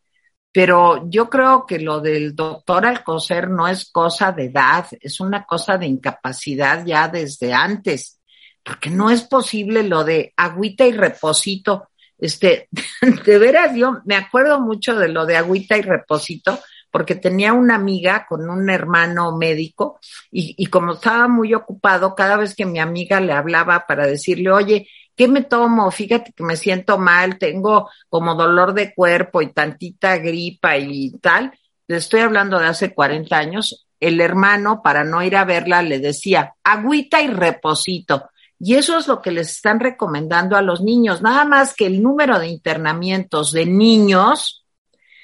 pero 0.51 1.09
yo 1.09 1.31
creo 1.31 1.65
que 1.65 1.79
lo 1.79 1.99
del 1.99 2.35
doctor 2.35 2.85
Alcocer 2.85 3.49
no 3.49 3.67
es 3.67 3.89
cosa 3.89 4.31
de 4.31 4.45
edad, 4.45 4.85
es 4.99 5.19
una 5.19 5.43
cosa 5.45 5.79
de 5.79 5.87
incapacidad 5.87 6.85
ya 6.85 7.07
desde 7.07 7.53
antes, 7.53 8.19
porque 8.63 8.91
no 8.91 9.09
es 9.09 9.23
posible 9.23 9.81
lo 9.81 10.03
de 10.03 10.33
agüita 10.37 10.85
y 10.85 10.91
reposito. 10.91 11.87
Este, 12.19 12.69
de 13.25 13.39
veras, 13.39 13.75
yo 13.75 14.01
me 14.05 14.15
acuerdo 14.15 14.59
mucho 14.59 14.95
de 14.95 15.07
lo 15.07 15.25
de 15.25 15.37
agüita 15.37 15.75
y 15.75 15.81
reposito, 15.81 16.59
porque 16.91 17.15
tenía 17.15 17.53
una 17.53 17.75
amiga 17.75 18.25
con 18.27 18.49
un 18.49 18.69
hermano 18.69 19.37
médico 19.37 19.99
y, 20.29 20.55
y, 20.57 20.65
como 20.67 20.93
estaba 20.93 21.27
muy 21.27 21.53
ocupado, 21.53 22.13
cada 22.15 22.37
vez 22.37 22.53
que 22.53 22.65
mi 22.65 22.79
amiga 22.79 23.19
le 23.21 23.33
hablaba 23.33 23.85
para 23.87 24.05
decirle, 24.05 24.51
oye, 24.51 24.87
¿qué 25.15 25.27
me 25.27 25.43
tomo? 25.43 25.89
Fíjate 25.91 26.33
que 26.33 26.43
me 26.43 26.55
siento 26.55 26.97
mal, 26.97 27.37
tengo 27.37 27.89
como 28.09 28.35
dolor 28.35 28.73
de 28.73 28.93
cuerpo 28.93 29.41
y 29.41 29.53
tantita 29.53 30.17
gripa 30.17 30.77
y 30.77 31.11
tal. 31.19 31.53
Le 31.87 31.97
estoy 31.97 32.21
hablando 32.21 32.59
de 32.59 32.67
hace 32.67 32.93
40 32.93 33.37
años. 33.37 33.87
El 33.99 34.19
hermano, 34.19 34.81
para 34.81 35.03
no 35.03 35.21
ir 35.21 35.35
a 35.35 35.45
verla, 35.45 35.81
le 35.81 35.99
decía, 35.99 36.55
agüita 36.63 37.21
y 37.21 37.27
reposito. 37.27 38.29
Y 38.59 38.75
eso 38.75 38.97
es 38.97 39.07
lo 39.07 39.21
que 39.21 39.31
les 39.31 39.49
están 39.49 39.79
recomendando 39.79 40.55
a 40.55 40.61
los 40.61 40.81
niños. 40.81 41.21
Nada 41.21 41.45
más 41.45 41.73
que 41.73 41.87
el 41.87 42.01
número 42.01 42.39
de 42.39 42.47
internamientos 42.47 43.51
de 43.51 43.65
niños 43.65 44.65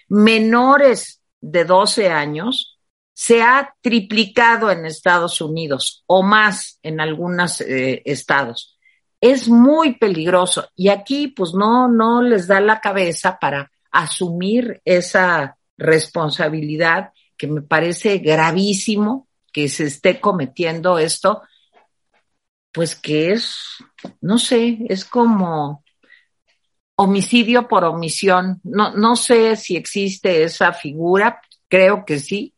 menores 0.10 1.17
de 1.42 1.66
12 1.66 2.10
años 2.10 2.80
se 3.14 3.42
ha 3.42 3.74
triplicado 3.82 4.70
en 4.70 4.86
Estados 4.86 5.42
Unidos 5.42 6.04
o 6.06 6.22
más 6.22 6.80
en 6.84 7.00
algunos 7.00 7.62
eh, 7.62 8.02
estados. 8.06 8.78
Es 9.20 9.50
muy 9.50 9.96
peligroso 9.96 10.70
y 10.76 10.90
aquí 10.90 11.28
pues 11.30 11.54
no, 11.54 11.88
no 11.88 12.22
les 12.22 12.48
da 12.48 12.60
la 12.60 12.80
cabeza 12.80 13.40
para 13.40 13.72
asumir 13.92 14.82
esa 14.86 15.58
responsabilidad 15.78 17.12
que 17.36 17.48
me 17.48 17.62
parece 17.62 18.20
gravísimo 18.20 19.28
que 19.52 19.70
se 19.70 19.86
esté 19.86 20.20
cometiendo 20.20 21.00
esto, 21.00 21.42
pues 22.72 22.96
que 22.96 23.32
es, 23.32 23.58
no 24.22 24.38
sé, 24.38 24.78
es 24.90 25.04
como 25.06 25.84
homicidio 26.98 27.68
por 27.68 27.86
omisión. 27.86 28.60
No, 28.64 28.92
no 28.92 29.16
sé 29.16 29.56
si 29.56 29.78
existe 29.78 30.44
esa 30.44 30.74
figura, 30.74 31.40
creo 31.70 32.04
que 32.06 32.20
sí, 32.20 32.54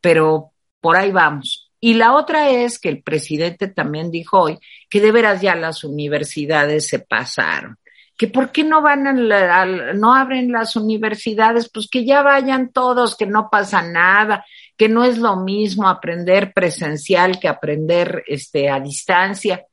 pero 0.00 0.52
por 0.80 0.96
ahí 0.96 1.10
vamos. 1.10 1.70
Y 1.80 1.94
la 1.94 2.14
otra 2.14 2.50
es 2.50 2.78
que 2.78 2.88
el 2.88 3.02
presidente 3.02 3.68
también 3.68 4.10
dijo 4.10 4.40
hoy 4.40 4.58
que 4.90 5.00
de 5.00 5.12
veras 5.12 5.40
ya 5.40 5.54
las 5.54 5.84
universidades 5.84 6.88
se 6.88 6.98
pasaron. 6.98 7.78
Que 8.16 8.26
por 8.26 8.50
qué 8.50 8.64
no 8.64 8.82
van 8.82 9.06
a, 9.06 9.64
no 9.94 10.12
abren 10.12 10.50
las 10.50 10.74
universidades, 10.74 11.70
pues 11.72 11.88
que 11.88 12.04
ya 12.04 12.22
vayan 12.22 12.72
todos, 12.72 13.16
que 13.16 13.26
no 13.26 13.48
pasa 13.48 13.80
nada, 13.80 14.44
que 14.76 14.88
no 14.88 15.04
es 15.04 15.18
lo 15.18 15.36
mismo 15.36 15.88
aprender 15.88 16.52
presencial 16.52 17.38
que 17.38 17.46
aprender 17.46 18.24
este 18.26 18.68
a 18.70 18.80
distancia. 18.80 19.64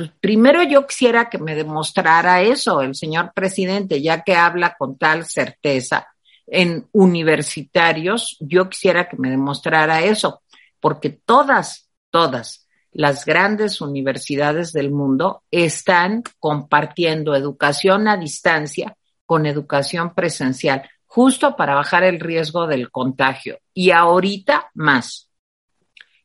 Pues 0.00 0.12
primero 0.18 0.62
yo 0.62 0.86
quisiera 0.86 1.28
que 1.28 1.36
me 1.36 1.54
demostrara 1.54 2.40
eso 2.40 2.80
el 2.80 2.94
señor 2.94 3.32
presidente, 3.34 4.00
ya 4.00 4.22
que 4.22 4.34
habla 4.34 4.74
con 4.78 4.96
tal 4.96 5.26
certeza 5.26 6.08
en 6.46 6.88
universitarios, 6.92 8.38
yo 8.40 8.70
quisiera 8.70 9.10
que 9.10 9.18
me 9.18 9.28
demostrara 9.28 10.00
eso 10.00 10.40
porque 10.80 11.10
todas, 11.10 11.90
todas 12.08 12.66
las 12.92 13.26
grandes 13.26 13.82
universidades 13.82 14.72
del 14.72 14.90
mundo 14.90 15.42
están 15.50 16.22
compartiendo 16.38 17.34
educación 17.34 18.08
a 18.08 18.16
distancia 18.16 18.96
con 19.26 19.44
educación 19.44 20.14
presencial, 20.14 20.88
justo 21.04 21.56
para 21.56 21.74
bajar 21.74 22.04
el 22.04 22.20
riesgo 22.20 22.66
del 22.66 22.90
contagio. 22.90 23.58
Y 23.74 23.90
ahorita 23.90 24.70
más. 24.72 25.30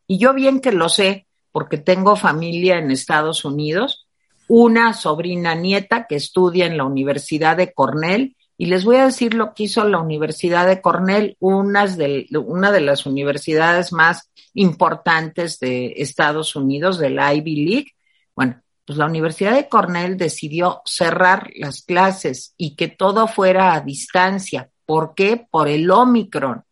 Y 0.07 0.17
yo 0.17 0.33
bien 0.33 0.61
que 0.61 0.71
lo 0.71 0.87
sé, 0.87 1.24
porque 1.55 1.77
tengo 1.77 2.17
familia 2.17 2.79
en 2.79 2.91
Estados 2.91 3.45
Unidos, 3.45 4.09
una 4.49 4.91
sobrina 4.91 5.55
nieta 5.55 6.05
que 6.05 6.17
estudia 6.17 6.65
en 6.65 6.75
la 6.75 6.83
Universidad 6.83 7.55
de 7.55 7.71
Cornell 7.71 8.35
y 8.57 8.65
les 8.65 8.83
voy 8.83 8.97
a 8.97 9.05
decir 9.05 9.35
lo 9.35 9.53
que 9.53 9.63
hizo 9.63 9.87
la 9.87 9.99
Universidad 9.99 10.67
de 10.67 10.81
Cornell, 10.81 11.37
una 11.39 11.85
de 11.87 12.81
las 12.81 13.05
universidades 13.05 13.93
más 13.93 14.29
importantes 14.53 15.57
de 15.61 15.93
Estados 15.95 16.57
Unidos, 16.57 16.99
de 16.99 17.11
la 17.11 17.33
Ivy 17.33 17.65
League. 17.65 17.91
Bueno, 18.35 18.61
pues 18.83 18.97
la 18.97 19.05
Universidad 19.05 19.55
de 19.55 19.69
Cornell 19.69 20.17
decidió 20.17 20.81
cerrar 20.83 21.51
las 21.55 21.83
clases 21.83 22.53
y 22.57 22.75
que 22.75 22.89
todo 22.89 23.29
fuera 23.29 23.73
a 23.73 23.79
distancia. 23.79 24.69
¿Por 24.85 25.15
qué? 25.15 25.47
Por 25.49 25.69
el 25.69 25.89
Omicron. 25.89 26.65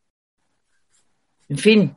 En 1.48 1.58
fin, 1.58 1.96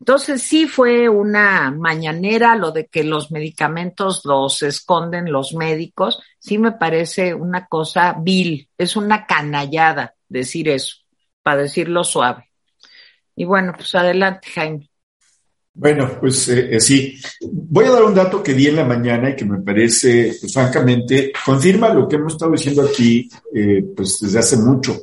entonces 0.00 0.42
sí 0.42 0.66
fue 0.66 1.08
una 1.08 1.70
mañanera 1.70 2.54
lo 2.56 2.70
de 2.70 2.86
que 2.86 3.04
los 3.04 3.30
medicamentos 3.30 4.22
los 4.24 4.62
esconden 4.62 5.32
los 5.32 5.54
médicos, 5.54 6.20
sí 6.38 6.58
me 6.58 6.72
parece 6.72 7.34
una 7.34 7.66
cosa 7.66 8.16
vil, 8.20 8.68
es 8.78 8.96
una 8.96 9.26
canallada 9.26 10.14
decir 10.28 10.68
eso, 10.68 10.96
para 11.42 11.62
decirlo 11.62 12.04
suave. 12.04 12.48
Y 13.34 13.44
bueno, 13.44 13.72
pues 13.76 13.94
adelante, 13.94 14.48
Jaime. 14.54 14.88
Bueno, 15.74 16.18
pues 16.20 16.48
eh, 16.48 16.74
eh, 16.74 16.80
sí. 16.80 17.14
Voy 17.40 17.84
a 17.84 17.92
dar 17.92 18.02
un 18.02 18.14
dato 18.14 18.42
que 18.42 18.52
di 18.52 18.66
en 18.66 18.76
la 18.76 18.84
mañana 18.84 19.30
y 19.30 19.36
que 19.36 19.44
me 19.44 19.60
parece, 19.60 20.36
pues 20.40 20.52
francamente, 20.52 21.32
confirma 21.46 21.94
lo 21.94 22.08
que 22.08 22.16
hemos 22.16 22.32
estado 22.32 22.50
diciendo 22.50 22.82
aquí, 22.82 23.28
eh, 23.54 23.84
pues 23.96 24.18
desde 24.20 24.40
hace 24.40 24.56
mucho. 24.56 24.96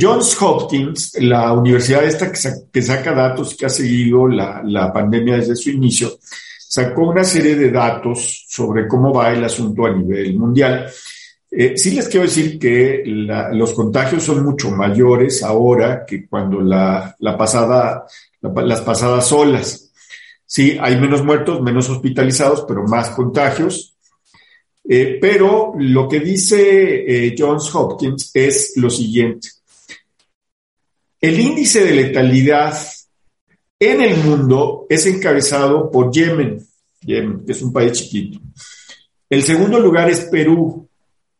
Johns 0.00 0.36
Hopkins, 0.42 1.16
la 1.20 1.52
universidad 1.52 2.02
esta 2.02 2.32
que, 2.32 2.82
saca 2.82 3.12
datos, 3.12 3.54
que 3.54 3.66
ha 3.66 3.68
seguido 3.68 4.26
la, 4.26 4.90
pandemia 4.92 5.36
desde 5.36 5.54
su 5.54 5.70
inicio, 5.70 6.18
sacó 6.58 7.02
una 7.02 7.22
serie 7.22 7.54
de 7.54 7.70
datos 7.70 8.46
sobre 8.48 8.88
cómo 8.88 9.12
va 9.12 9.32
el 9.32 9.44
asunto 9.44 9.86
a 9.86 9.94
nivel 9.94 10.36
mundial. 10.36 10.90
sí 11.50 11.90
les 11.92 12.08
quiero 12.08 12.26
decir 12.26 12.58
que 12.58 13.02
los 13.04 13.72
contagios 13.72 14.24
son 14.24 14.44
mucho 14.44 14.70
mayores 14.72 15.42
ahora 15.44 16.04
que 16.04 16.26
cuando 16.26 16.60
la, 16.60 17.14
la 17.20 17.38
las 18.40 18.80
pasadas 18.80 19.32
olas. 19.32 19.90
Sí, 20.52 20.76
hay 20.80 20.98
menos 20.98 21.24
muertos, 21.24 21.62
menos 21.62 21.88
hospitalizados, 21.88 22.64
pero 22.66 22.82
más 22.82 23.10
contagios. 23.10 23.96
Eh, 24.82 25.18
pero 25.20 25.74
lo 25.78 26.08
que 26.08 26.18
dice 26.18 27.04
eh, 27.06 27.36
Johns 27.38 27.72
Hopkins 27.72 28.32
es 28.34 28.72
lo 28.74 28.90
siguiente. 28.90 29.48
El 31.20 31.38
índice 31.38 31.84
de 31.84 31.92
letalidad 31.92 32.78
en 33.78 34.00
el 34.02 34.16
mundo 34.18 34.86
es 34.88 35.06
encabezado 35.06 35.90
por 35.90 36.10
Yemen, 36.10 36.66
Yemen, 37.02 37.44
que 37.44 37.52
es 37.52 37.62
un 37.62 37.72
país 37.72 37.92
chiquito. 37.92 38.40
El 39.28 39.42
segundo 39.42 39.78
lugar 39.78 40.10
es 40.10 40.20
Perú, 40.22 40.88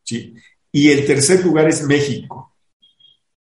¿sí? 0.03 0.33
y 0.71 0.89
el 0.89 1.05
tercer 1.05 1.43
lugar 1.43 1.67
es 1.67 1.83
México. 1.83 2.55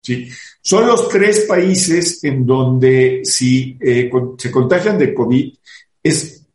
¿sí? 0.02 0.30
Son 0.62 0.88
los 0.88 1.08
tres 1.10 1.42
países 1.42 2.24
en 2.24 2.46
donde 2.46 3.22
si 3.24 3.78
eh, 3.80 4.10
se 4.38 4.52
contagian 4.52 4.98
de 4.98 5.14
COVID 5.14 5.54
es 6.02 6.46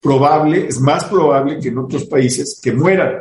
probable, 0.00 0.66
es 0.66 0.80
más 0.80 1.04
probable 1.04 1.58
que 1.58 1.68
en 1.68 1.78
otros 1.78 2.04
países 2.04 2.60
que 2.62 2.72
mueran. 2.72 3.18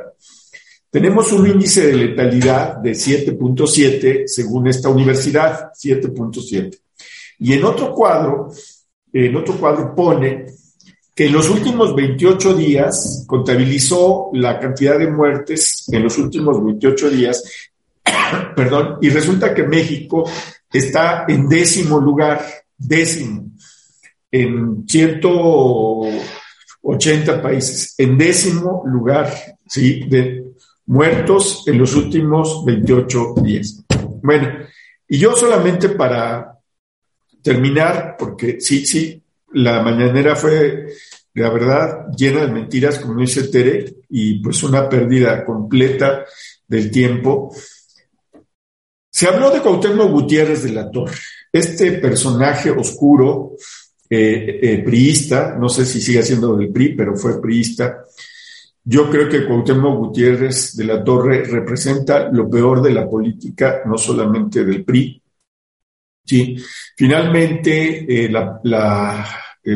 Tenemos 0.97 1.31
un 1.31 1.45
índice 1.45 1.85
de 1.85 1.93
letalidad 1.93 2.77
de 2.77 2.93
7.7 2.93 4.25
según 4.25 4.67
esta 4.67 4.89
universidad, 4.89 5.71
7.7. 5.71 6.75
Y 7.37 7.53
en 7.53 7.63
otro 7.65 7.93
cuadro, 7.93 8.51
en 9.13 9.35
otro 9.35 9.59
cuadro 9.59 9.93
pone 9.93 10.47
que 11.13 11.27
en 11.27 11.33
los 11.33 11.51
últimos 11.51 11.95
28 11.95 12.55
días 12.55 13.25
contabilizó 13.27 14.31
la 14.33 14.59
cantidad 14.59 14.97
de 14.97 15.11
muertes 15.11 15.87
en 15.91 16.01
los 16.01 16.17
últimos 16.17 16.65
28 16.65 17.11
días 17.11 17.43
perdón, 18.55 18.97
y 18.99 19.09
resulta 19.09 19.53
que 19.53 19.67
México 19.67 20.27
está 20.73 21.25
en 21.27 21.47
décimo 21.47 21.99
lugar, 21.99 22.43
décimo, 22.75 23.51
en 24.31 24.83
180 24.87 27.39
países, 27.39 27.93
en 27.99 28.17
décimo 28.17 28.81
lugar, 28.87 29.31
¿sí? 29.67 30.01
Muertos 30.87 31.63
en 31.67 31.77
los 31.77 31.95
últimos 31.95 32.65
28 32.65 33.35
días. 33.43 33.83
Bueno, 34.21 34.49
y 35.07 35.17
yo 35.17 35.35
solamente 35.35 35.89
para 35.89 36.57
terminar, 37.41 38.15
porque 38.17 38.59
sí, 38.59 38.85
sí, 38.85 39.21
la 39.53 39.81
mañanera 39.81 40.35
fue, 40.35 40.87
la 41.33 41.49
verdad, 41.49 42.07
llena 42.15 42.41
de 42.41 42.51
mentiras, 42.51 42.99
como 42.99 43.19
dice 43.21 43.47
Tere, 43.47 43.95
y 44.09 44.39
pues 44.39 44.63
una 44.63 44.89
pérdida 44.89 45.45
completa 45.45 46.25
del 46.67 46.91
tiempo. 46.91 47.55
Se 49.09 49.27
habló 49.27 49.51
de 49.51 49.61
Cuauhtémoc 49.61 50.11
Gutiérrez 50.11 50.63
de 50.63 50.71
la 50.71 50.91
Torre, 50.91 51.15
este 51.51 51.93
personaje 51.93 52.69
oscuro, 52.71 53.53
eh, 54.09 54.59
eh, 54.61 54.83
priista, 54.83 55.55
no 55.59 55.69
sé 55.69 55.85
si 55.85 55.99
sigue 55.99 56.23
siendo 56.23 56.55
del 56.55 56.69
PRI, 56.69 56.95
pero 56.95 57.15
fue 57.15 57.41
priista. 57.41 58.03
Yo 58.89 59.09
creo 59.09 59.27
que 59.27 59.45
Cuauhtémoc 59.45 59.97
Gutiérrez 59.97 60.77
de 60.77 60.85
la 60.85 61.03
Torre 61.03 61.43
representa 61.43 62.29
lo 62.31 62.49
peor 62.49 62.81
de 62.81 62.93
la 62.93 63.05
política, 63.05 63.81
no 63.85 63.97
solamente 63.97 64.63
del 64.63 64.85
PRI. 64.85 65.21
Sí. 66.23 66.55
Finalmente, 66.95 68.05
eh, 68.07 68.31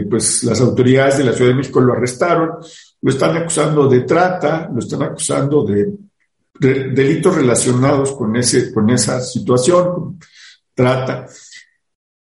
pues, 0.10 0.46
las 0.46 0.62
autoridades 0.62 1.18
de 1.18 1.26
la 1.26 1.34
Ciudad 1.34 1.52
de 1.52 1.58
México 1.58 1.82
lo 1.82 1.92
arrestaron, 1.92 2.52
lo 3.02 3.12
están 3.12 3.36
acusando 3.36 3.90
de 3.90 4.02
trata, 4.02 4.70
lo 4.74 4.80
están 4.80 5.04
acusando 5.04 5.66
de 5.66 5.92
delitos 6.58 7.36
relacionados 7.36 8.14
con, 8.14 8.34
ese, 8.38 8.74
con 8.74 8.90
esa 8.92 9.20
situación, 9.20 10.20
trata. 10.74 11.28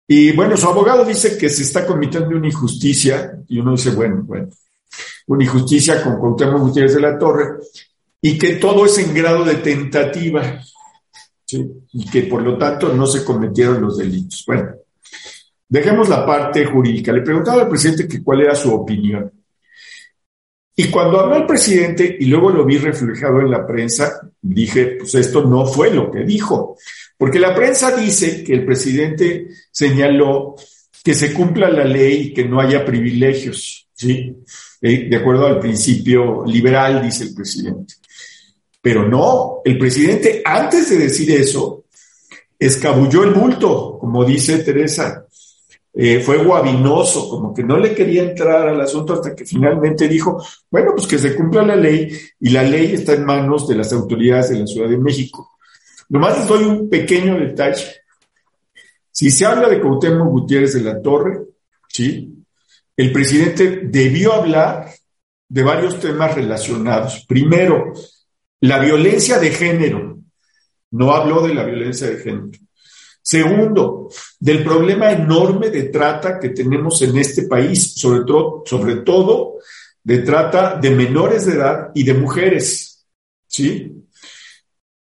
Y 0.07 0.31
bueno, 0.37 0.57
su 0.57 0.69
abogado 0.69 1.05
dice 1.05 1.37
que 1.37 1.49
se 1.49 1.63
está 1.63 1.85
cometiendo 1.85 2.37
una 2.37 2.47
injusticia, 2.47 3.41
y 3.49 3.59
uno 3.59 3.73
dice, 3.73 3.91
bueno, 3.91 4.23
bueno, 4.23 4.51
una 5.27 5.45
injusticia 5.45 6.03
con 6.03 6.19
Cuauhtémoc 6.19 6.61
Gutiérrez 6.61 6.95
de 6.95 7.01
la 7.01 7.19
Torre, 7.19 7.59
y 8.21 8.39
que 8.39 8.55
todo 8.55 8.87
es 8.87 8.99
en 8.99 9.15
grado 9.15 9.45
de 9.45 9.57
tentativa, 9.57 10.61
y 11.93 12.11
que 12.11 12.23
por 12.23 12.43
lo 12.43 12.59
tanto 12.59 12.93
no 12.93 13.07
se 13.07 13.25
cometieron 13.25 13.81
los 13.81 13.99
delitos. 13.99 14.45
Bueno, 14.47 14.71
dejemos 15.69 16.09
la 16.09 16.27
parte 16.27 16.65
jurídica. 16.65 17.13
Le 17.13 17.23
preguntaba 17.23 17.63
al 17.63 17.69
presidente 17.69 18.09
que 18.09 18.23
cuál 18.23 18.41
era 18.41 18.55
su 18.55 18.73
opinión. 18.73 19.31
Y 20.79 20.91
cuando 20.91 21.21
habló 21.21 21.37
el 21.37 21.47
presidente 21.47 22.17
y 22.21 22.27
luego 22.27 22.51
lo 22.51 22.65
vi 22.65 22.77
reflejado 22.77 23.41
en 23.41 23.51
la 23.51 23.67
prensa, 23.67 24.21
dije, 24.43 24.97
pues 24.99 25.15
esto 25.15 25.43
no 25.43 25.65
fue 25.65 25.91
lo 25.91 26.11
que 26.11 26.23
dijo, 26.23 26.77
porque 27.17 27.39
la 27.39 27.55
prensa 27.55 27.97
dice 27.97 28.45
que 28.45 28.53
el 28.53 28.67
presidente 28.67 29.49
señaló 29.71 30.55
que 31.03 31.15
se 31.15 31.33
cumpla 31.33 31.71
la 31.71 31.85
ley 31.85 32.15
y 32.25 32.35
que 32.35 32.45
no 32.45 32.61
haya 32.61 32.85
privilegios, 32.85 33.86
¿sí? 33.97 34.37
Eh, 34.81 35.09
de 35.09 35.17
acuerdo 35.17 35.47
al 35.47 35.59
principio 35.59 36.45
liberal, 36.45 37.03
dice 37.03 37.25
el 37.25 37.35
presidente. 37.35 37.95
Pero 38.81 39.09
no, 39.09 39.63
el 39.65 39.79
presidente 39.79 40.43
antes 40.45 40.91
de 40.91 40.99
decir 40.99 41.31
eso, 41.33 41.87
escabulló 42.59 43.25
el 43.25 43.33
bulto, 43.33 43.99
como 43.99 44.25
dice 44.25 44.59
Teresa, 44.59 45.27
eh, 45.99 46.21
fue 46.21 46.45
guabinoso, 46.45 47.29
como 47.29 47.55
que 47.55 47.65
no 47.65 47.79
le 47.79 47.95
quería 47.95 48.23
entrar 48.23 48.69
al 48.69 48.81
asunto 48.81 49.15
hasta 49.15 49.35
que 49.35 49.47
finalmente 49.47 50.07
dijo, 50.07 50.41
bueno, 50.71 50.93
pues 50.95 51.07
que 51.07 51.19
se 51.19 51.35
cumpla 51.35 51.63
la 51.63 51.75
ley 51.75 52.17
y 52.39 52.51
la 52.51 52.63
ley 52.63 52.93
está 52.93 53.15
en 53.15 53.25
manos 53.25 53.67
de 53.67 53.77
las 53.77 53.93
autoridades 53.95 54.51
de 54.51 54.61
la 54.61 54.67
Ciudad 54.67 54.91
de 54.91 54.99
México. 54.99 55.57
Nomás 56.11 56.39
les 56.39 56.47
doy 56.47 56.65
un 56.65 56.89
pequeño 56.91 57.39
detalle. 57.41 57.87
Si 59.11 59.31
se 59.31 59.47
habla 59.47 59.71
de 59.71 59.81
Cuauhtémoc 59.81 60.29
Gutiérrez 60.29 60.75
de 60.75 60.83
la 60.83 61.01
Torre, 61.01 61.41
¿sí? 61.89 62.36
El 62.97 63.13
presidente 63.13 63.83
debió 63.85 64.33
hablar 64.33 64.91
de 65.49 65.63
varios 65.63 66.01
temas 66.01 66.35
relacionados. 66.35 67.25
Primero, 67.29 67.93
la 68.61 68.79
violencia 68.79 69.39
de 69.39 69.51
género. 69.51 70.19
No 70.93 71.13
habló 71.13 71.47
de 71.47 71.55
la 71.55 71.65
violencia 71.65 72.09
de 72.09 72.17
género. 72.17 72.51
Segundo, 73.21 74.09
del 74.39 74.63
problema 74.63 75.11
enorme 75.11 75.69
de 75.71 75.85
trata 75.85 76.39
que 76.39 76.51
tenemos 76.51 77.03
en 77.03 77.19
este 77.19 77.43
país, 77.43 77.95
sobre, 77.95 78.25
todo, 78.25 78.63
sobre 78.65 78.97
todo 78.97 79.57
de 80.03 80.19
trata 80.19 80.79
de 80.81 80.91
menores 80.91 81.47
de 81.47 81.55
edad 81.55 81.91
y 81.93 82.05
de 82.05 82.15
mujeres. 82.15 83.05
¿Sí? 83.49 83.93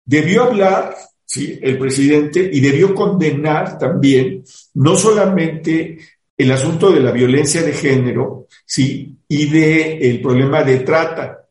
Debió 0.04 0.44
hablar, 0.44 0.94
¿sí? 1.24 1.58
El 1.62 1.78
presidente 1.78 2.50
y 2.52 2.60
debió 2.60 2.94
condenar 2.94 3.78
también 3.78 4.44
no 4.74 4.94
solamente 4.96 5.98
el 6.42 6.52
asunto 6.52 6.90
de 6.90 7.00
la 7.00 7.12
violencia 7.12 7.62
de 7.62 7.72
género, 7.72 8.46
¿sí? 8.64 9.16
Y 9.28 9.46
del 9.46 10.02
el 10.02 10.20
problema 10.20 10.62
de 10.62 10.80
trata, 10.80 11.48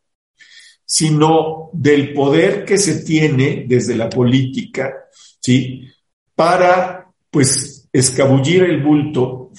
sino 0.86 1.70
del 1.74 2.14
poder 2.14 2.66
que 2.66 2.78
se 2.78 3.04
tiene 3.04 3.66
desde 3.68 3.96
la 3.96 4.10
política, 4.10 5.06
¿sí? 5.40 5.88
para, 6.36 7.06
pues, 7.30 7.88
escabullir 7.94 8.64
el 8.64 8.82
bulto 8.82 9.52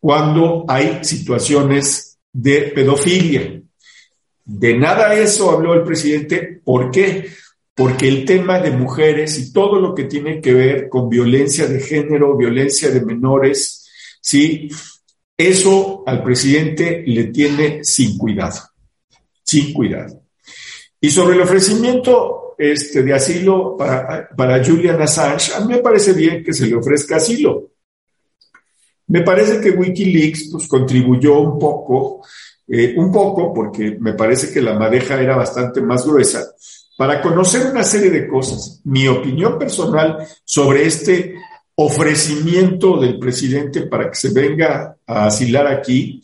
cuando 0.00 0.64
hay 0.66 1.00
situaciones 1.02 2.18
de 2.32 2.72
pedofilia. 2.74 3.60
De 4.44 4.74
nada 4.76 5.14
eso 5.14 5.50
habló 5.50 5.74
el 5.74 5.82
presidente. 5.82 6.60
¿Por 6.64 6.90
qué? 6.90 7.28
Porque 7.74 8.08
el 8.08 8.24
tema 8.24 8.60
de 8.60 8.70
mujeres 8.70 9.38
y 9.38 9.52
todo 9.52 9.78
lo 9.78 9.94
que 9.94 10.04
tiene 10.04 10.40
que 10.40 10.54
ver 10.54 10.88
con 10.88 11.08
violencia 11.08 11.66
de 11.66 11.80
género, 11.80 12.36
violencia 12.36 12.90
de 12.90 13.04
menores, 13.04 13.81
¿sí? 14.22 14.70
Eso 15.36 16.04
al 16.06 16.22
presidente 16.22 17.02
le 17.06 17.24
tiene 17.24 17.84
sin 17.84 18.16
cuidado, 18.16 18.60
sin 19.42 19.72
cuidado. 19.72 20.22
Y 21.00 21.10
sobre 21.10 21.34
el 21.34 21.42
ofrecimiento 21.42 22.54
este, 22.56 23.02
de 23.02 23.12
asilo 23.12 23.76
para, 23.76 24.28
para 24.28 24.64
Julian 24.64 25.02
Assange, 25.02 25.52
a 25.54 25.60
mí 25.60 25.74
me 25.74 25.80
parece 25.80 26.12
bien 26.12 26.44
que 26.44 26.52
se 26.52 26.66
le 26.66 26.76
ofrezca 26.76 27.16
asilo. 27.16 27.72
Me 29.08 29.22
parece 29.22 29.60
que 29.60 29.70
Wikileaks 29.70 30.48
pues, 30.52 30.68
contribuyó 30.68 31.40
un 31.40 31.58
poco, 31.58 32.24
eh, 32.68 32.94
un 32.96 33.10
poco, 33.10 33.52
porque 33.52 33.96
me 34.00 34.14
parece 34.14 34.52
que 34.52 34.62
la 34.62 34.78
madeja 34.78 35.20
era 35.20 35.36
bastante 35.36 35.80
más 35.80 36.06
gruesa, 36.06 36.46
para 36.96 37.20
conocer 37.20 37.66
una 37.66 37.82
serie 37.82 38.10
de 38.10 38.28
cosas. 38.28 38.80
Mi 38.84 39.08
opinión 39.08 39.58
personal 39.58 40.16
sobre 40.44 40.86
este 40.86 41.34
ofrecimiento 41.84 42.98
del 42.98 43.18
presidente 43.18 43.82
para 43.82 44.08
que 44.08 44.16
se 44.16 44.30
venga 44.30 44.96
a 45.06 45.26
asilar 45.26 45.66
aquí 45.66 46.22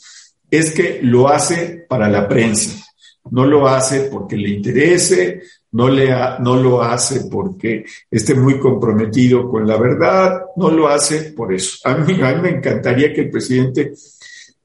es 0.50 0.70
que 0.72 1.00
lo 1.02 1.28
hace 1.28 1.86
para 1.88 2.08
la 2.08 2.26
prensa, 2.28 2.84
no 3.30 3.44
lo 3.44 3.68
hace 3.68 4.02
porque 4.02 4.36
le 4.36 4.50
interese, 4.50 5.42
no, 5.72 5.88
le 5.88 6.08
no 6.40 6.56
lo 6.56 6.82
hace 6.82 7.28
porque 7.30 7.84
esté 8.10 8.34
muy 8.34 8.58
comprometido 8.58 9.48
con 9.50 9.66
la 9.66 9.76
verdad, 9.76 10.42
no 10.56 10.70
lo 10.70 10.88
hace 10.88 11.32
por 11.32 11.52
eso. 11.52 11.78
A 11.84 11.96
mí, 11.96 12.14
a 12.22 12.34
mí 12.34 12.42
me 12.42 12.50
encantaría 12.50 13.12
que 13.12 13.22
el 13.22 13.30
presidente, 13.30 13.92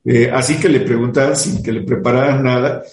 eh, 0.06 0.29
así 0.32 0.58
que 0.58 0.69
le 0.69 0.82
preguntaran 0.82 1.36
sin 1.36 1.62
que 1.62 1.73
le 1.73 1.82
prepararan 1.82 2.43
nada, 2.43 2.84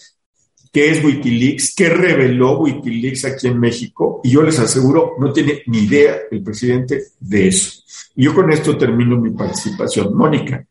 qué 0.72 0.90
es 0.90 1.04
Wikileaks, 1.04 1.74
qué 1.74 1.88
reveló 1.88 2.58
Wikileaks 2.60 3.24
aquí 3.24 3.48
en 3.48 3.60
México, 3.60 4.20
y 4.24 4.30
yo 4.30 4.42
les 4.42 4.58
aseguro, 4.58 5.14
no 5.18 5.32
tiene 5.32 5.62
ni 5.66 5.80
idea 5.80 6.16
el 6.30 6.42
presidente 6.42 7.02
de 7.18 7.48
eso. 7.48 7.79
Yo 8.14 8.34
con 8.34 8.50
esto 8.50 8.76
termino 8.76 9.16
mi 9.16 9.30
participación. 9.30 10.14
Mónica. 10.14 10.66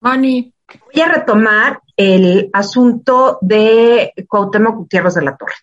Moni. 0.00 0.52
Voy 0.92 1.02
a 1.02 1.08
retomar 1.08 1.80
el 1.96 2.50
asunto 2.52 3.38
de 3.40 4.12
Cuauhtémoc 4.28 4.76
Gutiérrez 4.76 5.14
de 5.14 5.22
la 5.22 5.36
Torre. 5.36 5.54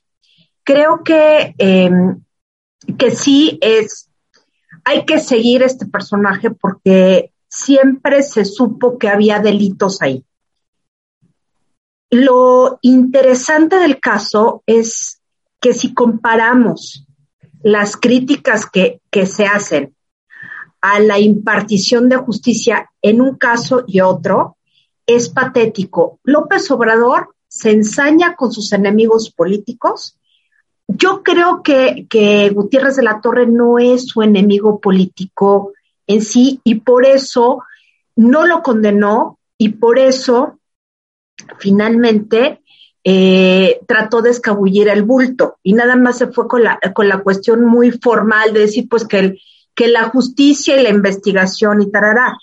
Creo 0.63 1.03
que, 1.03 1.53
em, 1.58 2.23
que 2.97 3.12
sí 3.12 3.58
es, 3.62 4.10
hay 4.86 5.06
que 5.06 5.19
seguir 5.19 5.62
este 5.62 5.86
personaje 5.86 6.51
porque 6.51 7.34
siempre 7.49 8.23
se 8.23 8.45
supo 8.45 8.97
que 8.97 9.10
había 9.10 9.39
delitos 9.39 10.01
ahí. 10.01 10.25
Lo 12.10 12.79
interesante 12.82 13.77
del 13.77 13.99
caso 13.99 14.63
es 14.65 15.21
que 15.60 15.73
si 15.73 15.93
comparamos 15.93 17.03
las 17.63 17.97
críticas 17.97 18.69
que, 18.69 19.02
que 19.10 19.26
se 19.26 19.45
hacen 19.45 19.95
a 20.82 20.99
la 20.99 21.17
impartición 21.17 22.10
de 22.10 22.17
justicia 22.17 22.91
en 23.02 23.21
un 23.21 23.38
caso 23.38 23.84
y 23.88 24.02
otro, 24.02 24.58
es 25.06 25.30
patético. 25.30 26.19
López 26.23 26.69
Obrador 26.71 27.36
se 27.47 27.71
ensaña 27.71 28.36
con 28.36 28.52
sus 28.52 28.73
enemigos 28.73 29.32
políticos. 29.32 30.17
Yo 30.88 31.23
creo 31.23 31.63
que, 31.63 32.08
que 32.10 32.49
Gutiérrez 32.49 32.95
de 32.97 33.04
la 33.04 33.21
Torre 33.21 33.47
no 33.47 33.80
es 33.80 34.08
su 34.08 34.21
enemigo 34.21 34.80
político 34.80 35.71
en 36.08 36.21
sí 36.21 36.60
y 36.63 36.76
por 36.76 37.06
eso 37.06 37.63
no 38.15 38.45
lo 38.45 38.62
condenó 38.62 39.39
y 39.58 39.69
por 39.69 39.99
eso 39.99 40.60
finalmente 41.60 42.62
eh, 43.04 43.80
trató 43.88 44.22
de 44.22 44.30
escabullir 44.30 44.88
el 44.88 45.04
bulto 45.04 45.58
y 45.62 45.74
nada 45.74 45.96
más 45.96 46.18
se 46.18 46.28
fue 46.28 46.48
con 46.48 46.63
la, 46.63 46.80
con 46.94 47.10
la 47.10 47.22
cuestión 47.22 47.66
muy 47.66 47.92
formal 47.92 48.54
de 48.54 48.62
decir 48.62 48.88
pues 48.89 49.06
que, 49.06 49.20
el, 49.20 49.42
que 49.76 49.88
la 49.88 50.06
justicia 50.10 50.80
y 50.80 50.84
la 50.84 50.89
investigación 50.89 51.82
y 51.82 51.92
tarará 51.92 52.38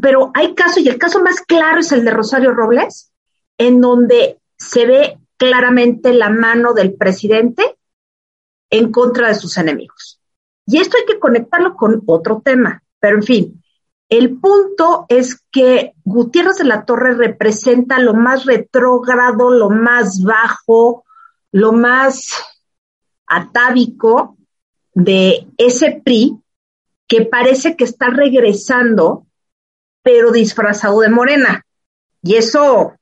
pero 0.00 0.30
hay 0.34 0.54
casos, 0.54 0.78
y 0.78 0.88
el 0.88 0.98
caso 0.98 1.22
más 1.22 1.40
claro 1.40 1.80
es 1.80 1.92
el 1.92 2.04
de 2.04 2.10
Rosario 2.10 2.52
Robles, 2.52 3.12
en 3.56 3.80
donde 3.80 4.38
se 4.56 4.86
ve 4.86 5.18
claramente 5.36 6.12
la 6.12 6.30
mano 6.30 6.74
del 6.74 6.94
presidente 6.94 7.76
en 8.70 8.92
contra 8.92 9.28
de 9.28 9.34
sus 9.34 9.56
enemigos. 9.56 10.20
Y 10.66 10.78
esto 10.78 10.96
hay 10.98 11.06
que 11.06 11.18
conectarlo 11.18 11.74
con 11.74 12.02
otro 12.06 12.42
tema, 12.44 12.82
pero 13.00 13.16
en 13.16 13.22
fin, 13.22 13.64
el 14.08 14.38
punto 14.38 15.04
es 15.08 15.42
que 15.52 15.92
Gutiérrez 16.04 16.56
de 16.58 16.64
la 16.64 16.84
Torre 16.84 17.14
representa 17.14 17.98
lo 17.98 18.14
más 18.14 18.46
retrógrado, 18.46 19.50
lo 19.50 19.68
más 19.68 20.22
bajo, 20.22 21.04
lo 21.52 21.72
más 21.72 22.30
atávico 23.26 24.38
de 24.94 25.46
ese 25.58 26.00
PRI 26.02 26.38
que 27.06 27.26
parece 27.26 27.76
que 27.76 27.84
está 27.84 28.08
regresando 28.08 29.26
pero 30.02 30.32
disfrazado 30.32 31.00
de 31.00 31.10
morena. 31.10 31.66
Y 32.22 32.36
eso 32.36 32.94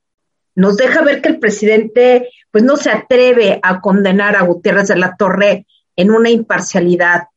nos 0.57 0.77
deja 0.77 1.03
ver 1.03 1.23
que 1.23 1.29
el 1.29 1.38
presidente 1.38 2.31
pues 2.51 2.64
no 2.64 2.77
se 2.77 2.90
atreve 2.90 3.61
a 3.62 3.81
condenar 3.81 4.35
a 4.35 4.42
Gutiérrez 4.42 4.88
de 4.88 4.97
la 4.97 5.14
Torre 5.16 5.66
en 5.95 6.11
una 6.11 6.31
imparcialidad 6.31 7.29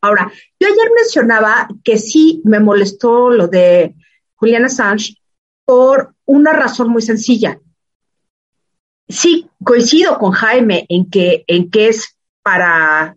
Ahora, 0.00 0.30
yo 0.60 0.68
ayer 0.68 0.90
mencionaba 0.94 1.68
que 1.82 1.98
sí 1.98 2.42
me 2.44 2.60
molestó 2.60 3.30
lo 3.30 3.48
de 3.48 3.94
Juliana 4.34 4.66
Assange 4.66 5.16
por 5.64 6.14
una 6.26 6.52
razón 6.52 6.90
muy 6.90 7.02
sencilla. 7.02 7.58
Sí, 9.08 9.48
coincido 9.62 10.18
con 10.18 10.32
Jaime 10.32 10.84
en 10.88 11.08
que, 11.08 11.44
en 11.46 11.70
que 11.70 11.88
es 11.88 12.16
para, 12.42 13.16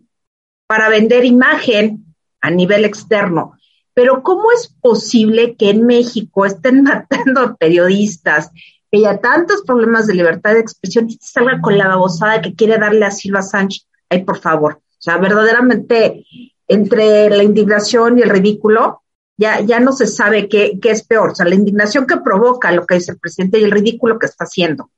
para 0.66 0.88
vender 0.88 1.24
imagen 1.24 2.14
a 2.40 2.50
nivel 2.50 2.84
externo, 2.84 3.54
pero 3.92 4.22
¿cómo 4.22 4.50
es 4.52 4.74
posible 4.80 5.56
que 5.56 5.70
en 5.70 5.84
México 5.84 6.46
estén 6.46 6.82
matando 6.84 7.56
periodistas, 7.56 8.50
que 8.90 8.98
haya 8.98 9.20
tantos 9.20 9.62
problemas 9.62 10.06
de 10.06 10.14
libertad 10.14 10.54
de 10.54 10.60
expresión 10.60 11.08
y 11.08 11.18
salga 11.20 11.60
con 11.60 11.76
la 11.76 11.88
babosada 11.88 12.40
que 12.40 12.54
quiere 12.54 12.78
darle 12.78 13.04
a 13.04 13.10
Silva 13.10 13.42
Sánchez? 13.42 13.86
Ay, 14.08 14.24
por 14.24 14.38
favor. 14.38 14.80
O 15.00 15.02
sea, 15.02 15.16
verdaderamente, 15.16 16.26
entre 16.68 17.30
la 17.30 17.42
indignación 17.42 18.18
y 18.18 18.22
el 18.22 18.28
ridículo, 18.28 19.02
ya, 19.38 19.60
ya 19.60 19.80
no 19.80 19.92
se 19.92 20.06
sabe 20.06 20.46
qué, 20.46 20.78
qué 20.80 20.90
es 20.90 21.02
peor. 21.02 21.30
O 21.30 21.34
sea, 21.34 21.46
la 21.46 21.54
indignación 21.54 22.06
que 22.06 22.18
provoca 22.18 22.70
lo 22.70 22.84
que 22.84 22.96
dice 22.96 23.12
el 23.12 23.18
presidente 23.18 23.58
y 23.58 23.64
el 23.64 23.70
ridículo 23.70 24.18
que 24.18 24.26
está 24.26 24.44
haciendo. 24.44 24.90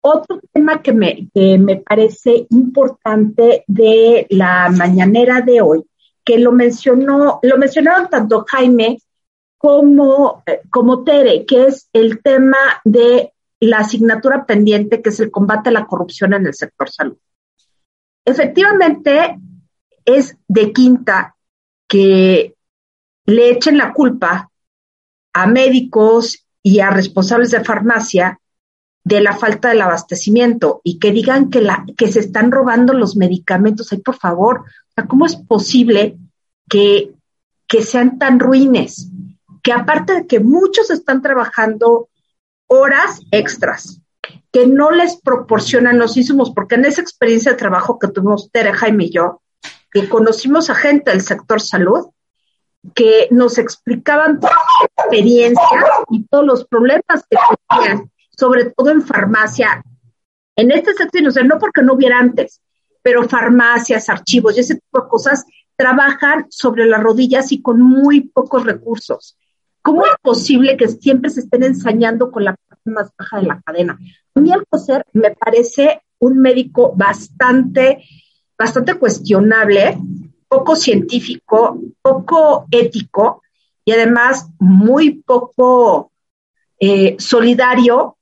Otro 0.00 0.40
tema 0.52 0.80
que 0.80 0.92
me, 0.92 1.28
que 1.34 1.58
me 1.58 1.76
parece 1.76 2.46
importante 2.48 3.64
de 3.66 4.26
la 4.30 4.70
mañanera 4.70 5.42
de 5.42 5.60
hoy 5.60 5.84
que 6.24 6.38
lo 6.38 6.52
mencionó, 6.52 7.40
lo 7.42 7.58
mencionaron 7.58 8.08
tanto 8.08 8.44
Jaime 8.48 8.98
como, 9.58 10.42
eh, 10.46 10.60
como 10.70 11.02
Tere, 11.02 11.44
que 11.44 11.66
es 11.66 11.88
el 11.92 12.22
tema 12.22 12.58
de 12.84 13.32
la 13.60 13.78
asignatura 13.78 14.46
pendiente, 14.46 15.02
que 15.02 15.08
es 15.08 15.20
el 15.20 15.30
combate 15.30 15.70
a 15.70 15.72
la 15.72 15.86
corrupción 15.86 16.34
en 16.34 16.46
el 16.46 16.54
sector 16.54 16.90
salud. 16.90 17.16
Efectivamente, 18.28 19.38
es 20.04 20.36
de 20.48 20.70
quinta 20.74 21.34
que 21.88 22.54
le 23.24 23.50
echen 23.50 23.78
la 23.78 23.94
culpa 23.94 24.50
a 25.32 25.46
médicos 25.46 26.44
y 26.62 26.80
a 26.80 26.90
responsables 26.90 27.52
de 27.52 27.64
farmacia 27.64 28.38
de 29.02 29.22
la 29.22 29.34
falta 29.34 29.70
del 29.70 29.80
abastecimiento 29.80 30.82
y 30.84 30.98
que 30.98 31.10
digan 31.10 31.48
que, 31.48 32.12
se 32.12 32.20
están 32.20 32.52
robando 32.52 32.92
los 32.92 33.16
medicamentos. 33.16 33.92
Ay, 33.92 34.00
por 34.00 34.16
favor, 34.16 34.64
¿cómo 35.08 35.24
es 35.24 35.36
posible 35.36 36.18
que 36.68 37.14
sean 37.80 38.18
tan 38.18 38.40
ruines? 38.40 39.08
Que 39.62 39.72
aparte 39.72 40.12
de 40.12 40.26
que 40.26 40.40
muchos 40.40 40.90
están 40.90 41.22
trabajando 41.22 42.10
horas 42.66 43.22
extras, 43.30 44.02
que 44.52 44.66
no 44.66 44.90
les 44.90 45.20
proporcionan 45.20 45.98
los 45.98 46.16
insumos, 46.16 46.52
porque 46.54 46.76
en 46.76 46.84
esa 46.84 47.00
experiencia 47.00 47.52
de 47.52 47.58
trabajo 47.58 47.98
que 47.98 48.08
tuvimos 48.08 48.50
Tere, 48.50 48.72
Jaime 48.72 49.04
y 49.04 49.10
yo, 49.10 49.42
que 49.90 50.08
conocimos 50.08 50.70
a 50.70 50.74
gente 50.74 51.10
del 51.10 51.22
sector 51.22 51.60
salud, 51.60 52.08
que 52.94 53.28
nos 53.30 53.58
explicaban 53.58 54.40
toda 54.40 54.52
la 54.52 55.02
experiencia 55.02 55.86
y 56.10 56.24
todos 56.26 56.44
los 56.44 56.64
problemas 56.66 57.24
que 57.28 57.36
tenían 57.68 58.10
sobre 58.38 58.66
todo 58.66 58.90
en 58.90 59.02
farmacia, 59.02 59.82
en 60.54 60.70
este 60.70 60.94
sector, 60.94 61.26
o 61.26 61.30
sea, 61.32 61.42
no 61.42 61.58
porque 61.58 61.82
no 61.82 61.94
hubiera 61.94 62.20
antes, 62.20 62.60
pero 63.02 63.28
farmacias, 63.28 64.08
archivos 64.08 64.56
y 64.56 64.60
ese 64.60 64.76
tipo 64.76 65.02
de 65.02 65.08
cosas 65.08 65.44
trabajan 65.74 66.46
sobre 66.48 66.86
las 66.86 67.02
rodillas 67.02 67.50
y 67.50 67.60
con 67.60 67.80
muy 67.80 68.28
pocos 68.28 68.64
recursos. 68.64 69.36
¿Cómo 69.82 70.04
es 70.04 70.12
posible 70.22 70.76
que 70.76 70.86
siempre 70.86 71.30
se 71.30 71.40
estén 71.40 71.64
ensañando 71.64 72.30
con 72.30 72.44
la 72.44 72.54
más 72.88 73.10
baja 73.16 73.40
de 73.40 73.46
la 73.46 73.60
cadena? 73.60 73.98
A 74.34 74.40
mí 74.40 74.52
Alcocer 74.52 75.04
me 75.12 75.30
parece 75.30 76.02
un 76.20 76.38
médico 76.38 76.92
bastante, 76.96 78.04
bastante 78.58 78.94
cuestionable, 78.94 79.98
poco 80.48 80.76
científico, 80.76 81.78
poco 82.02 82.66
ético 82.70 83.42
y 83.84 83.92
además 83.92 84.48
muy 84.58 85.22
poco 85.22 86.12
eh, 86.80 87.16
solidario 87.18 88.16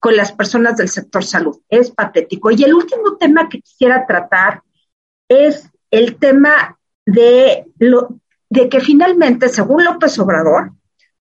con 0.00 0.16
las 0.16 0.32
personas 0.32 0.76
del 0.76 0.88
sector 0.88 1.24
salud. 1.24 1.60
Es 1.68 1.90
patético. 1.90 2.50
Y 2.50 2.62
el 2.62 2.74
último 2.74 3.16
tema 3.16 3.48
que 3.48 3.60
quisiera 3.60 4.06
tratar 4.06 4.62
es 5.28 5.68
el 5.90 6.16
tema 6.16 6.78
de, 7.04 7.66
lo, 7.78 8.20
de 8.48 8.68
que 8.68 8.80
finalmente, 8.80 9.48
según 9.48 9.84
López 9.84 10.18
Obrador, 10.18 10.72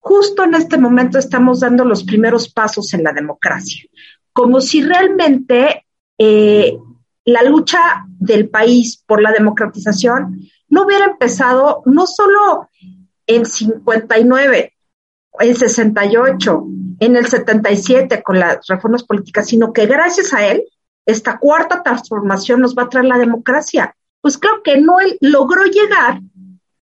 justo 0.07 0.45
en 0.45 0.55
este 0.55 0.77
momento 0.77 1.19
estamos 1.19 1.59
dando 1.59 1.83
los 1.83 2.05
primeros 2.05 2.47
pasos 2.47 2.93
en 2.93 3.03
la 3.03 3.11
democracia, 3.11 3.83
como 4.31 4.61
si 4.61 4.81
realmente 4.81 5.85
eh, 6.17 6.77
la 7.25 7.43
lucha 7.43 8.05
del 8.07 8.49
país 8.49 9.03
por 9.05 9.21
la 9.21 9.33
democratización 9.33 10.47
no 10.69 10.85
hubiera 10.85 11.05
empezado 11.05 11.83
no 11.85 12.07
solo 12.07 12.69
en 13.25 13.45
59 13.45 14.73
en 15.39 15.55
68, 15.55 16.63
en 16.99 17.15
el 17.15 17.27
77 17.27 18.23
con 18.23 18.39
las 18.39 18.65
reformas 18.65 19.03
políticas, 19.03 19.47
sino 19.47 19.73
que 19.73 19.85
gracias 19.87 20.33
a 20.33 20.47
él, 20.47 20.63
esta 21.05 21.37
cuarta 21.37 21.83
transformación 21.83 22.61
nos 22.61 22.75
va 22.75 22.83
a 22.83 22.89
traer 22.89 23.05
la 23.05 23.17
democracia. 23.17 23.93
Pues 24.21 24.37
creo 24.37 24.63
que 24.63 24.79
no 24.79 24.99
él 24.99 25.17
logró 25.21 25.65
llegar 25.65 26.21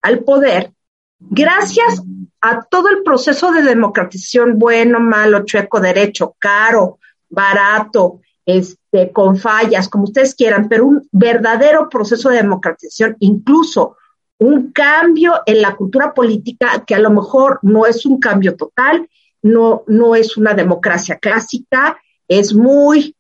al 0.02 0.20
poder 0.20 0.74
gracias 1.20 2.02
a 2.42 2.64
todo 2.64 2.90
el 2.90 3.04
proceso 3.04 3.52
de 3.52 3.62
democratización, 3.62 4.58
bueno, 4.58 5.00
malo, 5.00 5.44
chueco, 5.46 5.80
derecho, 5.80 6.36
caro, 6.40 7.00
barato, 7.30 8.22
este, 8.46 9.12
con 9.12 9.38
fallas, 9.38 9.90
como 9.90 10.06
ustedes 10.06 10.34
quieran, 10.36 10.68
pero 10.70 10.86
un 10.86 11.08
verdadero 11.12 11.90
proceso 11.90 12.30
de 12.30 12.38
democratización, 12.38 13.16
incluso 13.20 13.98
un 14.40 14.72
cambio 14.72 15.42
en 15.46 15.62
la 15.62 15.76
cultura 15.76 16.14
política 16.14 16.84
que 16.86 16.96
a 16.96 17.00
lo 17.00 17.12
mejor 17.12 17.60
no 17.62 17.86
es 17.86 18.06
un 18.06 18.20
cambio 18.20 18.56
total, 18.56 19.08
no, 19.42 19.84
no 19.88 20.16
es 20.16 20.38
una 20.38 20.54
democracia 20.54 21.18
clásica, 21.18 21.98
es 22.28 22.54
muy 22.54 23.16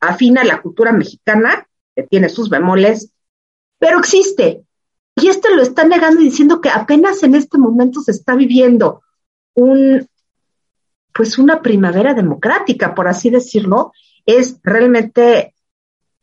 afina 0.00 0.42
a 0.42 0.46
la 0.46 0.62
cultura 0.62 0.92
mexicana, 0.92 1.66
que 1.94 2.04
tiene 2.04 2.28
sus 2.28 2.48
bemoles, 2.48 3.12
pero 3.78 3.98
existe. 3.98 4.64
Y 5.20 5.28
este 5.28 5.54
lo 5.54 5.62
está 5.62 5.84
negando 5.84 6.20
diciendo 6.20 6.60
que 6.60 6.70
apenas 6.70 7.22
en 7.22 7.34
este 7.34 7.58
momento 7.58 8.00
se 8.00 8.12
está 8.12 8.34
viviendo 8.34 9.02
un, 9.54 10.08
pues 11.12 11.38
una 11.38 11.60
primavera 11.60 12.14
democrática, 12.14 12.94
por 12.94 13.08
así 13.08 13.30
decirlo, 13.30 13.92
es 14.24 14.58
realmente 14.62 15.54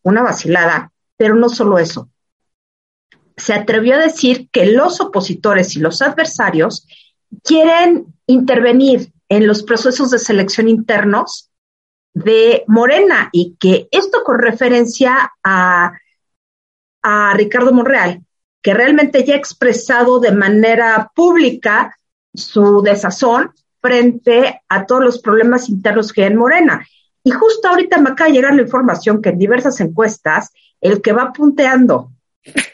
una 0.04 0.24
vacilada, 0.24 0.92
pero 1.16 1.36
no 1.36 1.50
solo 1.50 1.78
eso. 1.78 2.10
Se 3.36 3.54
atrevió 3.54 3.96
a 3.96 4.00
decir 4.00 4.50
que 4.52 4.66
los 4.66 5.00
opositores 5.00 5.76
y 5.76 5.80
los 5.80 6.02
adversarios 6.02 6.88
quieren 7.44 8.16
intervenir 8.26 9.12
en 9.30 9.46
los 9.46 9.64
procesos 9.64 10.10
de 10.10 10.20
selección 10.20 10.70
internos 10.70 11.52
de 12.14 12.64
Morena 12.68 13.30
y 13.32 13.56
que 13.60 13.88
esto 13.92 14.24
con 14.24 14.40
referencia 14.40 15.34
a, 15.44 15.92
a 17.04 17.34
Ricardo 17.36 17.72
Monreal, 17.74 18.24
que 18.68 18.74
realmente 18.74 19.24
ya 19.24 19.34
ha 19.34 19.38
expresado 19.38 20.20
de 20.20 20.34
manera 20.34 21.10
pública 21.16 21.96
su 22.34 22.82
desazón 22.82 23.54
frente 23.80 24.60
a 24.68 24.86
todos 24.86 25.02
los 25.02 25.20
problemas 25.20 25.70
internos 25.70 26.12
que 26.12 26.24
hay 26.24 26.28
en 26.34 26.36
Morena. 26.36 26.86
Y 27.24 27.32
justo 27.32 27.70
ahorita 27.70 27.98
me 28.00 28.10
acaba 28.10 28.30
de 28.30 28.36
llegar 28.36 28.54
la 28.54 28.64
información 28.64 29.22
que 29.22 29.30
en 29.30 29.40
diversas 29.40 29.80
encuestas 29.80 30.52
el 30.82 31.02
que 31.02 31.14
va 31.14 31.32
punteando 31.32 32.12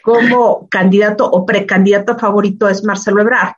como 0.02 0.68
candidato 0.68 1.30
o 1.30 1.46
precandidato 1.46 2.18
favorito 2.18 2.68
es 2.68 2.82
Marcelo 2.82 3.22
Ebrard. 3.22 3.54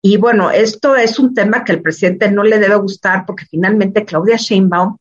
Y 0.00 0.18
bueno, 0.18 0.52
esto 0.52 0.94
es 0.94 1.18
un 1.18 1.34
tema 1.34 1.64
que 1.64 1.72
al 1.72 1.82
presidente 1.82 2.30
no 2.30 2.44
le 2.44 2.60
debe 2.60 2.76
gustar 2.76 3.26
porque 3.26 3.46
finalmente 3.46 4.04
Claudia 4.04 4.36
Sheinbaum 4.36 4.98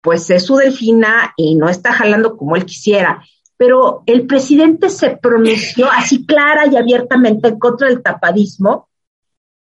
pues 0.00 0.30
es 0.30 0.46
su 0.46 0.56
delfina 0.56 1.34
y 1.36 1.54
no 1.54 1.68
está 1.68 1.92
jalando 1.92 2.34
como 2.38 2.56
él 2.56 2.64
quisiera. 2.64 3.22
Pero 3.58 4.04
el 4.06 4.26
presidente 4.26 4.88
se 4.88 5.18
pronunció 5.18 5.90
así 5.90 6.24
clara 6.24 6.66
y 6.66 6.76
abiertamente 6.76 7.48
en 7.48 7.58
contra 7.58 7.88
del 7.88 8.02
tapadismo 8.02 8.88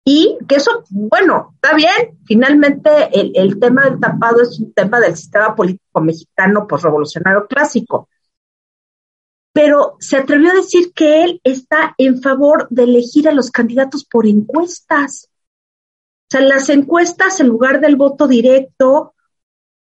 y 0.05 0.37
que 0.47 0.55
eso, 0.55 0.83
bueno, 0.89 1.53
está 1.55 1.75
bien, 1.75 2.19
finalmente 2.25 2.89
el, 3.13 3.59
tema 3.59 3.85
del 3.85 3.99
tapado 4.01 4.41
es 4.41 4.59
un 4.59 4.73
tema 4.73 4.99
del 4.99 5.15
sistema 5.15 5.55
político 5.55 6.01
mexicano 6.01 6.67
revolucionario 6.69 7.47
clásico. 7.47 8.09
Pero 9.53 9.95
se 9.99 10.17
atrevió 10.17 10.51
a 10.51 10.55
decir 10.55 10.91
que 10.93 11.23
él 11.23 11.39
está 11.43 11.95
en 11.97 12.21
favor 12.21 12.67
de 12.69 12.83
elegir 12.83 13.29
a 13.29 13.33
los 13.33 13.49
candidatos 13.49 14.03
por 14.03 14.27
encuestas. 14.27 15.29
O 15.29 16.25
sea, 16.31 16.41
las 16.41 16.67
encuestas 16.69 17.39
en 17.39 17.47
lugar 17.47 17.79
del 17.79 17.95
voto 17.95 18.27
directo, 18.27 19.13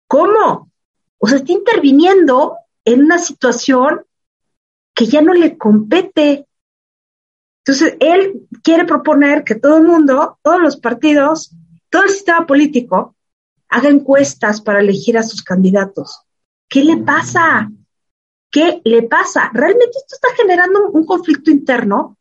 ¿cómo? 0.07 0.69
O 1.17 1.27
sea, 1.27 1.37
está 1.37 1.51
interviniendo 1.53 2.57
en 2.85 3.03
una 3.03 3.17
situación 3.17 4.01
que 4.93 5.05
ya 5.05 5.21
no 5.21 5.33
le 5.33 5.57
compete. 5.57 6.47
Entonces, 7.63 7.95
él 7.99 8.47
quiere 8.63 8.85
proponer 8.85 9.43
que 9.43 9.55
todo 9.55 9.77
el 9.77 9.83
mundo, 9.83 10.39
todos 10.41 10.59
los 10.59 10.77
partidos, 10.77 11.55
todo 11.89 12.03
el 12.03 12.09
sistema 12.09 12.45
político, 12.45 13.15
haga 13.69 13.89
encuestas 13.89 14.61
para 14.61 14.79
elegir 14.79 15.17
a 15.17 15.23
sus 15.23 15.43
candidatos. 15.43 16.21
¿Qué 16.67 16.83
le 16.83 16.97
pasa? 16.97 17.69
¿Qué 18.51 18.81
le 18.83 19.03
pasa? 19.03 19.51
Realmente 19.53 19.97
esto 19.97 20.15
está 20.15 20.29
generando 20.35 20.89
un 20.89 21.05
conflicto 21.05 21.51
interno 21.51 22.17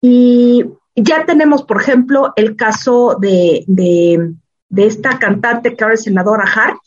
y 0.00 0.64
ya 0.94 1.26
tenemos, 1.26 1.64
por 1.64 1.80
ejemplo, 1.80 2.32
el 2.36 2.56
caso 2.56 3.16
de, 3.20 3.64
esta 4.76 5.18
cantante 5.18 5.74
que 5.74 5.84
ahora 5.84 5.94
es 5.94 6.04
senadora 6.04 6.44
Hart, 6.44 6.78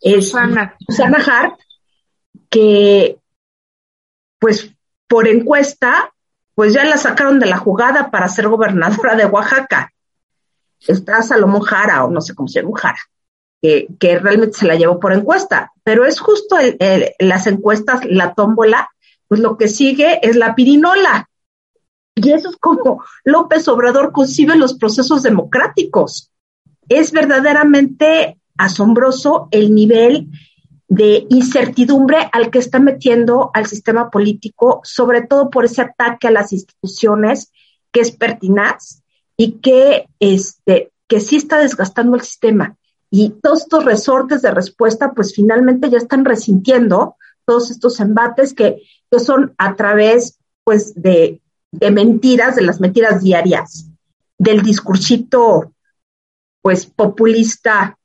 es 0.00 0.26
Susana. 0.26 0.76
Susana 0.86 1.18
Hart, 1.18 1.58
que 2.50 3.18
pues 4.38 4.70
por 5.06 5.28
encuesta 5.28 6.12
pues 6.60 6.74
ya 6.74 6.84
la 6.84 6.98
sacaron 6.98 7.40
de 7.40 7.46
la 7.46 7.56
jugada 7.56 8.10
para 8.10 8.28
ser 8.28 8.48
gobernadora 8.48 9.16
de 9.16 9.24
Oaxaca. 9.24 9.94
Está 10.86 11.22
Salomón 11.22 11.62
Jara, 11.62 12.04
o 12.04 12.10
no 12.10 12.20
sé 12.20 12.34
cómo 12.34 12.48
se 12.48 12.60
llama, 12.60 12.78
Jara, 12.78 12.98
que, 13.62 14.18
realmente 14.18 14.58
se 14.58 14.66
la 14.66 14.74
llevó 14.74 15.00
por 15.00 15.14
encuesta. 15.14 15.72
Pero 15.82 16.04
es 16.04 16.20
justo 16.20 16.56
las 17.18 17.46
encuestas, 17.46 18.04
la 18.04 18.34
tómbola, 18.34 18.90
pues 19.26 19.40
lo 19.40 19.56
que 19.56 19.68
sigue 19.68 20.20
es 20.22 20.36
la 20.36 20.54
pirinola. 20.54 21.30
Y 22.14 22.30
eso 22.32 22.50
es 22.50 22.56
como 22.56 23.02
López 23.24 23.66
Obrador 23.68 24.12
concibe 24.12 24.54
los 24.54 24.74
procesos 24.74 25.22
democráticos. 25.22 26.30
Es 26.90 27.10
verdaderamente 27.12 28.38
asombroso 28.58 29.48
el 29.50 29.74
nivel 29.74 30.28
de 30.90 31.24
incertidumbre 31.30 32.28
al 32.32 32.50
que 32.50 32.58
está 32.58 32.80
metiendo 32.80 33.52
al 33.54 33.66
sistema 33.66 34.10
político, 34.10 34.80
sobre 34.82 35.22
todo 35.22 35.48
por 35.48 35.64
ese 35.64 35.82
ataque 35.82 36.26
a 36.26 36.32
las 36.32 36.52
instituciones 36.52 37.52
que 37.92 38.00
es 38.00 38.10
pertinaz 38.10 39.00
y 39.36 39.60
que, 39.60 40.08
este, 40.18 40.90
que 41.06 41.20
sí 41.20 41.36
está 41.36 41.60
desgastando 41.60 42.16
el 42.16 42.22
sistema. 42.22 42.76
Y 43.08 43.30
todos 43.40 43.62
estos 43.62 43.84
resortes 43.84 44.42
de 44.42 44.50
respuesta, 44.50 45.12
pues 45.12 45.32
finalmente 45.32 45.88
ya 45.90 45.98
están 45.98 46.24
resintiendo 46.24 47.14
todos 47.44 47.70
estos 47.70 48.00
embates 48.00 48.52
que, 48.52 48.82
que 49.08 49.20
son 49.20 49.54
a 49.58 49.76
través, 49.76 50.40
pues, 50.64 51.00
de, 51.00 51.40
de 51.70 51.90
mentiras, 51.92 52.56
de 52.56 52.62
las 52.62 52.80
mentiras 52.80 53.22
diarias, 53.22 53.86
del 54.38 54.62
discursito, 54.62 55.72
pues, 56.62 56.86
populista 56.86 57.96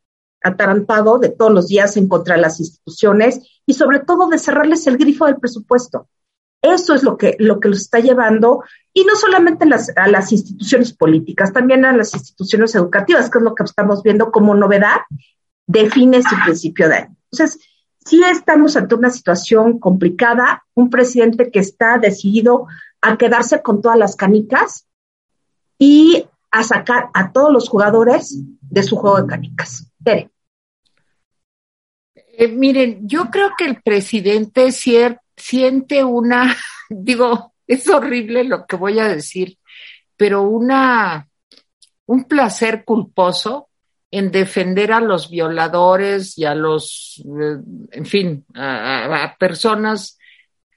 atarantado 0.46 1.18
de 1.18 1.30
todos 1.30 1.52
los 1.52 1.68
días 1.68 1.98
en 1.98 2.08
contra 2.08 2.36
de 2.36 2.42
las 2.42 2.60
instituciones 2.60 3.42
y 3.66 3.74
sobre 3.74 4.00
todo 4.00 4.28
de 4.28 4.38
cerrarles 4.38 4.86
el 4.88 4.98
grifo 4.98 5.26
del 5.26 5.38
presupuesto. 5.38 6.08
Eso 6.62 6.94
es 6.94 7.04
lo 7.04 7.18
que, 7.18 7.36
lo 7.40 7.60
que 7.60 7.70
los 7.70 7.82
está 7.82 8.00
llevando, 8.00 8.64
y 8.94 9.04
no 9.04 9.16
solamente 9.16 9.68
a 9.96 10.08
las 10.08 10.32
instituciones 10.32 10.94
políticas, 10.94 11.54
también 11.54 11.86
a 11.86 11.96
las 11.96 12.14
instituciones 12.14 12.74
educativas, 12.74 13.30
que 13.30 13.38
es 13.38 13.44
lo 13.44 13.54
que 13.54 13.64
estamos 13.64 14.02
viendo 14.02 14.32
como 14.32 14.56
novedad 14.56 15.02
de 15.68 15.90
fines 15.90 16.26
y 16.32 16.44
principio 16.44 16.90
de 16.90 16.96
año. 16.96 17.16
Entonces, 17.32 17.60
sí 18.04 18.22
estamos 18.24 18.76
ante 18.78 18.96
una 18.96 19.10
situación 19.10 19.80
complicada, 19.80 20.64
un 20.74 20.90
presidente 20.90 21.52
que 21.52 21.60
está 21.60 21.98
decidido 22.00 22.68
a 23.02 23.18
quedarse 23.18 23.62
con 23.62 23.82
todas 23.82 23.98
las 23.98 24.16
canicas 24.16 24.88
y 25.78 26.28
a 26.52 26.64
sacar 26.64 27.10
a 27.14 27.32
todos 27.32 27.52
los 27.52 27.70
jugadores 27.70 28.40
de 28.62 28.84
su 28.84 28.96
juego 28.96 29.22
de 29.22 29.28
canicas. 29.28 29.92
Tere. 30.04 30.32
Eh, 32.38 32.48
miren, 32.48 33.08
yo 33.08 33.30
creo 33.32 33.52
que 33.58 33.66
el 33.66 33.82
presidente 33.82 34.72
siente 34.72 36.04
una, 36.04 36.56
digo, 36.90 37.54
es 37.68 37.88
horrible 37.90 38.44
lo 38.44 38.66
que 38.66 38.76
voy 38.76 39.00
a 39.00 39.08
decir, 39.08 39.58
pero 40.18 40.44
una, 40.44 41.28
un 42.06 42.26
placer 42.26 42.84
culposo 42.86 43.70
en 44.12 44.32
defender 44.32 44.92
a 44.92 45.02
los 45.02 45.30
violadores 45.30 46.38
y 46.38 46.46
a 46.46 46.56
los, 46.56 47.24
eh, 47.26 47.58
en 47.92 48.06
fin, 48.06 48.46
a, 48.54 49.36
personas 49.40 50.18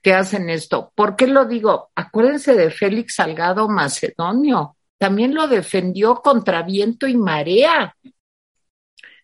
que 0.02 0.12
hacen 0.12 0.48
esto. 0.48 0.92
¿Por 0.94 1.16
qué 1.16 1.26
lo 1.26 1.44
digo? 1.44 1.90
Acuérdense 1.94 2.54
de 2.54 2.70
Félix 2.70 3.16
Salgado 3.16 3.68
Macedonio. 3.68 4.76
También 4.96 5.34
lo 5.34 5.46
defendió 5.46 6.16
contra 6.16 6.62
viento 6.62 7.06
y 7.06 7.16
marea. 7.16 7.94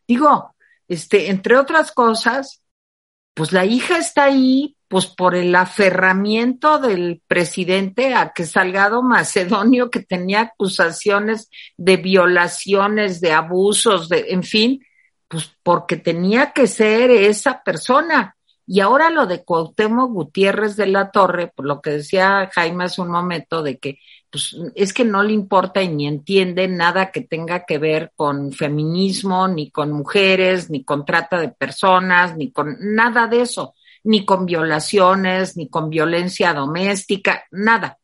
Digo, 0.06 0.53
este, 0.88 1.30
entre 1.30 1.56
otras 1.56 1.92
cosas, 1.92 2.62
pues 3.34 3.52
la 3.52 3.64
hija 3.64 3.98
está 3.98 4.24
ahí, 4.24 4.76
pues 4.86 5.06
por 5.06 5.34
el 5.34 5.54
aferramiento 5.56 6.78
del 6.78 7.20
presidente 7.26 8.14
a 8.14 8.32
que 8.32 8.46
Salgado 8.46 9.02
Macedonio, 9.02 9.90
que 9.90 10.00
tenía 10.00 10.42
acusaciones 10.42 11.50
de 11.76 11.96
violaciones, 11.96 13.20
de 13.20 13.32
abusos, 13.32 14.08
de, 14.08 14.26
en 14.28 14.44
fin, 14.44 14.84
pues 15.26 15.50
porque 15.64 15.96
tenía 15.96 16.52
que 16.52 16.68
ser 16.68 17.10
esa 17.10 17.62
persona. 17.64 18.36
Y 18.66 18.80
ahora 18.80 19.10
lo 19.10 19.26
de 19.26 19.44
Cuauhtémoc 19.44 20.12
Gutiérrez 20.12 20.76
de 20.76 20.86
la 20.86 21.10
Torre, 21.10 21.52
por 21.54 21.66
lo 21.66 21.82
que 21.82 21.90
decía 21.90 22.48
Jaime 22.54 22.84
hace 22.84 23.02
un 23.02 23.10
momento, 23.10 23.62
de 23.62 23.78
que 23.78 23.98
pues 24.34 24.56
es 24.74 24.92
que 24.92 25.04
no 25.04 25.22
le 25.22 25.32
importa 25.32 25.80
y 25.80 25.86
ni 25.86 26.08
entiende 26.08 26.66
nada 26.66 27.12
que 27.12 27.20
tenga 27.20 27.64
que 27.64 27.78
ver 27.78 28.12
con 28.16 28.50
feminismo, 28.50 29.46
ni 29.46 29.70
con 29.70 29.92
mujeres, 29.92 30.70
ni 30.70 30.82
con 30.82 31.04
trata 31.04 31.38
de 31.38 31.50
personas, 31.50 32.36
ni 32.36 32.50
con 32.50 32.76
nada 32.80 33.28
de 33.28 33.42
eso, 33.42 33.76
ni 34.02 34.24
con 34.24 34.44
violaciones, 34.44 35.56
ni 35.56 35.68
con 35.68 35.88
violencia 35.88 36.52
doméstica, 36.52 37.44
nada. 37.52 37.98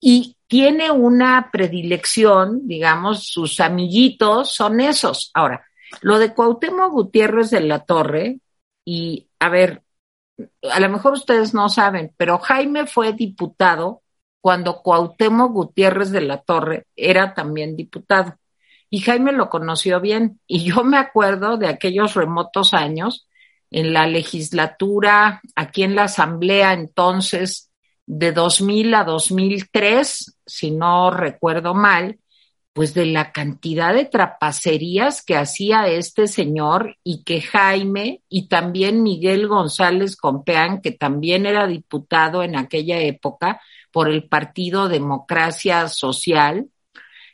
Y 0.00 0.36
tiene 0.48 0.90
una 0.90 1.50
predilección, 1.52 2.66
digamos, 2.66 3.28
sus 3.28 3.60
amiguitos 3.60 4.52
son 4.52 4.80
esos. 4.80 5.30
Ahora, 5.34 5.64
lo 6.00 6.18
de 6.18 6.34
Cuauhtémoc 6.34 6.90
Gutiérrez 6.90 7.50
de 7.50 7.60
la 7.60 7.78
Torre, 7.84 8.40
y 8.84 9.28
a 9.38 9.48
ver, 9.50 9.84
a 10.68 10.80
lo 10.80 10.88
mejor 10.88 11.12
ustedes 11.12 11.54
no 11.54 11.68
saben, 11.68 12.12
pero 12.16 12.38
Jaime 12.38 12.88
fue 12.88 13.12
diputado 13.12 14.02
cuando 14.44 14.82
Cuauhtémoc 14.82 15.52
Gutiérrez 15.54 16.10
de 16.10 16.20
la 16.20 16.36
Torre 16.36 16.86
era 16.96 17.32
también 17.32 17.76
diputado. 17.76 18.34
Y 18.90 19.00
Jaime 19.00 19.32
lo 19.32 19.48
conoció 19.48 20.02
bien. 20.02 20.38
Y 20.46 20.64
yo 20.64 20.84
me 20.84 20.98
acuerdo 20.98 21.56
de 21.56 21.66
aquellos 21.66 22.12
remotos 22.12 22.74
años 22.74 23.26
en 23.70 23.94
la 23.94 24.06
legislatura, 24.06 25.40
aquí 25.56 25.82
en 25.82 25.94
la 25.94 26.02
asamblea 26.02 26.74
entonces, 26.74 27.70
de 28.04 28.32
2000 28.32 28.94
a 28.94 29.04
2003, 29.04 30.36
si 30.44 30.70
no 30.72 31.10
recuerdo 31.10 31.72
mal, 31.72 32.18
pues 32.74 32.92
de 32.92 33.06
la 33.06 33.30
cantidad 33.30 33.94
de 33.94 34.04
trapacerías 34.04 35.24
que 35.24 35.36
hacía 35.36 35.86
este 35.86 36.26
señor 36.26 36.96
y 37.04 37.22
que 37.22 37.40
Jaime 37.40 38.22
y 38.28 38.48
también 38.48 39.04
Miguel 39.04 39.46
González 39.46 40.16
Compeán, 40.16 40.82
que 40.82 40.90
también 40.90 41.46
era 41.46 41.68
diputado 41.68 42.42
en 42.42 42.56
aquella 42.56 42.98
época 42.98 43.60
por 43.92 44.10
el 44.10 44.28
Partido 44.28 44.88
Democracia 44.88 45.86
Social, 45.86 46.66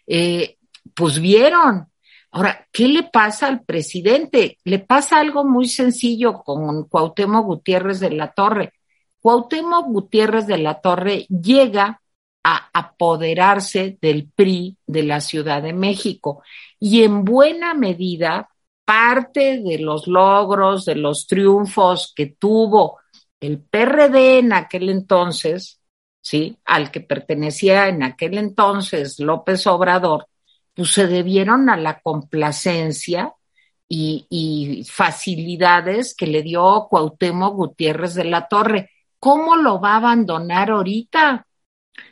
eh, 0.06 0.58
pues 0.94 1.18
vieron. 1.20 1.88
Ahora, 2.32 2.68
¿qué 2.70 2.86
le 2.86 3.04
pasa 3.04 3.46
al 3.46 3.64
presidente? 3.64 4.58
Le 4.64 4.78
pasa 4.78 5.20
algo 5.20 5.42
muy 5.46 5.68
sencillo 5.68 6.42
con 6.42 6.84
Cuauhtémoc 6.84 7.46
Gutiérrez 7.46 7.98
de 7.98 8.10
la 8.10 8.30
Torre. 8.32 8.74
Cuauhtémoc 9.20 9.86
Gutiérrez 9.86 10.46
de 10.46 10.58
la 10.58 10.82
Torre 10.82 11.26
llega 11.28 12.02
a 12.42 12.70
apoderarse 12.72 13.98
del 14.00 14.28
PRI 14.34 14.76
de 14.86 15.02
la 15.02 15.20
Ciudad 15.20 15.62
de 15.62 15.72
México 15.72 16.42
y 16.78 17.02
en 17.02 17.24
buena 17.24 17.74
medida 17.74 18.48
parte 18.84 19.60
de 19.60 19.78
los 19.78 20.06
logros, 20.06 20.84
de 20.84 20.96
los 20.96 21.26
triunfos 21.26 22.12
que 22.14 22.26
tuvo 22.26 22.98
el 23.40 23.60
PRD 23.60 24.38
en 24.38 24.52
aquel 24.52 24.90
entonces, 24.90 25.80
¿sí? 26.20 26.58
Al 26.64 26.90
que 26.90 27.00
pertenecía 27.00 27.88
en 27.88 28.02
aquel 28.02 28.36
entonces 28.38 29.18
López 29.20 29.66
Obrador, 29.66 30.26
pues 30.74 30.90
se 30.90 31.06
debieron 31.06 31.70
a 31.70 31.76
la 31.76 32.00
complacencia 32.00 33.34
y, 33.88 34.84
facilidades 34.88 36.14
que 36.14 36.26
le 36.26 36.42
dio 36.42 36.86
Cuauhtémoc 36.88 37.54
Gutiérrez 37.54 38.14
de 38.14 38.24
la 38.24 38.46
Torre. 38.46 38.90
¿Cómo 39.18 39.56
lo 39.56 39.80
va 39.80 39.94
a 39.94 39.96
abandonar 39.96 40.70
ahorita? 40.70 41.46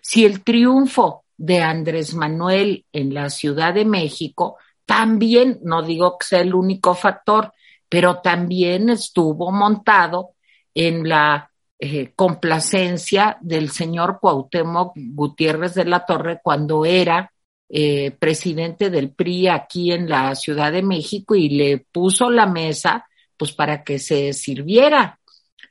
Si 0.00 0.24
el 0.24 0.42
triunfo 0.42 1.24
de 1.36 1.62
Andrés 1.62 2.14
Manuel 2.14 2.84
en 2.92 3.14
la 3.14 3.30
Ciudad 3.30 3.74
de 3.74 3.84
México 3.84 4.56
también, 4.84 5.60
no 5.62 5.82
digo 5.82 6.16
que 6.18 6.26
sea 6.26 6.40
el 6.40 6.54
único 6.54 6.94
factor, 6.94 7.52
pero 7.88 8.20
también 8.20 8.90
estuvo 8.90 9.50
montado 9.52 10.30
en 10.74 11.08
la 11.08 11.50
eh, 11.78 12.12
complacencia 12.14 13.38
del 13.40 13.70
señor 13.70 14.18
Cuauhtémoc 14.20 14.94
Gutiérrez 14.96 15.74
de 15.74 15.84
la 15.84 16.04
Torre 16.04 16.40
cuando 16.42 16.84
era 16.84 17.32
eh, 17.68 18.10
presidente 18.12 18.90
del 18.90 19.10
PRI 19.10 19.48
aquí 19.48 19.92
en 19.92 20.08
la 20.08 20.34
Ciudad 20.34 20.72
de 20.72 20.82
México 20.82 21.34
y 21.34 21.50
le 21.50 21.78
puso 21.78 22.30
la 22.30 22.46
mesa 22.46 23.06
pues 23.36 23.52
para 23.52 23.84
que 23.84 23.98
se 23.98 24.32
sirviera. 24.32 25.20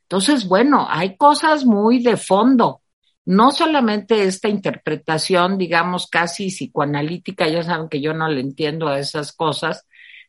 Entonces, 0.03 0.47
bueno, 0.47 0.87
hay 0.89 1.17
cosas 1.17 1.65
muy 1.65 2.01
de 2.01 2.15
fondo 2.15 2.81
no 3.27 3.51
solamente 3.51 4.23
esta 4.23 4.47
interpretación, 4.47 5.57
digamos, 5.57 6.07
casi 6.07 6.47
psicoanalítica, 6.47 7.49
ya 7.49 7.61
saben 7.61 7.89
que 7.89 7.99
yo 7.99 8.13
no 8.13 8.29
le 8.29 8.39
entiendo 8.39 8.87
a 8.87 8.99
esas 8.99 9.33
cosas, 9.33 9.85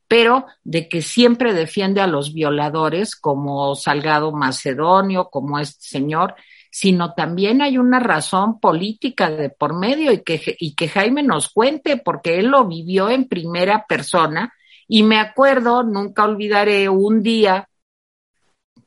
pero 0.08 0.46
de 0.64 0.88
que 0.88 1.00
siempre 1.00 1.54
defiende 1.54 2.00
a 2.00 2.08
los 2.08 2.34
violadores 2.34 3.14
como 3.14 3.76
Salgado 3.76 4.32
Macedonio, 4.32 5.28
como 5.30 5.60
este 5.60 5.86
señor, 5.86 6.34
sino 6.72 7.14
también 7.14 7.62
hay 7.62 7.78
una 7.78 8.00
razón 8.00 8.58
política 8.58 9.30
de 9.30 9.50
por 9.50 9.78
medio 9.78 10.10
y 10.10 10.24
que, 10.24 10.56
y 10.58 10.74
que 10.74 10.88
Jaime 10.88 11.22
nos 11.22 11.50
cuente, 11.52 11.98
porque 11.98 12.40
él 12.40 12.46
lo 12.46 12.66
vivió 12.66 13.10
en 13.10 13.28
primera 13.28 13.86
persona. 13.86 14.52
Y 14.88 15.04
me 15.04 15.20
acuerdo, 15.20 15.84
nunca 15.84 16.24
olvidaré 16.24 16.88
un 16.88 17.22
día 17.22 17.68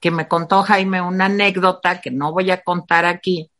que 0.01 0.11
me 0.11 0.27
contó 0.27 0.63
Jaime 0.63 1.01
una 1.01 1.25
anécdota 1.27 2.01
que 2.01 2.11
no 2.11 2.33
voy 2.33 2.51
a 2.51 2.61
contar 2.61 3.05
aquí, 3.05 3.50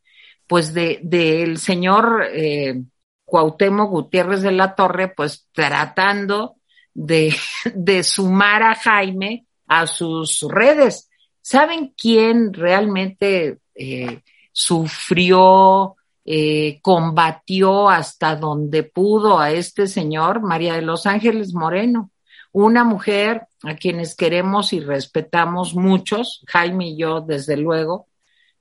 pues 0.51 0.73
de 0.73 0.99
del 1.01 1.59
señor 1.59 2.25
eh, 2.29 2.83
Cuauhtémoc 3.23 3.89
Gutiérrez 3.89 4.41
de 4.41 4.51
la 4.51 4.75
Torre, 4.75 5.07
pues 5.07 5.47
tratando 5.53 6.57
de, 6.93 7.33
de 7.73 8.03
sumar 8.03 8.61
a 8.61 8.75
Jaime 8.75 9.45
a 9.65 9.87
sus 9.87 10.41
redes. 10.41 11.09
¿Saben 11.39 11.93
quién 11.97 12.51
realmente 12.51 13.59
eh, 13.75 14.19
sufrió, 14.51 15.95
eh, 16.25 16.79
combatió 16.81 17.87
hasta 17.87 18.35
donde 18.35 18.83
pudo 18.83 19.39
a 19.39 19.51
este 19.51 19.87
señor? 19.87 20.41
María 20.41 20.73
de 20.73 20.81
los 20.81 21.05
Ángeles 21.05 21.53
Moreno, 21.53 22.11
una 22.51 22.83
mujer 22.83 23.47
a 23.63 23.75
quienes 23.75 24.17
queremos 24.17 24.73
y 24.73 24.81
respetamos 24.81 25.75
muchos, 25.75 26.43
Jaime 26.47 26.89
y 26.89 26.97
yo, 26.97 27.21
desde 27.21 27.55
luego, 27.55 28.07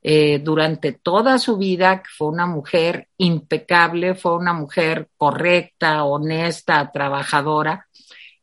eh, 0.03 0.39
durante 0.39 0.93
toda 0.93 1.39
su 1.39 1.59
vida, 1.59 2.03
fue 2.17 2.29
una 2.29 2.47
mujer 2.47 3.09
impecable, 3.19 4.15
fue 4.15 4.37
una 4.37 4.53
mujer 4.53 5.09
correcta, 5.17 6.05
honesta, 6.05 6.91
trabajadora, 6.91 7.87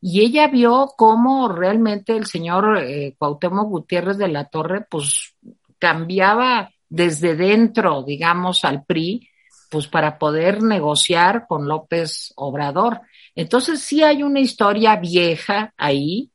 y 0.00 0.20
ella 0.20 0.46
vio 0.46 0.92
cómo 0.96 1.48
realmente 1.48 2.16
el 2.16 2.26
señor 2.26 2.78
eh, 2.78 3.14
Cuauhtémoc 3.18 3.68
Gutiérrez 3.68 4.16
de 4.16 4.28
la 4.28 4.44
Torre, 4.44 4.86
pues 4.88 5.34
cambiaba 5.78 6.70
desde 6.88 7.34
dentro, 7.34 8.02
digamos, 8.04 8.64
al 8.64 8.84
PRI, 8.84 9.28
pues 9.70 9.86
para 9.88 10.18
poder 10.18 10.62
negociar 10.62 11.46
con 11.48 11.66
López 11.68 12.32
Obrador. 12.36 13.00
Entonces 13.34 13.80
sí 13.80 14.02
hay 14.02 14.22
una 14.22 14.40
historia 14.40 14.96
vieja 14.96 15.74
ahí, 15.76 16.30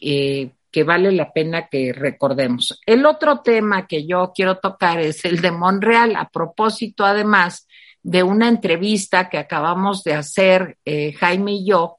eh, 0.00 0.52
que 0.72 0.82
vale 0.84 1.12
la 1.12 1.32
pena 1.32 1.68
que 1.68 1.92
recordemos. 1.92 2.80
El 2.86 3.04
otro 3.04 3.40
tema 3.40 3.86
que 3.86 4.06
yo 4.06 4.32
quiero 4.34 4.58
tocar 4.58 5.00
es 5.00 5.24
el 5.26 5.42
de 5.42 5.52
Monreal, 5.52 6.16
a 6.16 6.30
propósito 6.30 7.04
además 7.04 7.68
de 8.02 8.22
una 8.22 8.48
entrevista 8.48 9.28
que 9.28 9.38
acabamos 9.38 10.02
de 10.02 10.14
hacer 10.14 10.78
eh, 10.84 11.12
Jaime 11.12 11.52
y 11.52 11.66
yo 11.66 11.98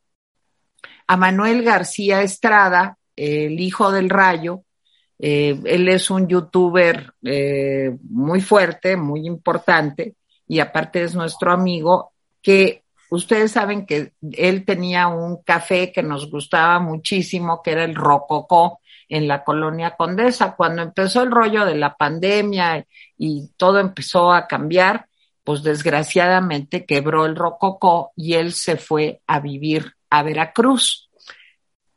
a 1.08 1.18
Manuel 1.18 1.64
García 1.64 2.24
Estrada, 2.24 2.98
el 3.16 3.60
hijo 3.60 3.92
del 3.92 4.10
rayo. 4.10 4.64
Eh, 5.20 5.58
él 5.66 5.88
es 5.88 6.10
un 6.10 6.28
youtuber 6.28 7.14
eh, 7.24 7.96
muy 8.10 8.42
fuerte, 8.42 8.98
muy 8.98 9.28
importante 9.28 10.16
y 10.48 10.60
aparte 10.60 11.04
es 11.04 11.16
nuestro 11.16 11.52
amigo 11.52 12.12
que 12.42 12.83
Ustedes 13.14 13.52
saben 13.52 13.86
que 13.86 14.14
él 14.32 14.66
tenía 14.66 15.08
un 15.08 15.44
café 15.44 15.92
que 15.92 16.02
nos 16.02 16.32
gustaba 16.32 16.80
muchísimo, 16.80 17.62
que 17.62 17.74
era 17.74 17.84
el 17.84 17.94
Rococó 17.94 18.80
en 19.08 19.28
la 19.28 19.44
colonia 19.44 19.96
Condesa. 19.96 20.56
Cuando 20.56 20.82
empezó 20.82 21.22
el 21.22 21.30
rollo 21.30 21.64
de 21.64 21.76
la 21.76 21.96
pandemia 21.96 22.88
y 23.16 23.50
todo 23.56 23.78
empezó 23.78 24.34
a 24.34 24.48
cambiar, 24.48 25.06
pues 25.44 25.62
desgraciadamente 25.62 26.88
quebró 26.88 27.28
el 27.28 27.36
Rococó 27.36 28.14
y 28.16 28.34
él 28.34 28.52
se 28.52 28.78
fue 28.78 29.22
a 29.28 29.40
vivir 29.40 29.94
a 30.10 30.24
Veracruz. 30.24 31.08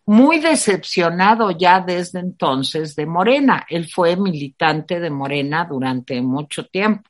Muy 0.05 0.39
decepcionado 0.39 1.51
ya 1.51 1.81
desde 1.81 2.19
entonces 2.21 2.95
de 2.95 3.07
Morena. 3.07 3.65
Él 3.71 3.89
fue 3.91 4.17
militante 4.17 5.01
de 5.01 5.09
Morena 5.09 5.65
durante 5.65 6.21
mucho 6.21 6.67
tiempo. 6.67 7.09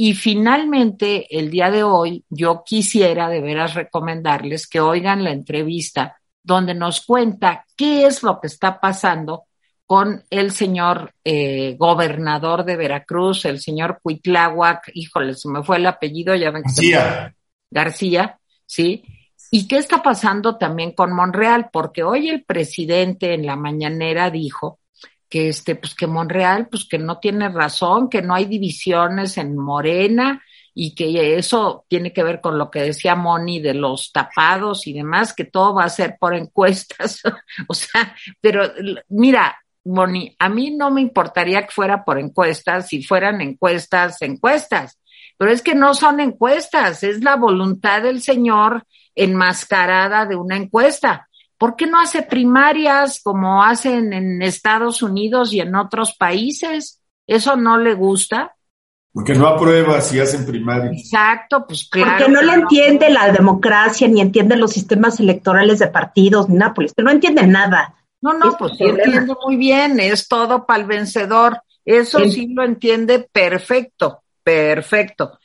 Y 0.00 0.14
finalmente, 0.14 1.26
el 1.36 1.50
día 1.50 1.72
de 1.72 1.82
hoy, 1.82 2.24
yo 2.30 2.62
quisiera 2.64 3.28
de 3.28 3.40
veras 3.40 3.74
recomendarles 3.74 4.68
que 4.68 4.78
oigan 4.78 5.24
la 5.24 5.32
entrevista 5.32 6.16
donde 6.40 6.72
nos 6.72 7.04
cuenta 7.04 7.66
qué 7.76 8.06
es 8.06 8.22
lo 8.22 8.40
que 8.40 8.46
está 8.46 8.78
pasando 8.78 9.46
con 9.86 10.22
el 10.30 10.52
señor 10.52 11.14
eh, 11.24 11.74
gobernador 11.76 12.64
de 12.64 12.76
Veracruz, 12.76 13.44
el 13.44 13.58
señor 13.58 13.98
Cuitláhuac, 14.00 14.88
híjole, 14.94 15.34
se 15.34 15.48
me 15.48 15.64
fue 15.64 15.78
el 15.78 15.86
apellido, 15.86 16.32
ya 16.36 16.52
ven 16.52 16.62
García. 16.62 17.34
García, 17.68 18.38
¿sí? 18.66 19.02
¿Y 19.50 19.66
qué 19.66 19.78
está 19.78 20.00
pasando 20.00 20.58
también 20.58 20.92
con 20.92 21.12
Monreal? 21.12 21.70
Porque 21.72 22.04
hoy 22.04 22.28
el 22.28 22.44
presidente 22.44 23.34
en 23.34 23.44
la 23.46 23.56
mañanera 23.56 24.30
dijo 24.30 24.78
que 25.28 25.48
este, 25.48 25.76
pues 25.76 25.94
que 25.94 26.06
Monreal, 26.06 26.68
pues 26.68 26.86
que 26.88 26.98
no 26.98 27.18
tiene 27.18 27.48
razón, 27.48 28.08
que 28.08 28.22
no 28.22 28.34
hay 28.34 28.46
divisiones 28.46 29.38
en 29.38 29.56
Morena, 29.56 30.42
y 30.80 30.94
que 30.94 31.36
eso 31.36 31.84
tiene 31.88 32.12
que 32.12 32.22
ver 32.22 32.40
con 32.40 32.56
lo 32.56 32.70
que 32.70 32.80
decía 32.80 33.16
Moni 33.16 33.58
de 33.58 33.74
los 33.74 34.12
tapados 34.12 34.86
y 34.86 34.92
demás, 34.92 35.34
que 35.34 35.42
todo 35.42 35.74
va 35.74 35.82
a 35.82 35.88
ser 35.88 36.16
por 36.20 36.36
encuestas. 36.36 37.20
o 37.66 37.74
sea, 37.74 38.14
pero 38.40 38.62
mira, 39.08 39.58
Moni, 39.84 40.36
a 40.38 40.48
mí 40.48 40.70
no 40.70 40.92
me 40.92 41.00
importaría 41.00 41.62
que 41.62 41.72
fuera 41.72 42.04
por 42.04 42.20
encuestas, 42.20 42.86
si 42.86 43.02
fueran 43.02 43.40
encuestas, 43.40 44.22
encuestas, 44.22 45.00
pero 45.36 45.50
es 45.50 45.62
que 45.62 45.74
no 45.74 45.94
son 45.94 46.20
encuestas, 46.20 47.02
es 47.02 47.24
la 47.24 47.34
voluntad 47.34 48.02
del 48.02 48.22
señor 48.22 48.84
enmascarada 49.16 50.26
de 50.26 50.36
una 50.36 50.54
encuesta. 50.56 51.28
¿Por 51.58 51.74
qué 51.74 51.86
no 51.86 52.00
hace 52.00 52.22
primarias 52.22 53.20
como 53.22 53.62
hacen 53.62 54.12
en 54.12 54.42
Estados 54.42 55.02
Unidos 55.02 55.52
y 55.52 55.60
en 55.60 55.74
otros 55.74 56.14
países? 56.16 57.02
¿Eso 57.26 57.56
no 57.56 57.76
le 57.76 57.94
gusta? 57.94 58.54
Porque 59.12 59.34
no 59.34 59.48
aprueba 59.48 60.00
si 60.00 60.20
hacen 60.20 60.46
primarias. 60.46 60.92
Exacto, 60.96 61.66
pues 61.66 61.88
claro. 61.90 62.12
Porque 62.12 62.32
no 62.32 62.42
le 62.42 62.52
entiende 62.52 63.10
la 63.10 63.32
democracia, 63.32 64.06
ni 64.06 64.20
entiende 64.20 64.56
los 64.56 64.72
sistemas 64.72 65.18
electorales 65.18 65.80
de 65.80 65.88
partidos, 65.88 66.48
ni 66.48 66.56
nada, 66.56 66.74
no 66.96 67.10
entiende 67.10 67.44
nada. 67.44 67.94
No, 68.20 68.34
no, 68.34 68.56
pues 68.56 68.76
sí 68.76 68.84
entiende 68.84 69.34
muy 69.44 69.56
bien, 69.56 69.98
es 69.98 70.28
todo 70.28 70.66
para 70.66 70.80
el 70.80 70.86
vencedor. 70.86 71.60
Eso 71.84 72.20
sí 72.26 72.52
lo 72.54 72.62
entiende 72.64 73.28
perfecto, 73.32 74.22
perfecto. 74.42 75.38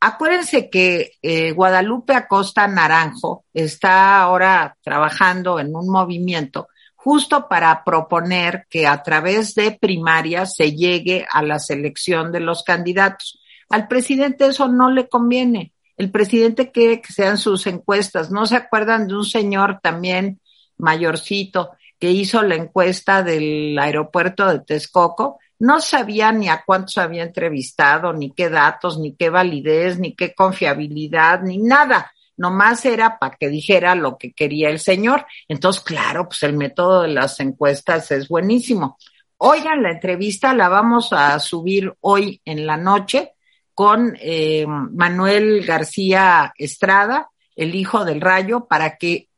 Acuérdense 0.00 0.70
que 0.70 1.12
eh, 1.22 1.52
Guadalupe 1.52 2.14
Acosta 2.14 2.68
Naranjo 2.68 3.44
está 3.52 4.20
ahora 4.20 4.76
trabajando 4.82 5.58
en 5.58 5.74
un 5.74 5.90
movimiento 5.90 6.68
justo 6.94 7.48
para 7.48 7.84
proponer 7.84 8.66
que 8.68 8.86
a 8.86 9.02
través 9.02 9.54
de 9.54 9.72
primarias 9.72 10.54
se 10.54 10.72
llegue 10.72 11.26
a 11.30 11.42
la 11.42 11.58
selección 11.58 12.30
de 12.32 12.40
los 12.40 12.62
candidatos. 12.62 13.40
Al 13.70 13.88
presidente 13.88 14.46
eso 14.46 14.68
no 14.68 14.90
le 14.90 15.08
conviene. 15.08 15.72
El 15.96 16.10
presidente 16.10 16.70
quiere 16.70 17.00
que 17.00 17.12
sean 17.12 17.38
sus 17.38 17.66
encuestas. 17.66 18.30
¿No 18.30 18.46
se 18.46 18.56
acuerdan 18.56 19.08
de 19.08 19.16
un 19.16 19.24
señor 19.24 19.80
también 19.82 20.40
mayorcito 20.76 21.70
que 21.98 22.10
hizo 22.10 22.42
la 22.42 22.54
encuesta 22.54 23.22
del 23.22 23.76
aeropuerto 23.78 24.46
de 24.46 24.60
Texcoco? 24.60 25.38
No 25.58 25.80
sabía 25.80 26.30
ni 26.32 26.48
a 26.48 26.62
cuántos 26.64 26.98
había 26.98 27.24
entrevistado, 27.24 28.12
ni 28.12 28.32
qué 28.32 28.48
datos, 28.48 28.98
ni 28.98 29.14
qué 29.14 29.30
validez, 29.30 29.98
ni 29.98 30.14
qué 30.14 30.34
confiabilidad, 30.34 31.42
ni 31.42 31.58
nada. 31.58 32.12
Nomás 32.36 32.84
era 32.84 33.18
para 33.18 33.36
que 33.36 33.48
dijera 33.48 33.96
lo 33.96 34.16
que 34.16 34.32
quería 34.32 34.70
el 34.70 34.78
señor. 34.78 35.26
Entonces, 35.48 35.82
claro, 35.82 36.28
pues 36.28 36.42
el 36.44 36.56
método 36.56 37.02
de 37.02 37.08
las 37.08 37.40
encuestas 37.40 38.10
es 38.12 38.28
buenísimo. 38.28 38.96
Oigan, 39.38 39.82
la 39.82 39.90
entrevista 39.90 40.54
la 40.54 40.68
vamos 40.68 41.12
a 41.12 41.38
subir 41.40 41.92
hoy 42.00 42.40
en 42.44 42.64
la 42.64 42.76
noche 42.76 43.32
con 43.74 44.16
eh, 44.20 44.66
Manuel 44.66 45.64
García 45.64 46.52
Estrada, 46.56 47.30
el 47.56 47.74
hijo 47.74 48.04
del 48.04 48.20
rayo, 48.20 48.66
para 48.66 48.96
que 48.96 49.28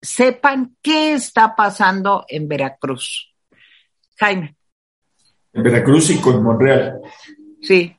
sepan 0.00 0.76
qué 0.82 1.14
está 1.14 1.54
pasando 1.54 2.24
en 2.28 2.48
Veracruz. 2.48 3.34
Jaime 4.16 4.57
en 5.52 5.62
Veracruz 5.62 6.10
y 6.10 6.18
con 6.18 6.42
Monreal. 6.42 7.00
Sí. 7.60 7.94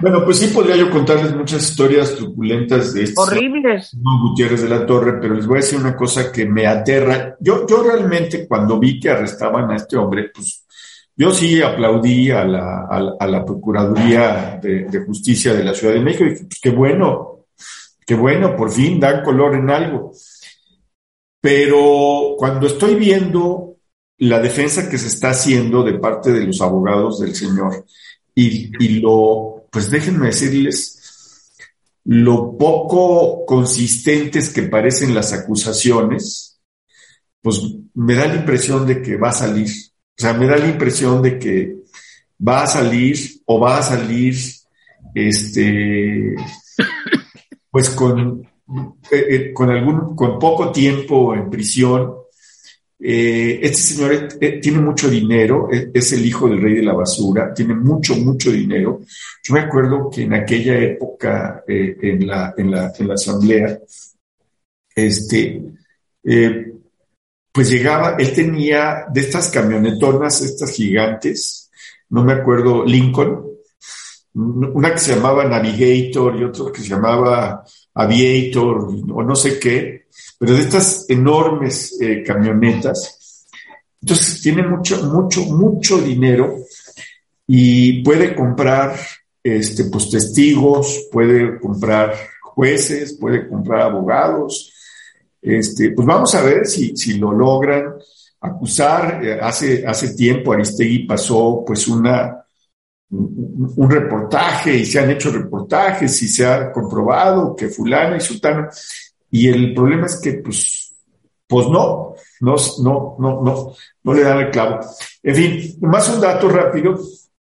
Bueno, 0.00 0.24
pues 0.24 0.38
sí 0.38 0.48
podría 0.48 0.76
yo 0.76 0.90
contarles 0.90 1.34
muchas 1.34 1.68
historias 1.68 2.14
truculentas 2.14 2.94
de 2.94 3.04
estos. 3.04 3.28
Horribles. 3.28 3.94
No 3.94 4.28
Gutiérrez 4.28 4.62
de 4.62 4.68
la 4.68 4.86
Torre, 4.86 5.18
pero 5.20 5.34
les 5.34 5.46
voy 5.46 5.58
a 5.58 5.60
decir 5.60 5.78
una 5.78 5.96
cosa 5.96 6.30
que 6.30 6.46
me 6.46 6.66
aterra. 6.66 7.36
Yo, 7.40 7.66
yo 7.66 7.82
realmente 7.82 8.46
cuando 8.46 8.78
vi 8.78 9.00
que 9.00 9.10
arrestaban 9.10 9.70
a 9.70 9.76
este 9.76 9.96
hombre, 9.96 10.30
pues 10.34 10.64
yo 11.16 11.32
sí 11.32 11.62
aplaudí 11.62 12.30
a 12.30 12.44
la, 12.44 12.86
a 12.88 13.26
la, 13.26 13.44
Procuraduría 13.44 14.58
de, 14.60 15.04
Justicia 15.06 15.54
de 15.54 15.64
la 15.64 15.72
Ciudad 15.72 15.94
de 15.94 16.00
México 16.00 16.24
y 16.24 16.30
dije, 16.30 16.44
pues 16.44 16.60
qué 16.60 16.70
bueno, 16.70 17.46
qué 18.04 18.14
bueno, 18.14 18.56
por 18.56 18.70
fin 18.72 18.98
dan 18.98 19.22
color 19.22 19.54
en 19.54 19.70
algo. 19.70 20.12
Pero 21.40 22.34
cuando 22.36 22.66
estoy 22.66 22.96
viendo 22.96 23.73
la 24.18 24.40
defensa 24.40 24.88
que 24.88 24.98
se 24.98 25.08
está 25.08 25.30
haciendo 25.30 25.82
de 25.82 25.94
parte 25.94 26.32
de 26.32 26.46
los 26.46 26.60
abogados 26.60 27.20
del 27.20 27.34
señor 27.34 27.84
y, 28.34 29.00
lo, 29.00 29.66
pues 29.70 29.90
déjenme 29.90 30.26
decirles, 30.26 31.52
lo 32.04 32.56
poco 32.56 33.46
consistentes 33.46 34.52
que 34.52 34.62
parecen 34.62 35.14
las 35.14 35.32
acusaciones, 35.32 36.60
pues 37.40 37.60
me 37.94 38.14
da 38.14 38.26
la 38.26 38.36
impresión 38.36 38.86
de 38.86 39.02
que 39.02 39.16
va 39.16 39.28
a 39.28 39.34
salir. 39.34 39.68
O 39.68 40.20
sea, 40.20 40.32
me 40.32 40.46
da 40.46 40.56
la 40.56 40.68
impresión 40.68 41.22
de 41.22 41.38
que 41.38 41.76
va 42.46 42.64
a 42.64 42.66
salir 42.66 43.16
o 43.46 43.60
va 43.60 43.78
a 43.78 43.82
salir, 43.82 44.36
este, 45.14 46.34
pues 47.70 47.90
con, 47.90 48.42
eh, 49.10 49.26
eh, 49.28 49.52
con 49.52 49.70
algún, 49.70 50.16
con 50.16 50.38
poco 50.38 50.72
tiempo 50.72 51.34
en 51.34 51.50
prisión 51.50 52.23
eh, 52.98 53.58
este 53.62 53.76
señor 53.76 54.28
eh, 54.40 54.60
tiene 54.60 54.78
mucho 54.78 55.10
dinero, 55.10 55.68
es, 55.70 55.88
es, 55.92 56.12
el 56.12 56.24
hijo 56.24 56.48
del 56.48 56.62
rey 56.62 56.74
de 56.76 56.82
la 56.82 56.92
basura, 56.92 57.52
tiene 57.52 57.74
mucho, 57.74 58.14
mucho 58.16 58.50
dinero. 58.50 59.00
Yo 59.42 59.54
me 59.54 59.60
acuerdo 59.60 60.08
que 60.10 60.22
en 60.22 60.34
aquella 60.34 60.78
época, 60.78 61.64
eh, 61.66 61.96
en, 62.00 62.26
la, 62.26 62.54
en, 62.56 62.70
la, 62.70 62.92
en, 62.96 63.08
la, 63.08 63.14
asamblea, 63.14 63.78
este, 64.94 65.62
pues 67.52 67.70
llegaba, 67.70 68.16
él 68.18 68.32
tenía 68.32 69.06
de 69.12 69.20
estas 69.20 69.50
camionetonas, 69.50 70.40
estas 70.40 70.70
gigantes, 70.70 71.70
no 72.10 72.24
me 72.24 72.32
acuerdo, 72.32 72.84
Lincoln, 72.84 73.44
una 74.34 74.92
que 74.92 74.98
se 74.98 75.14
llamaba 75.14 75.44
Navigator 75.44 76.36
y 76.36 76.44
otra 76.44 76.72
que 76.72 76.80
se 76.80 76.88
llamaba 76.88 77.64
Aviator 77.94 78.88
o 79.12 79.22
no 79.22 79.36
sé 79.36 79.58
qué, 79.58 80.03
pero 80.38 80.54
de 80.54 80.62
estas 80.62 81.06
enormes 81.08 82.00
eh, 82.00 82.22
camionetas. 82.22 83.46
Entonces 84.00 84.42
tiene 84.42 84.62
mucho, 84.66 85.02
mucho, 85.04 85.44
mucho 85.44 85.98
dinero 85.98 86.56
y 87.46 88.02
puede 88.02 88.34
comprar 88.34 88.98
este, 89.42 89.84
pues, 89.84 90.10
testigos, 90.10 91.08
puede 91.10 91.58
comprar 91.58 92.14
jueces, 92.40 93.14
puede 93.14 93.48
comprar 93.48 93.82
abogados. 93.82 94.72
Este, 95.40 95.90
pues 95.90 96.06
vamos 96.06 96.34
a 96.34 96.42
ver 96.42 96.66
si, 96.66 96.96
si 96.96 97.18
lo 97.18 97.32
logran 97.32 97.94
acusar. 98.40 99.24
Eh, 99.24 99.38
hace, 99.40 99.86
hace 99.86 100.14
tiempo 100.14 100.52
Aristegui 100.52 101.06
pasó 101.06 101.62
pues 101.66 101.86
una, 101.88 102.44
un 103.10 103.90
reportaje 103.90 104.76
y 104.76 104.86
se 104.86 105.00
han 105.00 105.10
hecho 105.10 105.30
reportajes 105.30 106.22
y 106.22 106.28
se 106.28 106.46
ha 106.46 106.72
comprobado 106.72 107.54
que 107.54 107.68
fulano 107.68 108.16
y 108.16 108.20
sultano 108.20 108.68
y 109.34 109.48
el 109.48 109.74
problema 109.74 110.06
es 110.06 110.20
que, 110.22 110.34
pues, 110.34 110.94
pues 111.48 111.66
no, 111.66 112.14
no, 112.40 112.54
no, 112.84 113.16
no, 113.18 113.42
no, 113.42 113.74
no 114.04 114.14
le 114.14 114.22
dan 114.22 114.38
el 114.38 114.50
clavo. 114.52 114.78
En 115.24 115.34
fin, 115.34 115.76
más 115.80 116.08
un 116.08 116.20
dato 116.20 116.48
rápido. 116.48 116.96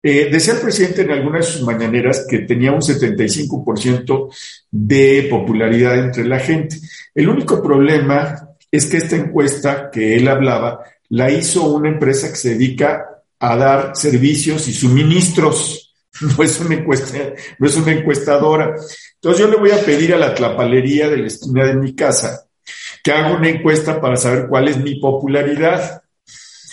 Eh, 0.03 0.31
decía 0.33 0.55
el 0.55 0.61
presidente 0.61 1.03
en 1.03 1.11
alguna 1.11 1.37
de 1.37 1.45
sus 1.45 1.61
mañaneras 1.65 2.25
que 2.27 2.39
tenía 2.39 2.73
un 2.73 2.81
75% 2.81 4.35
de 4.71 5.27
popularidad 5.29 5.99
entre 5.99 6.25
la 6.25 6.39
gente. 6.39 6.77
El 7.15 7.29
único 7.29 7.63
problema 7.63 8.57
es 8.71 8.87
que 8.87 8.97
esta 8.97 9.17
encuesta 9.17 9.91
que 9.91 10.17
él 10.17 10.29
hablaba 10.29 10.81
la 11.11 11.31
hizo 11.31 11.69
una 11.75 11.91
empresa 11.91 12.31
que 12.31 12.37
se 12.37 12.51
dedica 12.55 13.05
a 13.39 13.55
dar 13.55 13.95
servicios 13.97 14.67
y 14.67 14.73
suministros 14.73 15.95
no 16.23 16.43
es 16.43 16.59
una 16.59 16.75
encuesta, 16.75 17.19
no 17.59 17.67
es 17.67 17.77
una 17.77 17.93
encuestadora. 17.93 18.75
Entonces 19.27 19.45
yo 19.45 19.51
le 19.51 19.59
voy 19.59 19.73
a 19.73 19.85
pedir 19.85 20.15
a 20.15 20.19
la 20.19 20.33
tlapalería 20.33 21.09
de 21.09 21.17
la 21.17 21.27
esquina 21.27 21.65
de 21.65 21.75
mi 21.75 21.97
casa 21.97 22.47
que 23.03 23.11
haga 23.11 23.37
una 23.37 23.49
encuesta 23.49 24.01
para 24.01 24.15
saber 24.15 24.47
cuál 24.49 24.69
es 24.69 24.77
mi 24.77 25.01
popularidad. 25.01 26.01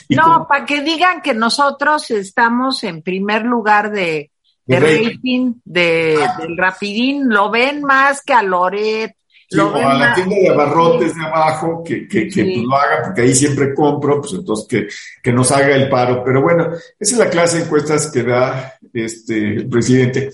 no, 0.09 0.45
para 0.47 0.63
que 0.63 0.83
digan 0.83 1.23
que 1.23 1.33
nosotros 1.33 2.11
estamos 2.11 2.83
en 2.83 3.01
primer 3.01 3.43
lugar 3.43 3.89
de, 3.89 4.29
rating, 4.67 5.53
de, 5.65 6.19
del 6.37 6.55
rapidín, 6.55 7.27
lo 7.27 7.49
ven 7.49 7.81
más 7.81 8.21
que 8.21 8.33
a 8.33 8.43
Loret, 8.43 9.15
o 9.59 9.75
a 9.75 9.93
la 9.95 10.13
tienda 10.13 10.35
de 10.35 10.49
abarrotes 10.49 11.15
de 11.15 11.25
abajo, 11.25 11.83
que, 11.83 12.07
que, 12.07 12.27
que 12.27 12.43
pues 12.43 12.57
lo 12.57 12.75
haga, 12.75 13.01
porque 13.05 13.21
ahí 13.21 13.33
siempre 13.33 13.73
compro, 13.73 14.21
pues 14.21 14.33
entonces 14.33 14.67
que, 14.69 14.87
que 15.23 15.33
nos 15.33 15.51
haga 15.51 15.75
el 15.75 15.89
paro. 15.89 16.23
Pero 16.23 16.43
bueno, 16.43 16.67
esa 16.99 17.13
es 17.15 17.17
la 17.17 17.31
clase 17.31 17.57
de 17.57 17.63
encuestas 17.63 18.11
que 18.11 18.21
da 18.21 18.75
este, 18.93 19.39
el 19.39 19.67
presidente. 19.69 20.29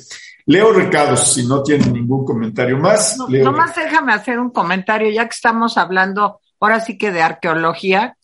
Leo 0.49 0.73
recados, 0.73 1.31
si 1.31 1.45
no 1.45 1.61
tiene 1.61 1.85
ningún 1.91 2.25
comentario 2.25 2.75
más. 2.79 3.17
No, 3.19 3.27
nomás 3.27 3.75
déjame 3.75 4.13
hacer 4.13 4.39
un 4.39 4.49
comentario, 4.49 5.07
ya 5.11 5.25
que 5.25 5.35
estamos 5.35 5.77
hablando 5.77 6.41
ahora 6.59 6.79
sí 6.79 6.97
que 6.97 7.11
de 7.11 7.21
arqueología, 7.21 8.17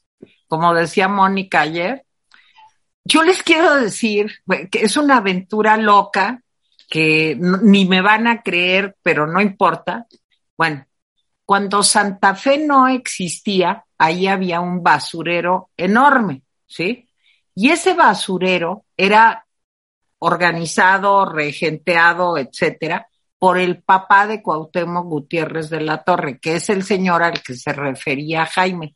como 0.47 0.73
decía 0.73 1.07
Mónica 1.07 1.61
ayer. 1.61 2.03
Yo 3.03 3.21
les 3.21 3.43
quiero 3.43 3.75
decir 3.75 4.31
que 4.71 4.79
es 4.81 4.97
una 4.97 5.17
aventura 5.17 5.77
loca 5.77 6.41
que 6.89 7.37
ni 7.39 7.85
me 7.85 8.01
van 8.01 8.25
a 8.25 8.41
creer, 8.41 8.95
pero 9.03 9.27
no 9.27 9.39
importa. 9.39 10.07
Bueno, 10.57 10.83
cuando 11.45 11.83
Santa 11.83 12.33
Fe 12.33 12.57
no 12.57 12.87
existía, 12.87 13.85
ahí 13.99 14.25
había 14.25 14.61
un 14.61 14.81
basurero 14.81 15.69
enorme, 15.77 16.41
¿sí? 16.65 17.07
Y 17.53 17.69
ese 17.69 17.93
basurero 17.93 18.85
era 18.97 19.44
organizado, 20.19 21.25
regenteado, 21.25 22.37
etcétera, 22.37 23.07
por 23.37 23.59
el 23.59 23.83
papá 23.83 24.27
de 24.27 24.41
Cuauhtémoc 24.41 25.05
Gutiérrez 25.05 25.69
de 25.69 25.81
la 25.81 26.03
Torre, 26.03 26.39
que 26.39 26.55
es 26.55 26.69
el 26.69 26.83
señor 26.83 27.21
al 27.21 27.41
que 27.41 27.55
se 27.55 27.73
refería 27.73 28.45
Jaime. 28.45 28.95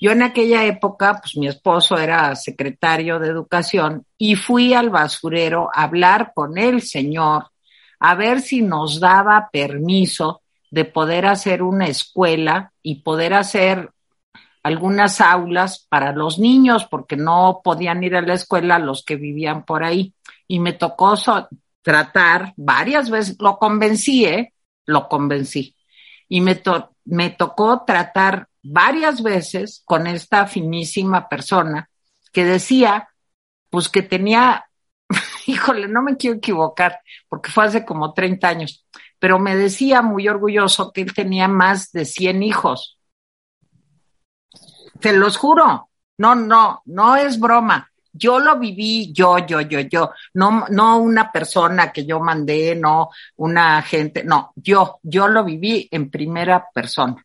Yo 0.00 0.12
en 0.12 0.22
aquella 0.22 0.64
época, 0.64 1.18
pues 1.20 1.36
mi 1.36 1.48
esposo 1.48 1.96
era 1.96 2.34
secretario 2.36 3.18
de 3.18 3.28
educación 3.28 4.04
y 4.18 4.36
fui 4.36 4.74
al 4.74 4.90
basurero 4.90 5.70
a 5.72 5.84
hablar 5.84 6.32
con 6.34 6.58
el 6.58 6.82
señor 6.82 7.46
a 8.00 8.14
ver 8.14 8.42
si 8.42 8.60
nos 8.60 9.00
daba 9.00 9.48
permiso 9.50 10.42
de 10.70 10.84
poder 10.84 11.24
hacer 11.24 11.62
una 11.62 11.86
escuela 11.86 12.72
y 12.82 12.96
poder 12.96 13.32
hacer 13.32 13.93
algunas 14.64 15.20
aulas 15.20 15.86
para 15.90 16.12
los 16.12 16.38
niños, 16.38 16.86
porque 16.90 17.16
no 17.16 17.60
podían 17.62 18.02
ir 18.02 18.16
a 18.16 18.22
la 18.22 18.32
escuela 18.32 18.78
los 18.78 19.04
que 19.04 19.16
vivían 19.16 19.64
por 19.64 19.84
ahí. 19.84 20.14
Y 20.48 20.58
me 20.58 20.72
tocó 20.72 21.14
tratar 21.82 22.54
varias 22.56 23.10
veces, 23.10 23.36
lo 23.38 23.58
convencí, 23.58 24.24
¿eh? 24.24 24.54
Lo 24.86 25.06
convencí. 25.06 25.76
Y 26.30 26.40
me, 26.40 26.60
me 27.04 27.28
tocó 27.28 27.84
tratar 27.86 28.48
varias 28.62 29.22
veces 29.22 29.82
con 29.84 30.06
esta 30.06 30.46
finísima 30.46 31.28
persona 31.28 31.90
que 32.32 32.46
decía, 32.46 33.10
pues 33.68 33.90
que 33.90 34.00
tenía, 34.00 34.64
híjole, 35.46 35.88
no 35.88 36.00
me 36.00 36.16
quiero 36.16 36.38
equivocar, 36.38 37.00
porque 37.28 37.50
fue 37.50 37.66
hace 37.66 37.84
como 37.84 38.14
30 38.14 38.48
años, 38.48 38.86
pero 39.18 39.38
me 39.38 39.56
decía 39.56 40.00
muy 40.00 40.26
orgulloso 40.26 40.90
que 40.90 41.02
él 41.02 41.12
tenía 41.12 41.48
más 41.48 41.92
de 41.92 42.06
100 42.06 42.42
hijos 42.42 42.93
te 45.04 45.12
los 45.12 45.36
juro. 45.36 45.90
No, 46.16 46.34
no, 46.34 46.80
no 46.86 47.14
es 47.14 47.38
broma. 47.38 47.90
Yo 48.10 48.38
lo 48.38 48.58
viví, 48.58 49.12
yo, 49.12 49.36
yo, 49.46 49.60
yo, 49.60 49.80
yo. 49.80 50.12
No, 50.32 50.64
no 50.70 50.96
una 50.96 51.30
persona 51.30 51.92
que 51.92 52.06
yo 52.06 52.20
mandé, 52.20 52.74
no 52.74 53.10
una 53.36 53.82
gente, 53.82 54.24
no, 54.24 54.54
yo, 54.56 55.00
yo 55.02 55.28
lo 55.28 55.44
viví 55.44 55.86
en 55.90 56.10
primera 56.10 56.64
persona. 56.72 57.22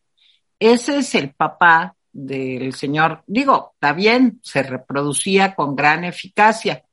Ese 0.58 0.98
es 0.98 1.14
el 1.14 1.32
papá 1.32 1.94
del 2.12 2.74
señor. 2.74 3.22
Digo, 3.26 3.70
está 3.72 3.94
bien, 3.94 4.40
se 4.42 4.62
reproducía 4.62 5.54
con 5.54 5.74
gran 5.74 6.04
eficacia, 6.04 6.84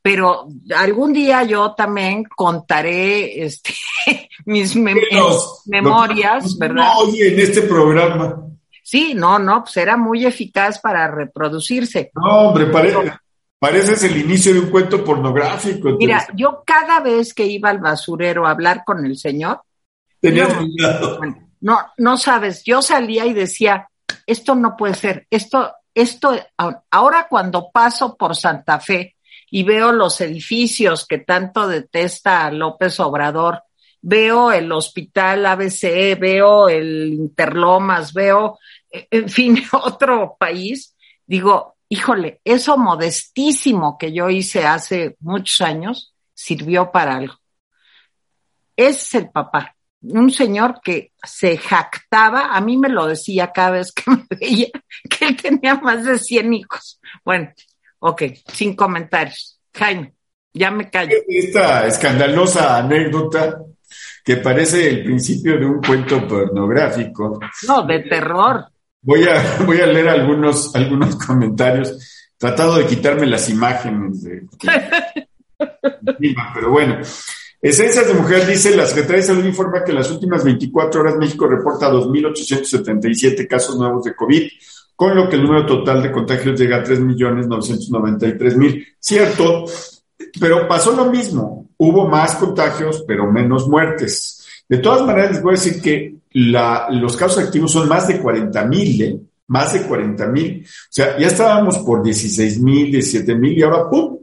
pero 0.00 0.48
algún 0.76 1.12
día 1.12 1.44
yo 1.44 1.72
también 1.74 2.24
contaré 2.24 3.44
este, 3.44 3.74
mis 4.44 4.74
memorias, 4.74 6.58
¿verdad? 6.58 6.94
Oye, 6.98 7.32
en 7.32 7.38
este 7.38 7.62
programa. 7.62 8.51
Sí, 8.82 9.14
no, 9.14 9.38
no, 9.38 9.64
pues 9.64 9.76
era 9.76 9.96
muy 9.96 10.26
eficaz 10.26 10.80
para 10.80 11.08
reproducirse. 11.08 12.10
No, 12.14 12.48
hombre, 12.48 12.66
parece, 12.66 13.12
parece 13.58 14.06
el 14.06 14.16
inicio 14.18 14.52
de 14.52 14.60
un 14.60 14.70
cuento 14.70 15.04
pornográfico. 15.04 15.90
Mira, 15.98 16.26
yo 16.34 16.62
cada 16.66 17.00
vez 17.00 17.32
que 17.32 17.46
iba 17.46 17.70
al 17.70 17.78
basurero 17.78 18.46
a 18.46 18.50
hablar 18.50 18.82
con 18.84 19.04
el 19.06 19.16
señor, 19.16 19.62
Tenías 20.22 20.54
cuidado. 20.54 21.18
No, 21.60 21.78
no 21.98 22.16
sabes, 22.16 22.62
yo 22.64 22.80
salía 22.80 23.26
y 23.26 23.32
decía, 23.32 23.88
esto 24.24 24.54
no 24.54 24.76
puede 24.76 24.94
ser, 24.94 25.26
esto, 25.30 25.74
esto, 25.92 26.34
ahora 26.90 27.26
cuando 27.28 27.70
paso 27.72 28.16
por 28.16 28.36
Santa 28.36 28.78
Fe 28.78 29.16
y 29.50 29.64
veo 29.64 29.92
los 29.92 30.20
edificios 30.20 31.06
que 31.06 31.18
tanto 31.18 31.66
detesta 31.66 32.50
López 32.52 33.00
Obrador, 33.00 33.64
veo 34.00 34.52
el 34.52 34.70
hospital 34.70 35.44
ABC, 35.44 36.18
veo 36.18 36.68
el 36.68 37.14
Interlomas, 37.14 38.12
veo, 38.12 38.58
en 39.10 39.28
fin, 39.28 39.62
otro 39.72 40.36
país, 40.38 40.94
digo, 41.26 41.76
híjole, 41.88 42.40
eso 42.44 42.76
modestísimo 42.76 43.96
que 43.98 44.12
yo 44.12 44.28
hice 44.30 44.64
hace 44.64 45.16
muchos 45.20 45.60
años 45.60 46.14
sirvió 46.34 46.90
para 46.90 47.16
algo. 47.16 47.34
Es 48.76 49.14
el 49.14 49.30
papá, 49.30 49.76
un 50.02 50.30
señor 50.30 50.80
que 50.82 51.12
se 51.22 51.56
jactaba, 51.56 52.54
a 52.54 52.60
mí 52.60 52.76
me 52.76 52.88
lo 52.88 53.06
decía 53.06 53.52
cada 53.52 53.72
vez 53.72 53.92
que 53.92 54.04
me 54.10 54.26
veía, 54.30 54.68
que 55.08 55.26
él 55.26 55.36
tenía 55.36 55.74
más 55.76 56.04
de 56.04 56.18
100 56.18 56.54
hijos. 56.54 57.00
Bueno, 57.24 57.52
ok, 57.98 58.22
sin 58.52 58.74
comentarios. 58.74 59.60
Jaime, 59.74 60.14
ya 60.52 60.70
me 60.70 60.90
callo. 60.90 61.16
Esta 61.28 61.86
escandalosa 61.86 62.78
anécdota 62.78 63.62
que 64.24 64.36
parece 64.36 64.88
el 64.88 65.04
principio 65.04 65.58
de 65.58 65.66
un 65.66 65.80
cuento 65.80 66.26
pornográfico. 66.26 67.40
No, 67.66 67.82
de 67.82 68.00
terror. 68.00 68.71
Voy 69.02 69.24
a, 69.24 69.58
voy 69.66 69.80
a 69.80 69.86
leer 69.86 70.08
algunos, 70.08 70.74
algunos 70.74 71.16
comentarios, 71.16 72.26
tratado 72.38 72.76
de 72.76 72.86
quitarme 72.86 73.26
las 73.26 73.48
imágenes 73.48 74.22
de, 74.22 74.46
pero 76.54 76.70
bueno. 76.70 76.98
Esencias 77.60 78.08
de 78.08 78.14
Mujer 78.14 78.44
dice, 78.44 78.74
la 78.74 78.86
Secretaría 78.86 79.18
de 79.18 79.22
Salud 79.22 79.44
informa 79.44 79.84
que 79.84 79.92
en 79.92 79.98
las 79.98 80.10
últimas 80.10 80.42
24 80.42 81.00
horas 81.00 81.16
México 81.16 81.46
reporta 81.46 81.92
2.877 81.92 83.46
casos 83.46 83.78
nuevos 83.78 84.02
de 84.02 84.16
COVID, 84.16 84.50
con 84.96 85.14
lo 85.14 85.28
que 85.28 85.36
el 85.36 85.44
número 85.44 85.64
total 85.64 86.02
de 86.02 86.10
contagios 86.10 86.58
llega 86.58 86.78
a 86.78 86.84
3.993.000. 86.84 88.84
Cierto, 88.98 89.64
pero 90.40 90.66
pasó 90.66 90.90
lo 90.90 91.04
mismo. 91.04 91.68
Hubo 91.76 92.08
más 92.08 92.34
contagios, 92.34 93.04
pero 93.06 93.30
menos 93.30 93.68
muertes. 93.68 94.41
De 94.72 94.78
todas 94.78 95.04
maneras, 95.04 95.32
les 95.32 95.42
voy 95.42 95.50
a 95.50 95.60
decir 95.60 95.82
que 95.82 96.14
los 96.32 97.14
casos 97.14 97.44
activos 97.44 97.72
son 97.72 97.86
más 97.90 98.08
de 98.08 98.18
40 98.18 98.64
mil, 98.64 99.02
¿eh? 99.02 99.20
más 99.48 99.74
de 99.74 99.82
40 99.82 100.26
mil. 100.28 100.64
O 100.64 100.86
sea, 100.88 101.18
ya 101.18 101.26
estábamos 101.26 101.80
por 101.80 102.02
16 102.02 102.58
mil, 102.58 102.90
17 102.90 103.34
mil 103.34 103.58
y 103.58 103.62
ahora 103.62 103.90
¡pum! 103.90 104.20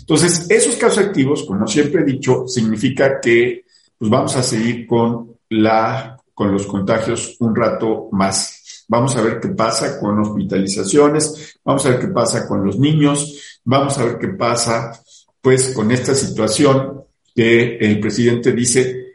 Entonces, 0.00 0.50
esos 0.50 0.76
casos 0.76 0.98
activos, 0.98 1.44
como 1.44 1.66
siempre 1.66 2.02
he 2.02 2.04
dicho, 2.04 2.46
significa 2.46 3.18
que 3.22 3.64
pues 3.96 4.10
vamos 4.10 4.36
a 4.36 4.42
seguir 4.42 4.86
con, 4.86 5.38
la, 5.48 6.18
con 6.34 6.52
los 6.52 6.66
contagios 6.66 7.34
un 7.40 7.56
rato 7.56 8.10
más. 8.12 8.84
Vamos 8.88 9.16
a 9.16 9.22
ver 9.22 9.40
qué 9.40 9.48
pasa 9.48 9.98
con 9.98 10.18
hospitalizaciones, 10.18 11.58
vamos 11.64 11.86
a 11.86 11.88
ver 11.88 12.00
qué 12.00 12.08
pasa 12.08 12.46
con 12.46 12.66
los 12.66 12.78
niños, 12.78 13.60
vamos 13.64 13.96
a 13.96 14.04
ver 14.04 14.18
qué 14.18 14.28
pasa 14.28 14.92
pues 15.40 15.72
con 15.72 15.90
esta 15.90 16.14
situación 16.14 17.00
que 17.34 17.78
el 17.78 17.98
presidente 17.98 18.52
dice 18.52 19.05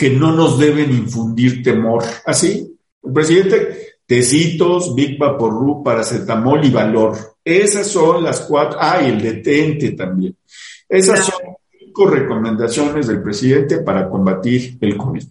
que 0.00 0.08
no 0.08 0.32
nos 0.32 0.58
deben 0.58 0.90
infundir 0.92 1.62
temor. 1.62 2.02
Así, 2.24 2.74
el 3.02 3.12
presidente, 3.12 3.98
tecitos, 4.06 4.94
Big 4.94 5.18
Vaporru, 5.18 5.82
paracetamol 5.82 6.64
y 6.64 6.70
valor. 6.70 7.18
Esas 7.44 7.86
son 7.88 8.24
las 8.24 8.40
cuatro, 8.40 8.78
ah, 8.80 9.02
y 9.02 9.10
el 9.10 9.20
detente 9.20 9.90
también. 9.90 10.34
Esas 10.88 11.26
son 11.26 11.34
cinco 11.78 12.06
recomendaciones 12.06 13.08
del 13.08 13.22
presidente 13.22 13.82
para 13.82 14.08
combatir 14.08 14.78
el 14.80 14.96
COVID. 14.96 15.22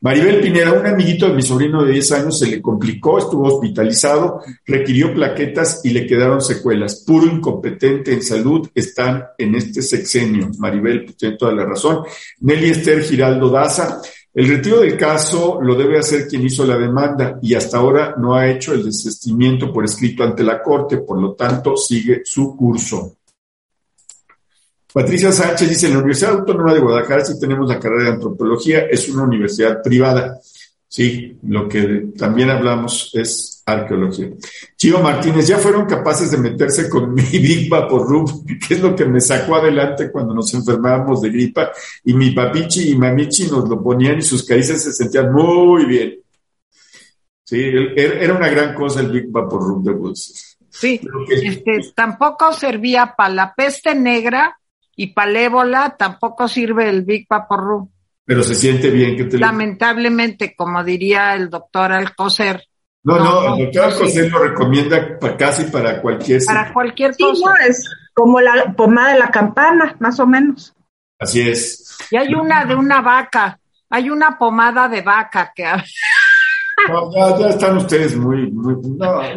Maribel 0.00 0.40
Pineda, 0.40 0.72
un 0.72 0.86
amiguito 0.86 1.28
de 1.28 1.34
mi 1.34 1.42
sobrino 1.42 1.84
de 1.84 1.92
10 1.92 2.12
años 2.12 2.38
se 2.38 2.46
le 2.46 2.60
complicó, 2.60 3.18
estuvo 3.18 3.46
hospitalizado, 3.48 4.40
requirió 4.64 5.14
plaquetas 5.14 5.80
y 5.84 5.90
le 5.90 6.06
quedaron 6.06 6.40
secuelas. 6.40 7.02
Puro 7.06 7.26
incompetente 7.26 8.12
en 8.12 8.22
salud 8.22 8.68
están 8.74 9.24
en 9.38 9.54
este 9.54 9.82
sexenio. 9.82 10.50
Maribel 10.58 11.04
pues, 11.04 11.16
tiene 11.16 11.36
toda 11.36 11.52
la 11.52 11.64
razón. 11.64 12.04
Nelly 12.40 12.70
Esther 12.70 13.02
Giraldo 13.02 13.48
Daza, 13.50 14.00
el 14.34 14.48
retiro 14.48 14.80
del 14.80 14.98
caso 14.98 15.58
lo 15.62 15.74
debe 15.74 15.98
hacer 15.98 16.28
quien 16.28 16.44
hizo 16.44 16.66
la 16.66 16.76
demanda 16.76 17.38
y 17.40 17.54
hasta 17.54 17.78
ahora 17.78 18.14
no 18.18 18.34
ha 18.34 18.50
hecho 18.50 18.74
el 18.74 18.84
desistimiento 18.84 19.72
por 19.72 19.84
escrito 19.84 20.22
ante 20.22 20.42
la 20.42 20.62
Corte, 20.62 20.98
por 20.98 21.18
lo 21.18 21.32
tanto 21.32 21.74
sigue 21.74 22.20
su 22.22 22.54
curso. 22.54 23.16
Patricia 24.96 25.30
Sánchez 25.30 25.68
dice, 25.68 25.86
en 25.88 25.92
la 25.92 25.98
Universidad 25.98 26.36
Autónoma 26.36 26.72
de 26.72 26.80
Guadalajara 26.80 27.22
sí 27.22 27.38
tenemos 27.38 27.68
la 27.68 27.78
carrera 27.78 28.04
de 28.04 28.10
antropología, 28.12 28.86
es 28.86 29.06
una 29.10 29.24
universidad 29.24 29.82
privada. 29.82 30.40
Sí, 30.88 31.36
lo 31.42 31.68
que 31.68 32.12
también 32.16 32.48
hablamos 32.48 33.10
es 33.12 33.62
arqueología. 33.66 34.30
Chivo 34.74 35.00
Martínez, 35.00 35.48
ya 35.48 35.58
fueron 35.58 35.84
capaces 35.84 36.30
de 36.30 36.38
meterse 36.38 36.88
con 36.88 37.12
mi 37.12 37.22
Big 37.30 37.70
Rub, 37.70 38.46
que 38.66 38.72
es 38.72 38.80
lo 38.80 38.96
que 38.96 39.04
me 39.04 39.20
sacó 39.20 39.56
adelante 39.56 40.10
cuando 40.10 40.32
nos 40.32 40.54
enfermábamos 40.54 41.20
de 41.20 41.28
gripa, 41.28 41.72
y 42.02 42.14
mi 42.14 42.30
papichi 42.30 42.92
y 42.92 42.96
mamichi 42.96 43.50
nos 43.50 43.68
lo 43.68 43.82
ponían 43.82 44.16
y 44.16 44.22
sus 44.22 44.46
caricias 44.46 44.82
se 44.82 44.94
sentían 44.94 45.30
muy 45.30 45.84
bien. 45.84 46.14
Sí, 47.44 47.62
era 47.94 48.32
una 48.32 48.48
gran 48.48 48.74
cosa 48.74 49.00
el 49.00 49.10
Big 49.10 49.26
Rub 49.30 49.84
de 49.84 49.90
Woods. 49.90 50.56
Sí, 50.70 51.02
este, 51.28 51.92
tampoco 51.94 52.50
servía 52.54 53.12
para 53.14 53.34
la 53.34 53.54
peste 53.54 53.94
negra 53.94 54.58
y 54.96 55.08
palévola 55.08 55.94
tampoco 55.96 56.48
sirve 56.48 56.88
el 56.88 57.02
Big 57.02 57.26
Vaporru. 57.28 57.90
Pero 58.24 58.42
se 58.42 58.54
siente 58.54 58.90
bien 58.90 59.16
que 59.16 59.24
te 59.24 59.38
Lamentablemente, 59.38 60.56
como 60.56 60.82
diría 60.82 61.34
el 61.34 61.48
doctor 61.48 61.92
Alcocer. 61.92 62.64
No, 63.04 63.18
no, 63.18 63.54
el 63.54 63.66
doctor 63.66 63.84
Alcocer 63.84 64.30
lo 64.32 64.42
recomienda 64.42 65.18
casi 65.38 65.64
para 65.64 66.00
cualquier... 66.00 66.42
Para 66.44 66.72
cualquier 66.72 67.16
cosa. 67.16 67.54
es 67.68 67.88
como 68.14 68.40
la 68.40 68.72
pomada 68.74 69.12
de 69.12 69.18
la 69.20 69.30
campana, 69.30 69.94
más 70.00 70.18
o 70.18 70.26
menos. 70.26 70.74
Así 71.18 71.48
es. 71.48 71.98
Y 72.10 72.16
hay 72.16 72.34
una 72.34 72.64
de 72.64 72.74
una 72.74 73.00
vaca, 73.00 73.60
hay 73.90 74.10
una 74.10 74.36
pomada 74.38 74.88
de 74.88 75.02
vaca 75.02 75.52
que... 75.54 75.64
ya, 77.38 77.48
están 77.48 77.76
ustedes 77.78 78.16
muy... 78.16 78.50
muy 78.50 78.76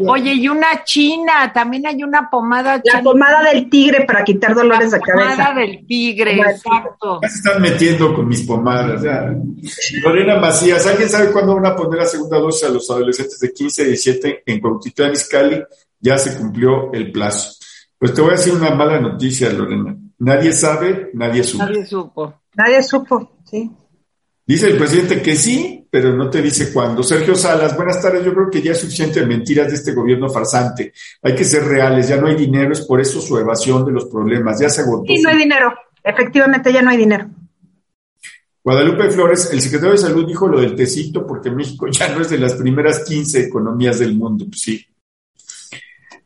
Oye, 0.08 0.34
y 0.34 0.48
una 0.48 0.84
china, 0.84 1.52
también 1.54 1.88
hay 1.88 2.04
una 2.04 2.30
pomada 2.30 2.82
La 2.84 3.02
pomada 3.02 3.44
del 3.52 3.70
tigre 3.70 4.06
para 4.06 4.24
quitar 4.24 4.54
dolores 4.54 4.92
de 4.92 5.00
cabeza. 5.00 5.30
La 5.30 5.36
pomada 5.36 5.60
del 5.60 5.86
tigre, 5.86 6.40
exacto. 6.40 7.20
Ya 7.22 7.30
se 7.30 7.38
están 7.38 7.62
metiendo 7.62 8.14
con 8.14 8.28
mis 8.28 8.42
pomadas. 8.44 9.02
Ya. 9.02 9.34
Lorena 10.04 10.40
Macías, 10.40 10.86
¿alguien 10.86 11.10
sabe 11.10 11.32
cuándo 11.32 11.56
van 11.56 11.68
a 11.68 11.76
poner 11.76 12.00
la 12.00 12.06
segunda 12.06 12.38
dosis 12.40 12.68
a 12.68 12.70
los 12.70 12.90
adolescentes 12.90 13.40
de 13.40 13.54
15 13.54 13.82
y 13.84 13.86
17 13.86 14.44
en 14.46 14.60
Cuautitlán 14.60 15.14
Izcalli? 15.14 15.64
Ya 16.00 16.18
se 16.18 16.38
cumplió 16.38 16.92
el 16.94 17.12
plazo. 17.12 17.58
Pues 17.98 18.14
te 18.14 18.22
voy 18.22 18.32
a 18.32 18.34
decir 18.34 18.54
una 18.54 18.72
mala 18.72 19.00
noticia, 19.00 19.50
Lorena. 19.50 19.96
Nadie 20.20 20.52
sabe, 20.52 21.10
nadie 21.14 21.44
supo. 21.44 21.64
Nadie 21.64 21.86
supo. 21.86 22.34
Nadie 22.56 22.84
supo, 22.84 23.32
sí. 23.46 23.72
Dice 24.50 24.66
el 24.66 24.78
presidente 24.80 25.22
que 25.22 25.36
sí, 25.36 25.86
pero 25.91 26.12
no 26.12 26.28
te 26.28 26.41
dice 26.41 26.74
cuándo. 26.74 27.04
Sergio 27.04 27.36
Salas, 27.36 27.76
buenas 27.76 28.02
tardes. 28.02 28.26
Yo 28.26 28.34
creo 28.34 28.50
que 28.50 28.64
ya 28.64 28.72
es 28.72 28.80
suficiente 28.80 29.20
de 29.20 29.28
mentiras 29.28 29.68
de 29.68 29.76
este 29.76 29.93
gobierno 29.93 30.28
farsante. 30.28 30.91
Hay 31.22 31.36
que 31.36 31.43
ser 31.43 31.66
reales, 31.66 32.08
ya 32.08 32.18
no 32.18 32.26
hay 32.26 32.36
dinero, 32.36 32.74
es 32.74 32.82
por 32.82 33.00
eso 33.00 33.22
su 33.22 33.38
evasión 33.38 33.86
de 33.86 33.91
los 33.91 34.06
problemas. 34.06 34.60
Ya 34.60 34.68
se 34.68 34.82
agotó. 34.82 35.04
Sí, 35.06 35.22
no 35.22 35.30
hay 35.30 35.38
dinero. 35.38 35.72
Efectivamente, 36.04 36.74
ya 36.74 36.82
no 36.82 36.89
hay 36.89 36.97
dinero. 36.97 37.30
Guadalupe 38.64 39.12
Flores, 39.12 39.52
el 39.54 39.62
secretario 39.62 39.91
de 39.91 40.00
Salud 40.00 40.26
dijo 40.26 40.47
lo 40.47 40.60
del 40.60 40.76
tecito 40.76 41.28
porque 41.28 41.52
México 41.52 41.86
ya 41.91 42.10
no 42.10 42.22
es 42.22 42.32
de 42.32 42.39
las 42.39 42.56
primeras 42.56 43.04
15 43.04 43.41
economías 43.41 44.00
del 44.00 44.16
mundo. 44.16 44.45
Pues 44.47 44.62
sí, 44.62 44.84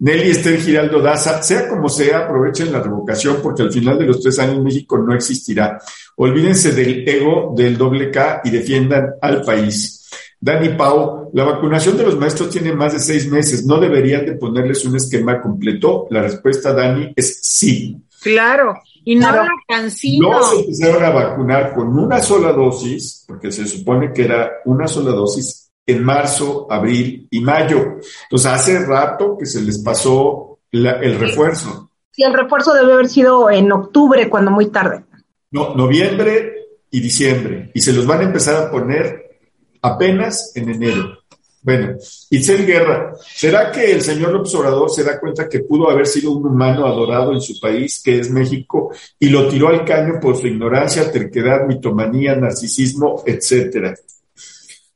Nelly 0.04 0.32
Esther 0.32 0.60
Giraldo 0.60 0.99
Daza, 0.99 1.41
sea 1.41 1.70
como 1.70 1.88
sea, 1.88 2.26
aprovechen 2.26 2.74
la 2.74 2.82
revocación 2.82 3.38
porque 3.41 3.62
al 3.62 3.72
final 3.72 3.97
de 3.97 4.06
los 4.06 4.22
tres 4.22 4.38
años 4.38 4.62
México 4.62 4.97
no 4.97 5.16
existirá. 5.16 5.80
Olvídense 6.18 6.74
del 6.74 7.08
ego 7.08 7.54
del 7.56 7.78
doble 7.78 8.12
K 8.12 8.41
y 8.43 8.49
defiendan 8.49 9.14
al 9.22 9.43
país. 9.43 10.10
Dani 10.41 10.76
Pau, 10.76 11.32
la 11.32 11.45
vacunación 11.45 11.95
de 11.95 12.04
los 12.04 12.20
maestros 12.20 12.49
tiene 12.49 12.74
más 12.74 12.91
de 12.91 12.99
seis 12.99 13.32
meses. 13.32 13.66
¿No 13.66 13.80
deberían 13.80 14.26
de 14.26 14.34
ponerles 14.34 14.84
un 14.84 14.97
esquema 14.97 15.41
completo? 15.41 16.06
La 16.10 16.22
respuesta, 16.22 16.74
Dani, 16.74 17.14
es 17.16 17.39
sí. 17.41 17.95
Claro, 18.22 18.76
y 19.06 19.16
no 19.16 19.32
la 19.32 19.47
cancino. 19.66 20.32
No 20.32 20.43
se 20.43 20.60
empezaron 20.60 21.01
a 21.01 21.12
vacunar 21.12 21.74
con 21.74 21.97
una 21.97 22.22
sola 22.22 22.51
dosis, 22.51 23.24
porque 23.26 23.54
se 23.54 23.66
supone 23.66 24.12
que 24.12 24.26
era 24.26 24.51
una 24.66 24.86
sola 24.86 25.12
dosis 25.12 25.62
en 25.86 26.03
marzo, 26.03 26.67
abril 26.69 27.27
y 27.29 27.41
mayo. 27.41 27.99
Entonces, 28.23 28.51
hace 28.51 28.86
rato 28.86 29.38
que 29.38 29.45
se 29.45 29.61
les 29.61 29.79
pasó 29.79 30.59
el 30.71 31.19
refuerzo. 31.19 31.89
Sí, 32.11 32.23
el 32.23 32.34
refuerzo 32.34 32.73
debe 32.73 32.93
haber 32.93 33.09
sido 33.09 33.49
en 33.49 33.71
octubre, 33.71 34.29
cuando 34.29 34.51
muy 34.51 34.67
tarde. 34.67 35.03
No, 35.51 35.75
noviembre 35.75 36.53
y 36.89 36.99
diciembre. 36.99 37.71
Y 37.73 37.81
se 37.81 37.93
los 37.93 38.05
van 38.05 38.21
a 38.21 38.23
empezar 38.23 38.55
a 38.55 38.71
poner 38.71 39.39
apenas 39.81 40.51
en 40.55 40.69
enero. 40.69 41.19
Bueno, 41.63 41.95
Itzel 42.29 42.65
Guerra, 42.65 43.13
¿será 43.25 43.71
que 43.71 43.93
el 43.93 44.01
señor 44.01 44.31
López 44.31 44.53
Obrador 44.55 44.91
se 44.91 45.03
da 45.03 45.17
cuenta 45.17 45.47
que 45.47 45.61
pudo 45.61 45.89
haber 45.89 46.05
sido 46.05 46.31
un 46.31 46.45
humano 46.45 46.86
adorado 46.86 47.31
en 47.31 47.39
su 47.39 47.57
país, 47.57 48.01
que 48.03 48.19
es 48.19 48.29
México, 48.29 48.91
y 49.17 49.29
lo 49.29 49.47
tiró 49.47 49.69
al 49.69 49.86
caño 49.86 50.19
por 50.19 50.36
su 50.36 50.47
ignorancia, 50.47 51.09
terquedad, 51.09 51.65
mitomanía, 51.65 52.36
narcisismo, 52.36 53.23
etcétera? 53.25 53.95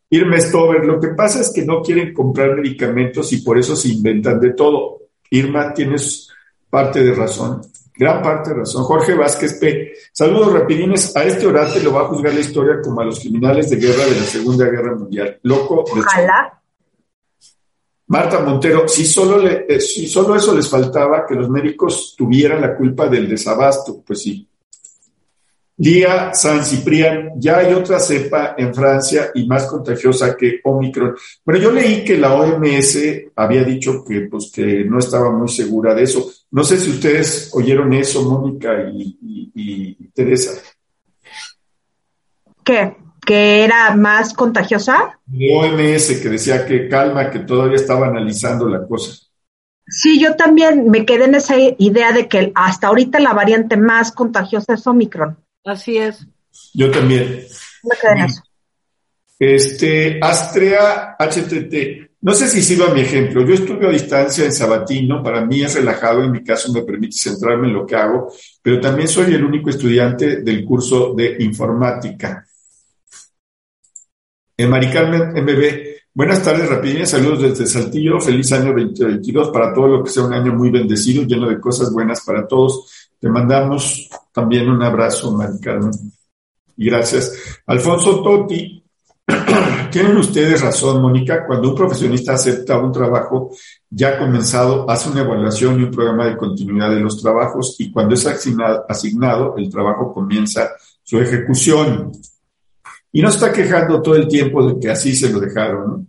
Irma 0.10 0.40
Stover, 0.40 0.86
lo 0.86 1.00
que 1.00 1.10
pasa 1.10 1.42
es 1.42 1.52
que 1.52 1.66
no 1.66 1.82
quieren 1.82 2.14
comprar 2.14 2.56
medicamentos 2.56 3.32
y 3.34 3.42
por 3.42 3.58
eso 3.58 3.76
se 3.76 3.90
inventan 3.90 4.40
de 4.40 4.54
todo. 4.54 5.00
Irma, 5.32 5.74
tienes 5.74 6.30
parte 6.70 7.04
de 7.04 7.14
razón, 7.14 7.62
gran 7.94 8.22
parte 8.22 8.52
de 8.52 8.58
razón. 8.58 8.84
Jorge 8.84 9.14
Vázquez 9.14 9.56
P. 9.56 9.94
Saludos 10.14 10.54
rapidines. 10.54 11.16
A 11.16 11.24
este 11.26 11.46
orate 11.46 11.82
lo 11.82 11.94
va 11.94 12.02
a 12.02 12.06
juzgar 12.06 12.34
la 12.34 12.40
historia 12.40 12.82
como 12.82 13.02
a 13.02 13.06
los 13.06 13.20
criminales 13.20 13.70
de 13.70 13.76
guerra 13.76 14.06
de 14.06 14.16
la 14.16 14.26
Segunda 14.26 14.66
Guerra 14.66 14.96
Mundial. 14.96 15.40
Loco. 15.44 15.84
Ojalá. 15.92 16.62
Marta 18.10 18.40
Montero, 18.40 18.88
si 18.88 19.04
solo, 19.06 19.38
le, 19.38 19.66
eh, 19.68 19.82
si 19.82 20.08
solo 20.08 20.36
eso 20.36 20.56
les 20.56 20.70
faltaba, 20.70 21.26
que 21.26 21.36
los 21.36 21.50
médicos 21.50 22.16
tuvieran 22.18 22.62
la 22.62 22.74
culpa 22.74 23.08
del 23.08 23.28
desabasto, 23.28 24.02
pues 24.06 24.22
sí. 24.22 24.47
Día 25.80 26.34
San 26.34 26.66
Ciprián, 26.66 27.34
ya 27.36 27.60
hay 27.60 27.72
otra 27.72 28.00
cepa 28.00 28.56
en 28.58 28.74
Francia 28.74 29.30
y 29.36 29.46
más 29.46 29.68
contagiosa 29.68 30.36
que 30.36 30.60
Omicron. 30.64 31.16
Pero 31.46 31.60
yo 31.60 31.72
leí 31.72 32.04
que 32.04 32.18
la 32.18 32.34
OMS 32.34 32.98
había 33.36 33.64
dicho 33.64 34.04
que, 34.04 34.22
pues, 34.22 34.52
que 34.52 34.84
no 34.86 34.98
estaba 34.98 35.32
muy 35.32 35.48
segura 35.50 35.94
de 35.94 36.02
eso. 36.02 36.32
No 36.50 36.64
sé 36.64 36.78
si 36.78 36.90
ustedes 36.90 37.52
oyeron 37.54 37.94
eso, 37.94 38.24
Mónica 38.24 38.74
y, 38.92 39.94
Teresa. 40.16 40.60
¿Qué? 42.64 42.96
¿Que 43.24 43.64
era 43.64 43.96
más 43.96 44.34
contagiosa? 44.34 45.20
La 45.32 45.58
OMS 45.58 46.22
que 46.24 46.30
decía 46.30 46.66
que 46.66 46.90
calma, 46.90 47.30
que 47.30 47.40
todavía 47.40 47.76
estaba 47.76 48.08
analizando 48.08 48.68
la 48.68 48.84
cosa. 48.88 49.12
Sí, 49.86 50.20
yo 50.20 50.36
también 50.36 50.90
me 50.90 51.06
quedé 51.06 51.26
en 51.26 51.36
esa 51.36 51.56
idea 51.78 52.14
de 52.14 52.28
que 52.28 52.52
hasta 52.56 52.88
ahorita 52.88 53.20
la 53.20 53.34
variante 53.34 53.78
más 53.78 54.12
contagiosa 54.12 54.74
es 54.74 54.88
Omicron. 54.88 55.38
Así 55.68 55.98
es. 55.98 56.26
Yo 56.74 56.90
también. 56.90 57.46
Este, 59.38 60.18
Astrea 60.22 61.18
HTT. 61.20 62.08
No 62.22 62.34
sé 62.34 62.48
si 62.48 62.62
sirva 62.62 62.94
mi 62.94 63.02
ejemplo. 63.02 63.46
Yo 63.46 63.54
estuve 63.54 63.86
a 63.86 63.92
distancia 63.92 64.46
en 64.46 64.54
Sabatino. 64.54 65.22
Para 65.22 65.46
mí 65.46 65.62
es 65.62 65.76
relajado. 65.76 66.24
En 66.24 66.32
mi 66.32 66.42
caso 66.42 66.72
me 66.72 66.84
permite 66.84 67.18
centrarme 67.18 67.68
en 67.68 67.74
lo 67.74 67.86
que 67.86 67.98
hago. 67.98 68.32
Pero 68.62 68.80
también 68.80 69.10
soy 69.10 69.34
el 69.34 69.44
único 69.44 69.70
estudiante 69.70 70.38
del 70.38 70.64
curso 70.64 71.14
de 71.14 71.36
informática. 71.40 72.48
En 74.56 74.70
Mari 74.70 74.90
Carmen 74.90 75.34
MB. 75.44 75.98
Buenas 76.14 76.42
tardes, 76.42 76.70
rapidines. 76.70 77.10
Saludos 77.10 77.42
desde 77.42 77.68
Saltillo. 77.68 78.22
Feliz 78.22 78.54
año 78.54 78.74
2022 78.74 79.50
para 79.50 79.74
todo 79.74 79.88
lo 79.88 80.04
que 80.04 80.10
sea 80.12 80.24
un 80.24 80.34
año 80.34 80.54
muy 80.54 80.72
bendecido, 80.72 81.24
lleno 81.24 81.50
de 81.50 81.60
cosas 81.60 81.92
buenas 81.92 82.24
para 82.24 82.48
todos. 82.48 83.07
Te 83.20 83.30
mandamos 83.30 84.10
también 84.32 84.70
un 84.70 84.82
abrazo, 84.84 85.32
Mari 85.32 85.60
Carmen. 85.60 85.92
Y 86.78 86.86
gracias. 86.86 87.34
Alfonso 87.66 88.22
Totti, 88.22 88.84
tienen 89.92 90.18
ustedes 90.18 90.62
razón, 90.62 91.02
Mónica, 91.02 91.46
cuando 91.46 91.70
un 91.70 91.76
profesionista 91.76 92.34
acepta 92.34 92.78
un 92.78 92.92
trabajo 92.92 93.52
ya 93.90 94.18
comenzado, 94.20 94.90
hace 94.90 95.10
una 95.10 95.22
evaluación 95.22 95.80
y 95.80 95.84
un 95.84 95.92
programa 95.92 96.26
de 96.26 96.38
continuidad 96.38 96.92
de 96.92 97.00
los 97.00 97.22
trabajos 97.22 97.76
y 97.80 97.92
cuando 97.92 98.14
es 98.14 98.26
asignado 98.26 99.56
el 99.58 99.70
trabajo 99.70 100.14
comienza 100.14 100.70
su 101.04 101.20
ejecución. 101.20 102.12
Y 103.12 103.22
no 103.22 103.30
está 103.30 103.52
quejando 103.52 104.02
todo 104.02 104.16
el 104.16 104.28
tiempo 104.28 104.68
de 104.68 104.80
que 104.80 104.92
así 104.92 105.16
se 105.16 105.30
lo 105.30 105.40
dejaron, 105.40 105.88
¿no? 105.88 106.06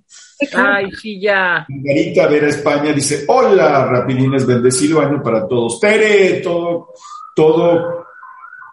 Ay, 0.55 0.91
sí, 0.93 1.21
ya. 1.21 1.67
Margarita 1.69 2.27
Vera 2.29 2.49
España 2.49 2.93
dice, 2.93 3.25
hola, 3.27 3.87
rapidines, 3.87 4.47
bendecido 4.47 5.01
año 5.01 5.23
para 5.23 5.47
todos. 5.47 5.81
Tere, 5.81 6.41
todo, 6.41 6.95
todo 7.35 8.07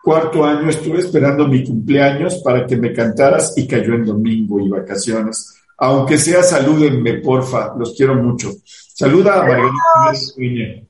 cuarto 0.03 0.45
año 0.45 0.69
estuve 0.69 0.99
esperando 0.99 1.47
mi 1.47 1.63
cumpleaños 1.63 2.35
para 2.43 2.67
que 2.67 2.77
me 2.77 2.93
cantaras 2.93 3.57
y 3.57 3.67
cayó 3.67 3.95
en 3.95 4.05
domingo 4.05 4.59
y 4.59 4.69
vacaciones. 4.69 5.59
Aunque 5.79 6.19
sea, 6.19 6.43
salúdenme, 6.43 7.15
porfa, 7.15 7.73
los 7.75 7.95
quiero 7.95 8.13
mucho. 8.13 8.51
Saluda 8.65 9.41
a 9.41 9.47
Margarita 9.47 10.11
España. 10.13 10.83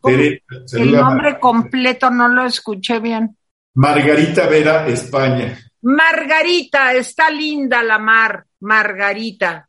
Tere, 0.00 0.42
El 0.72 0.92
nombre 0.92 1.40
completo 1.40 2.10
no 2.10 2.28
lo 2.28 2.44
escuché 2.44 3.00
bien. 3.00 3.36
Margarita 3.74 4.46
Vera 4.46 4.86
España. 4.86 5.58
Margarita, 5.84 6.94
está 6.94 7.30
linda 7.30 7.82
la 7.82 7.98
mar, 7.98 8.46
Margarita. 8.60 9.68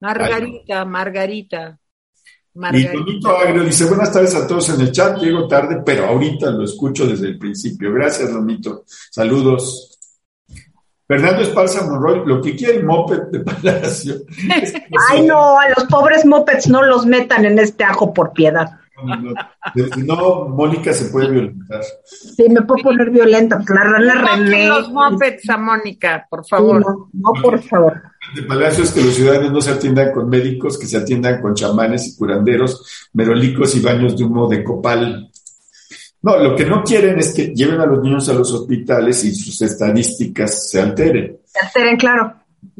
Margarita, 0.00 0.84
Margarita. 0.84 1.78
Margarita. 2.54 2.92
Y 2.92 2.96
Tonito 2.96 3.36
Agrio 3.36 3.62
dice, 3.62 3.84
buenas 3.84 4.12
tardes 4.12 4.34
a 4.34 4.48
todos 4.48 4.68
en 4.70 4.80
el 4.80 4.90
chat, 4.90 5.16
llego 5.18 5.46
tarde, 5.46 5.82
pero 5.86 6.06
ahorita 6.06 6.50
lo 6.50 6.64
escucho 6.64 7.06
desde 7.06 7.28
el 7.28 7.38
principio. 7.38 7.92
Gracias, 7.92 8.32
Lomito. 8.32 8.84
Saludos. 8.86 9.96
Fernando 11.06 11.42
Esparza 11.42 11.86
Monroy, 11.86 12.22
lo 12.26 12.40
que 12.40 12.56
quiere 12.56 12.78
el 12.78 12.84
moped 12.84 13.22
de 13.30 13.40
Palacio. 13.40 14.14
Ay, 15.10 15.22
no, 15.22 15.58
a 15.58 15.68
los 15.68 15.84
pobres 15.84 16.24
mopeds 16.24 16.68
no 16.68 16.82
los 16.82 17.06
metan 17.06 17.44
en 17.44 17.60
este 17.60 17.84
ajo 17.84 18.12
por 18.12 18.32
piedad. 18.32 18.79
Si 19.94 20.02
no, 20.02 20.48
Mónica 20.48 20.92
se 20.92 21.06
puede 21.06 21.30
violentar. 21.30 21.82
Sí, 22.04 22.46
me 22.48 22.62
puedo 22.62 22.82
poner 22.82 23.10
violenta. 23.10 23.62
La 23.68 23.84
rana 23.84 24.36
René. 24.36 24.68
los 24.68 24.90
mopeds 24.90 25.48
a 25.50 25.56
Mónica, 25.56 26.26
por 26.28 26.46
favor. 26.46 27.08
no, 27.12 27.32
por 27.42 27.62
favor. 27.62 28.02
De 28.34 28.42
Palacio 28.42 28.84
es 28.84 28.92
que 28.92 29.02
los 29.02 29.14
ciudadanos 29.14 29.52
no 29.52 29.60
se 29.60 29.70
atiendan 29.70 30.12
con 30.12 30.28
médicos, 30.28 30.78
que 30.78 30.86
se 30.86 30.96
atiendan 30.96 31.40
con 31.40 31.54
chamanes 31.54 32.06
y 32.08 32.16
curanderos, 32.16 33.08
merolicos 33.12 33.74
y 33.76 33.80
baños 33.80 34.16
de 34.16 34.24
humo 34.24 34.48
de 34.48 34.62
copal. 34.62 35.30
No, 36.22 36.36
lo 36.36 36.54
que 36.54 36.66
no 36.66 36.82
quieren 36.84 37.18
es 37.18 37.32
que 37.32 37.54
lleven 37.54 37.80
a 37.80 37.86
los 37.86 38.02
niños 38.02 38.28
a 38.28 38.34
los 38.34 38.52
hospitales 38.52 39.24
y 39.24 39.34
sus 39.34 39.62
estadísticas 39.62 40.68
se 40.68 40.80
alteren. 40.80 41.38
Se 41.46 41.64
alteren, 41.64 41.96
claro. 41.96 42.34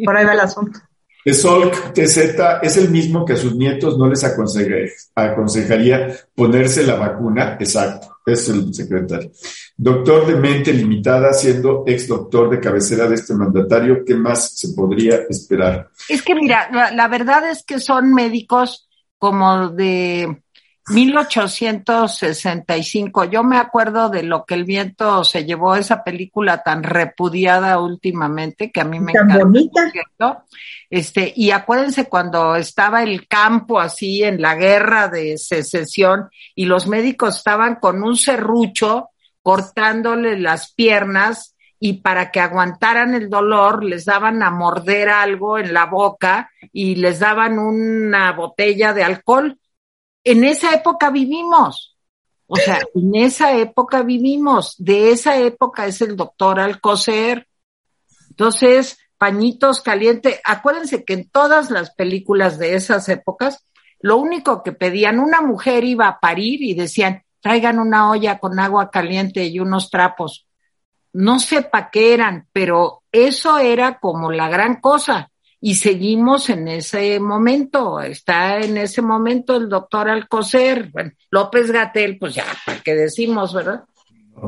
Por 0.04 0.16
ahí 0.16 0.26
va 0.26 0.34
el 0.34 0.40
asunto. 0.40 0.78
Solk 1.26 1.92
TZ 1.92 2.18
es 2.62 2.76
el 2.76 2.90
mismo 2.90 3.24
que 3.24 3.34
a 3.34 3.36
sus 3.36 3.54
nietos 3.54 3.98
no 3.98 4.08
les 4.08 4.24
aconsejaría 4.24 6.16
ponerse 6.34 6.86
la 6.86 6.94
vacuna. 6.94 7.56
Exacto, 7.60 8.16
es 8.24 8.48
el 8.48 8.72
secretario. 8.74 9.30
Doctor 9.76 10.26
de 10.26 10.36
mente 10.36 10.72
limitada, 10.72 11.32
siendo 11.32 11.84
ex 11.86 12.08
doctor 12.08 12.50
de 12.50 12.60
cabecera 12.60 13.06
de 13.06 13.14
este 13.14 13.34
mandatario, 13.34 14.04
¿qué 14.04 14.14
más 14.14 14.58
se 14.58 14.68
podría 14.74 15.16
esperar? 15.28 15.90
Es 16.08 16.22
que 16.22 16.34
mira, 16.34 16.68
la 16.92 17.08
verdad 17.08 17.50
es 17.50 17.62
que 17.64 17.80
son 17.80 18.12
médicos 18.12 18.88
como 19.18 19.68
de 19.68 20.42
1865. 20.90 23.24
Yo 23.24 23.42
me 23.42 23.56
acuerdo 23.56 24.10
de 24.10 24.22
lo 24.22 24.44
que 24.44 24.54
el 24.54 24.64
viento 24.64 25.24
se 25.24 25.44
llevó 25.44 25.74
esa 25.76 26.04
película 26.04 26.62
tan 26.62 26.82
repudiada 26.82 27.80
últimamente 27.80 28.70
que 28.70 28.80
a 28.80 28.84
mí 28.84 29.00
me 29.00 29.12
tan 29.12 29.38
bonita. 29.38 29.90
Este, 30.90 31.32
y 31.36 31.52
acuérdense 31.52 32.08
cuando 32.08 32.56
estaba 32.56 33.04
el 33.04 33.28
campo 33.28 33.78
así 33.78 34.24
en 34.24 34.42
la 34.42 34.56
guerra 34.56 35.06
de 35.08 35.38
secesión 35.38 36.28
y 36.54 36.64
los 36.64 36.88
médicos 36.88 37.36
estaban 37.36 37.76
con 37.76 38.02
un 38.02 38.16
serrucho 38.16 39.10
cortándole 39.42 40.38
las 40.38 40.72
piernas 40.72 41.54
y 41.78 41.94
para 41.94 42.30
que 42.30 42.40
aguantaran 42.40 43.14
el 43.14 43.30
dolor 43.30 43.84
les 43.84 44.04
daban 44.04 44.42
a 44.42 44.50
morder 44.50 45.08
algo 45.08 45.58
en 45.58 45.72
la 45.72 45.86
boca 45.86 46.50
y 46.72 46.96
les 46.96 47.20
daban 47.20 47.58
una 47.58 48.32
botella 48.32 48.92
de 48.92 49.04
alcohol 49.04 49.59
en 50.24 50.44
esa 50.44 50.74
época 50.74 51.10
vivimos. 51.10 51.96
O 52.46 52.56
sea, 52.56 52.80
en 52.94 53.14
esa 53.14 53.56
época 53.56 54.02
vivimos. 54.02 54.74
De 54.78 55.12
esa 55.12 55.38
época 55.38 55.86
es 55.86 56.00
el 56.00 56.16
doctor 56.16 56.58
Alcocer. 56.58 57.46
Entonces, 58.30 58.98
pañitos 59.18 59.80
calientes. 59.80 60.40
Acuérdense 60.44 61.04
que 61.04 61.12
en 61.12 61.30
todas 61.30 61.70
las 61.70 61.94
películas 61.94 62.58
de 62.58 62.74
esas 62.74 63.08
épocas, 63.08 63.66
lo 64.00 64.16
único 64.16 64.62
que 64.62 64.72
pedían, 64.72 65.20
una 65.20 65.40
mujer 65.42 65.84
iba 65.84 66.08
a 66.08 66.18
parir 66.18 66.62
y 66.62 66.74
decían, 66.74 67.22
traigan 67.40 67.78
una 67.78 68.10
olla 68.10 68.38
con 68.38 68.58
agua 68.58 68.90
caliente 68.90 69.44
y 69.44 69.60
unos 69.60 69.88
trapos. 69.88 70.48
No 71.12 71.38
sé 71.38 71.62
para 71.62 71.90
qué 71.90 72.14
eran, 72.14 72.48
pero 72.52 73.04
eso 73.12 73.58
era 73.58 73.98
como 73.98 74.32
la 74.32 74.48
gran 74.48 74.80
cosa 74.80 75.29
y 75.60 75.74
seguimos 75.74 76.48
en 76.50 76.68
ese 76.68 77.20
momento. 77.20 78.00
Está 78.00 78.60
en 78.60 78.76
ese 78.76 79.02
momento 79.02 79.56
el 79.56 79.68
doctor 79.68 80.08
Alcocer, 80.08 80.90
bueno, 80.92 81.12
López 81.30 81.70
Gatel, 81.70 82.18
pues 82.18 82.34
ya, 82.34 82.46
¿para 82.64 82.80
qué 82.80 82.94
decimos, 82.94 83.52
verdad? 83.52 83.84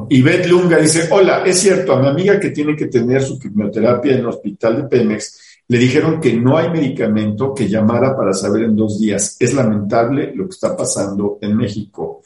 Y 0.08 0.22
Beth 0.22 0.46
Lunga 0.46 0.78
dice, 0.78 1.08
hola, 1.10 1.42
es 1.44 1.58
cierto, 1.58 1.92
a 1.92 2.00
mi 2.00 2.08
amiga 2.08 2.40
que 2.40 2.50
tiene 2.50 2.74
que 2.74 2.86
tener 2.86 3.22
su 3.22 3.38
quimioterapia 3.38 4.14
en 4.14 4.20
el 4.20 4.26
hospital 4.26 4.76
de 4.76 4.88
Pemex, 4.88 5.60
le 5.68 5.78
dijeron 5.78 6.20
que 6.20 6.32
no 6.32 6.56
hay 6.56 6.70
medicamento 6.70 7.54
que 7.54 7.68
llamara 7.68 8.16
para 8.16 8.32
saber 8.32 8.64
en 8.64 8.76
dos 8.76 9.00
días. 9.00 9.36
Es 9.38 9.52
lamentable 9.54 10.32
lo 10.34 10.44
que 10.44 10.50
está 10.50 10.76
pasando 10.76 11.38
en 11.40 11.56
México. 11.56 12.22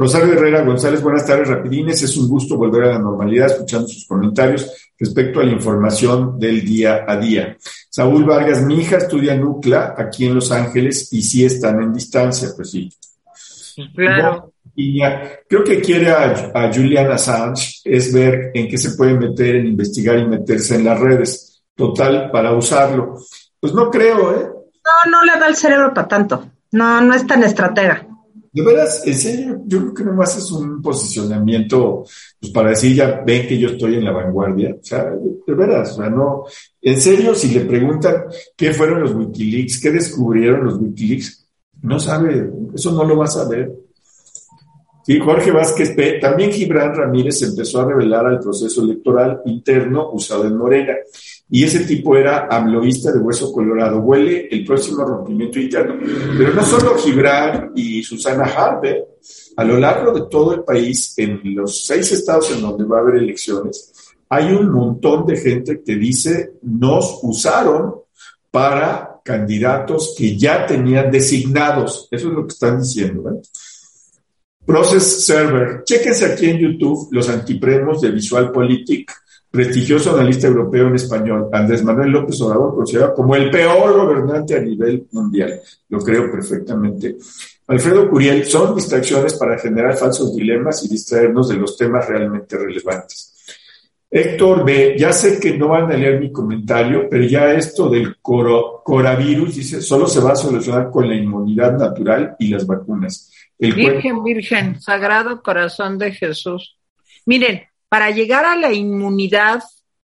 Rosario 0.00 0.32
Herrera 0.32 0.62
González, 0.62 1.02
buenas 1.02 1.26
tardes, 1.26 1.46
rapidines. 1.46 2.02
Es 2.02 2.16
un 2.16 2.26
gusto 2.26 2.56
volver 2.56 2.84
a 2.84 2.92
la 2.92 2.98
normalidad 2.98 3.48
escuchando 3.48 3.86
sus 3.86 4.06
comentarios 4.06 4.90
respecto 4.98 5.40
a 5.40 5.44
la 5.44 5.52
información 5.52 6.38
del 6.38 6.64
día 6.64 7.04
a 7.06 7.18
día. 7.18 7.58
Saúl 7.90 8.24
Vargas, 8.24 8.62
mi 8.62 8.76
hija 8.76 8.96
estudia 8.96 9.36
NUCLA 9.36 9.94
aquí 9.98 10.24
en 10.24 10.36
Los 10.36 10.50
Ángeles 10.52 11.12
y 11.12 11.20
sí 11.20 11.44
están 11.44 11.82
en 11.82 11.92
distancia, 11.92 12.48
pues 12.56 12.70
sí. 12.70 12.90
Claro. 13.94 14.54
Y 14.74 15.02
creo 15.46 15.64
que 15.64 15.82
quiere 15.82 16.10
a, 16.10 16.50
a, 16.54 16.72
Julian 16.72 17.12
Assange 17.12 17.82
es 17.84 18.10
ver 18.10 18.52
en 18.54 18.68
qué 18.68 18.78
se 18.78 18.96
puede 18.96 19.12
meter, 19.12 19.56
en 19.56 19.66
investigar 19.66 20.18
y 20.18 20.26
meterse 20.26 20.76
en 20.76 20.86
las 20.86 20.98
redes. 20.98 21.62
Total, 21.74 22.30
para 22.30 22.54
usarlo. 22.54 23.18
Pues 23.60 23.74
no 23.74 23.90
creo, 23.90 24.34
¿eh? 24.34 24.46
No, 24.46 25.10
no 25.10 25.24
le 25.24 25.38
da 25.38 25.46
el 25.46 25.56
cerebro 25.56 25.92
para 25.92 26.08
tanto. 26.08 26.52
No, 26.72 27.02
no 27.02 27.12
es 27.12 27.26
tan 27.26 27.44
estratega. 27.44 28.06
De 28.52 28.62
veras, 28.62 29.06
en 29.06 29.14
serio, 29.14 29.62
yo 29.66 29.78
creo 29.78 29.94
que 29.94 30.04
nomás 30.04 30.36
es 30.36 30.50
un 30.50 30.82
posicionamiento, 30.82 32.04
pues 32.40 32.52
para 32.52 32.70
decir, 32.70 32.96
ya 32.96 33.22
ven 33.24 33.46
que 33.46 33.56
yo 33.56 33.68
estoy 33.68 33.94
en 33.94 34.04
la 34.04 34.12
vanguardia. 34.12 34.74
O 34.74 34.84
sea, 34.84 35.04
de, 35.04 35.54
veras, 35.54 35.92
o 35.92 36.02
sea, 36.02 36.10
no. 36.10 36.44
En 36.82 37.00
serio, 37.00 37.34
si 37.34 37.54
le 37.54 37.60
preguntan 37.60 38.24
qué 38.56 38.72
fueron 38.72 39.02
los 39.02 39.14
Wikileaks, 39.14 39.80
qué 39.80 39.92
descubrieron 39.92 40.64
los 40.64 40.80
Wikileaks, 40.80 41.48
no 41.82 42.00
sabe, 42.00 42.50
eso 42.74 42.92
no 42.92 43.04
lo 43.04 43.18
va 43.18 43.26
a 43.26 43.28
saber. 43.28 43.72
Sí, 45.04 45.18
Jorge 45.18 45.50
Vázquez 45.50 45.94
P. 45.94 46.18
También 46.18 46.52
Gibran 46.52 46.94
Ramírez 46.94 47.42
empezó 47.42 47.80
a 47.80 47.86
revelar 47.86 48.26
al 48.26 48.40
proceso 48.40 48.82
electoral 48.82 49.40
interno 49.46 50.10
usado 50.12 50.46
en 50.46 50.56
Morena 50.56 50.94
y 51.52 51.64
ese 51.64 51.80
tipo 51.80 52.16
era 52.16 52.46
amloísta 52.48 53.10
de 53.10 53.18
hueso 53.18 53.52
colorado. 53.52 53.98
Huele 54.00 54.48
el 54.50 54.64
próximo 54.64 55.04
rompimiento 55.04 55.58
interno. 55.58 55.96
Pero 56.38 56.54
no 56.54 56.64
solo 56.64 56.96
Gibran 56.96 57.72
y 57.74 58.02
Susana 58.04 58.44
Harper, 58.44 59.04
a 59.56 59.64
lo 59.64 59.78
largo 59.78 60.12
de 60.12 60.28
todo 60.30 60.54
el 60.54 60.62
país, 60.62 61.12
en 61.16 61.40
los 61.56 61.84
seis 61.84 62.12
estados 62.12 62.52
en 62.52 62.62
donde 62.62 62.84
va 62.84 62.98
a 62.98 63.00
haber 63.00 63.16
elecciones, 63.16 63.92
hay 64.28 64.52
un 64.52 64.70
montón 64.70 65.26
de 65.26 65.36
gente 65.36 65.82
que 65.84 65.96
dice 65.96 66.52
nos 66.62 67.18
usaron 67.22 67.96
para 68.50 69.20
candidatos 69.24 70.14
que 70.16 70.36
ya 70.36 70.66
tenían 70.66 71.10
designados. 71.10 72.06
Eso 72.12 72.28
es 72.28 72.34
lo 72.34 72.46
que 72.46 72.52
están 72.52 72.80
diciendo. 72.80 73.28
¿eh? 73.28 73.40
Process 74.64 75.24
Server. 75.24 75.82
Chéquense 75.84 76.26
aquí 76.26 76.46
en 76.46 76.58
YouTube 76.58 77.08
los 77.10 77.28
antipremos 77.28 78.00
de 78.00 78.12
Visual 78.12 78.52
Politic 78.52 79.12
prestigioso 79.50 80.14
analista 80.14 80.46
europeo 80.46 80.86
en 80.86 80.94
español, 80.94 81.48
Andrés 81.52 81.82
Manuel 81.82 82.10
López 82.10 82.40
Obrador, 82.40 82.74
considerado 82.74 83.14
como 83.14 83.34
el 83.34 83.50
peor 83.50 83.92
gobernante 83.94 84.56
a 84.56 84.60
nivel 84.60 85.06
mundial. 85.10 85.60
Lo 85.88 85.98
creo 85.98 86.30
perfectamente. 86.30 87.16
Alfredo 87.66 88.08
Curiel, 88.08 88.44
son 88.46 88.74
distracciones 88.74 89.34
para 89.34 89.58
generar 89.58 89.96
falsos 89.96 90.34
dilemas 90.34 90.84
y 90.84 90.88
distraernos 90.88 91.48
de 91.48 91.56
los 91.56 91.76
temas 91.76 92.08
realmente 92.08 92.56
relevantes. 92.56 93.30
Héctor 94.10 94.64
B., 94.64 94.96
ya 94.98 95.12
sé 95.12 95.38
que 95.38 95.56
no 95.56 95.68
van 95.68 95.92
a 95.92 95.96
leer 95.96 96.18
mi 96.18 96.32
comentario, 96.32 97.08
pero 97.08 97.22
ya 97.24 97.52
esto 97.52 97.88
del 97.88 98.16
coronavirus, 98.20 99.54
dice, 99.54 99.80
solo 99.80 100.08
se 100.08 100.20
va 100.20 100.32
a 100.32 100.36
solucionar 100.36 100.90
con 100.90 101.08
la 101.08 101.14
inmunidad 101.14 101.78
natural 101.78 102.34
y 102.38 102.48
las 102.48 102.66
vacunas. 102.66 103.32
Virgen, 103.56 104.24
Virgen, 104.24 104.80
Sagrado 104.80 105.42
Corazón 105.42 105.96
de 105.98 106.10
Jesús. 106.10 106.76
Miren, 107.26 107.62
para 107.90 108.10
llegar 108.10 108.44
a 108.44 108.54
la 108.54 108.72
inmunidad 108.72 109.64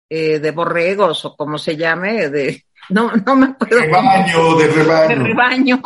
eh, 0.08 0.38
de 0.38 0.50
borregos 0.52 1.22
o 1.26 1.36
como 1.36 1.58
se 1.58 1.76
llame, 1.76 2.30
de, 2.30 2.64
no, 2.88 3.12
no 3.14 3.36
me 3.36 3.46
acuerdo. 3.46 3.78
Rebaño, 3.78 4.56
de 4.56 4.66
rebaño. 4.68 5.06
De 5.08 5.14
rebaño. 5.14 5.82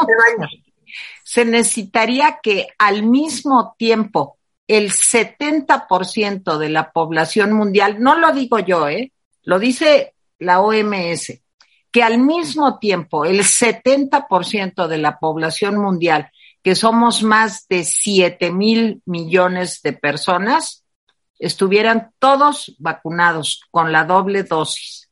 Se 1.25 1.45
necesitaría 1.45 2.39
que 2.41 2.69
al 2.79 3.03
mismo 3.03 3.75
tiempo 3.77 4.39
el 4.69 4.93
70% 4.93 6.57
de 6.57 6.69
la 6.69 6.93
población 6.93 7.53
mundial, 7.53 7.97
no 8.01 8.17
lo 8.17 8.33
digo 8.33 8.61
yo, 8.61 8.89
¿eh? 8.89 9.13
lo 9.43 9.59
dice 9.59 10.15
la 10.39 10.61
OMS, 10.61 11.41
que 11.91 12.03
al 12.05 12.19
mismo 12.19 12.79
tiempo 12.79 13.25
el 13.25 13.41
70% 13.41 14.87
de 14.87 14.99
la 14.99 15.19
población 15.19 15.79
mundial, 15.79 16.31
que 16.63 16.77
somos 16.77 17.25
más 17.25 17.67
de 17.67 17.83
7 17.83 18.53
mil 18.53 19.03
millones 19.05 19.83
de 19.83 19.95
personas, 19.95 20.85
estuvieran 21.39 22.13
todos 22.19 22.75
vacunados 22.79 23.63
con 23.71 23.93
la 23.93 24.05
doble 24.05 24.43
dosis. 24.43 25.09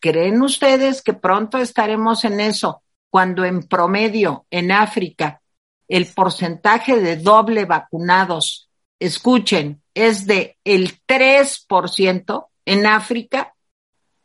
¿Creen 0.00 0.42
ustedes 0.42 1.02
que 1.02 1.14
pronto 1.14 1.58
estaremos 1.58 2.24
en 2.24 2.40
eso 2.40 2.82
cuando 3.10 3.44
en 3.44 3.62
promedio 3.62 4.46
en 4.50 4.72
África 4.72 5.40
el 5.88 6.06
porcentaje 6.06 7.00
de 7.00 7.16
doble 7.16 7.64
vacunados, 7.64 8.68
escuchen, 8.98 9.82
es 9.94 10.26
de 10.26 10.58
el 10.64 11.00
3% 11.06 12.46
en 12.64 12.86
África? 12.86 13.54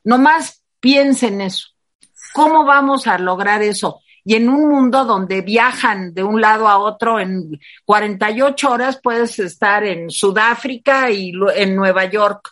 No 0.03 0.17
más 0.17 0.63
piensen 0.79 1.41
eso. 1.41 1.69
¿Cómo 2.33 2.65
vamos 2.65 3.07
a 3.07 3.17
lograr 3.17 3.61
eso? 3.61 4.01
Y 4.23 4.35
en 4.35 4.49
un 4.49 4.69
mundo 4.69 5.05
donde 5.05 5.41
viajan 5.41 6.13
de 6.13 6.23
un 6.23 6.41
lado 6.41 6.67
a 6.67 6.77
otro 6.77 7.19
en 7.19 7.59
48 7.85 8.71
horas 8.71 8.99
puedes 9.01 9.39
estar 9.39 9.83
en 9.83 10.09
Sudáfrica 10.09 11.09
y 11.09 11.33
en 11.55 11.75
Nueva 11.75 12.05
York 12.05 12.51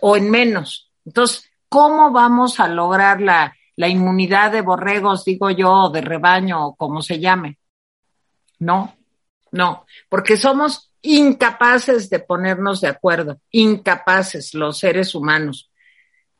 o 0.00 0.16
en 0.16 0.30
menos. 0.30 0.90
Entonces, 1.04 1.50
¿cómo 1.68 2.12
vamos 2.12 2.60
a 2.60 2.68
lograr 2.68 3.20
la, 3.20 3.56
la 3.76 3.88
inmunidad 3.88 4.52
de 4.52 4.62
borregos, 4.62 5.24
digo 5.24 5.50
yo, 5.50 5.90
de 5.90 6.00
rebaño 6.00 6.66
o 6.66 6.76
como 6.76 7.02
se 7.02 7.18
llame? 7.18 7.58
No, 8.60 8.96
no, 9.50 9.84
porque 10.08 10.36
somos 10.36 10.92
incapaces 11.02 12.10
de 12.10 12.20
ponernos 12.20 12.80
de 12.80 12.88
acuerdo, 12.88 13.40
incapaces 13.50 14.54
los 14.54 14.78
seres 14.78 15.14
humanos. 15.14 15.70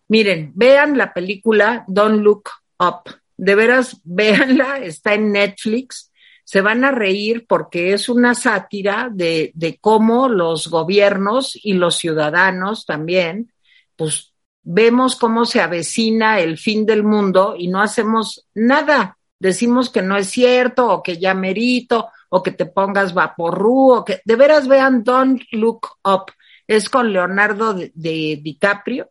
Miren, 0.08 0.52
vean 0.54 0.96
la 0.96 1.12
película 1.12 1.84
Don't 1.86 2.22
Look 2.22 2.50
Up 2.78 3.17
de 3.38 3.54
veras, 3.54 4.00
véanla, 4.04 4.78
está 4.78 5.14
en 5.14 5.32
Netflix. 5.32 6.12
Se 6.44 6.60
van 6.60 6.84
a 6.84 6.90
reír 6.90 7.46
porque 7.46 7.92
es 7.94 8.08
una 8.08 8.34
sátira 8.34 9.08
de, 9.10 9.52
de 9.54 9.78
cómo 9.80 10.28
los 10.28 10.68
gobiernos 10.68 11.58
y 11.62 11.74
los 11.74 11.96
ciudadanos 11.96 12.84
también, 12.84 13.52
pues 13.96 14.32
vemos 14.62 15.16
cómo 15.16 15.46
se 15.46 15.62
avecina 15.62 16.40
el 16.40 16.58
fin 16.58 16.84
del 16.84 17.02
mundo 17.02 17.54
y 17.56 17.68
no 17.68 17.80
hacemos 17.80 18.46
nada. 18.54 19.18
Decimos 19.38 19.88
que 19.88 20.02
no 20.02 20.16
es 20.16 20.28
cierto 20.28 20.88
o 20.88 21.02
que 21.02 21.18
ya 21.18 21.32
merito 21.32 22.08
o 22.28 22.42
que 22.42 22.50
te 22.50 22.66
pongas 22.66 23.14
vaporru 23.14 23.92
o 23.92 24.04
que 24.04 24.20
de 24.24 24.36
veras 24.36 24.68
vean 24.68 25.04
Don't 25.04 25.42
Look 25.52 25.88
Up. 26.04 26.32
Es 26.66 26.90
con 26.90 27.12
Leonardo 27.12 27.72
de, 27.72 28.40
DiCaprio. 28.42 29.10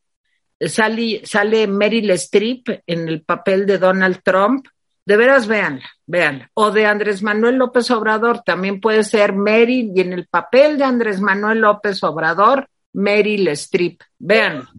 Sale, 0.60 1.22
sale 1.26 1.68
Meryl 1.68 2.10
Streep 2.12 2.82
en 2.88 3.08
el 3.08 3.22
papel 3.22 3.66
de 3.66 3.78
Donald 3.78 4.22
Trump. 4.24 4.68
De 5.06 5.16
veras, 5.16 5.48
véanla, 5.48 5.86
véanla. 6.06 6.50
O 6.54 6.72
de 6.72 6.86
Andrés 6.86 7.24
Manuel 7.24 7.56
López 7.56 7.90
Obrador, 7.92 8.42
también 8.44 8.82
puede 8.82 9.04
ser 9.04 9.34
Meryl, 9.34 9.92
y 9.96 10.02
en 10.02 10.14
el 10.14 10.28
papel 10.28 10.78
de 10.78 10.84
Andrés 10.84 11.22
Manuel 11.22 11.60
López 11.60 12.04
Obrador, 12.04 12.68
Meryl 12.94 13.48
Streep. 13.50 14.02
Véanla. 14.20 14.70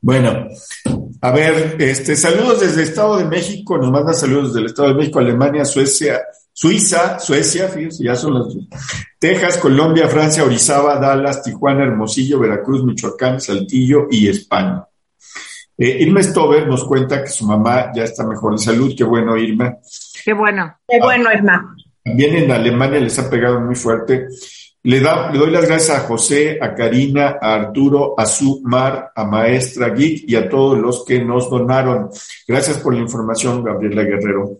Bueno, 0.00 0.48
a 1.20 1.30
ver, 1.32 1.76
este, 1.80 2.14
saludos 2.14 2.60
desde 2.60 2.82
el 2.82 2.88
Estado 2.88 3.18
de 3.18 3.24
México, 3.24 3.76
nos 3.76 3.90
manda 3.90 4.12
saludos 4.12 4.54
del 4.54 4.66
Estado 4.66 4.88
de 4.88 4.94
México, 4.94 5.18
Alemania, 5.18 5.64
Suecia, 5.64 6.20
Suiza, 6.60 7.20
Suecia, 7.20 7.68
fíjense, 7.68 8.02
ya 8.02 8.16
son 8.16 8.34
las 8.34 8.48
Texas, 9.20 9.58
Colombia, 9.58 10.08
Francia, 10.08 10.42
Orizaba, 10.42 10.98
Dallas, 10.98 11.40
Tijuana, 11.40 11.84
Hermosillo, 11.84 12.40
Veracruz, 12.40 12.82
Michoacán, 12.82 13.40
Saltillo 13.40 14.08
y 14.10 14.26
España. 14.26 14.84
Eh, 15.76 15.98
Irma 16.00 16.20
Stover 16.20 16.66
nos 16.66 16.84
cuenta 16.84 17.22
que 17.22 17.30
su 17.30 17.46
mamá 17.46 17.92
ya 17.94 18.02
está 18.02 18.26
mejor 18.26 18.54
de 18.54 18.58
salud. 18.58 18.92
Qué 18.98 19.04
bueno, 19.04 19.36
Irma. 19.36 19.76
Qué 20.24 20.32
bueno. 20.32 20.76
Qué 20.88 20.98
bueno, 20.98 21.32
Irma. 21.32 21.76
También 22.02 22.34
en 22.34 22.50
Alemania 22.50 22.98
les 22.98 23.16
ha 23.20 23.30
pegado 23.30 23.60
muy 23.60 23.76
fuerte. 23.76 24.26
Le, 24.82 24.98
da, 24.98 25.30
le 25.30 25.38
doy 25.38 25.52
las 25.52 25.64
gracias 25.64 25.96
a 25.96 26.00
José, 26.08 26.58
a 26.60 26.74
Karina, 26.74 27.36
a 27.40 27.54
Arturo, 27.54 28.18
a 28.18 28.26
su 28.26 28.62
Mar, 28.64 29.12
a 29.14 29.24
Maestra 29.24 29.90
Geek 29.90 30.28
y 30.28 30.34
a 30.34 30.48
todos 30.48 30.76
los 30.76 31.04
que 31.04 31.22
nos 31.24 31.48
donaron. 31.48 32.10
Gracias 32.48 32.78
por 32.78 32.94
la 32.94 33.00
información, 33.00 33.62
Gabriela 33.62 34.02
Guerrero. 34.02 34.58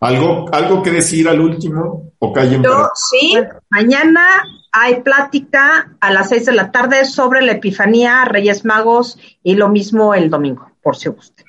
¿Algo, 0.00 0.46
algo 0.52 0.82
que 0.82 0.90
decir 0.90 1.28
al 1.28 1.40
último? 1.40 2.12
¿O 2.18 2.32
callen 2.32 2.62
Yo, 2.62 2.90
sí, 2.94 3.36
mañana 3.68 4.44
hay 4.72 5.02
plática 5.02 5.94
a 6.00 6.12
las 6.12 6.30
seis 6.30 6.46
de 6.46 6.52
la 6.52 6.70
tarde 6.70 7.04
sobre 7.04 7.42
la 7.42 7.52
Epifanía, 7.52 8.24
Reyes 8.24 8.64
Magos 8.64 9.18
y 9.42 9.54
lo 9.56 9.68
mismo 9.68 10.14
el 10.14 10.30
domingo, 10.30 10.70
por 10.82 10.96
si 10.96 11.10
gusta. 11.10 11.44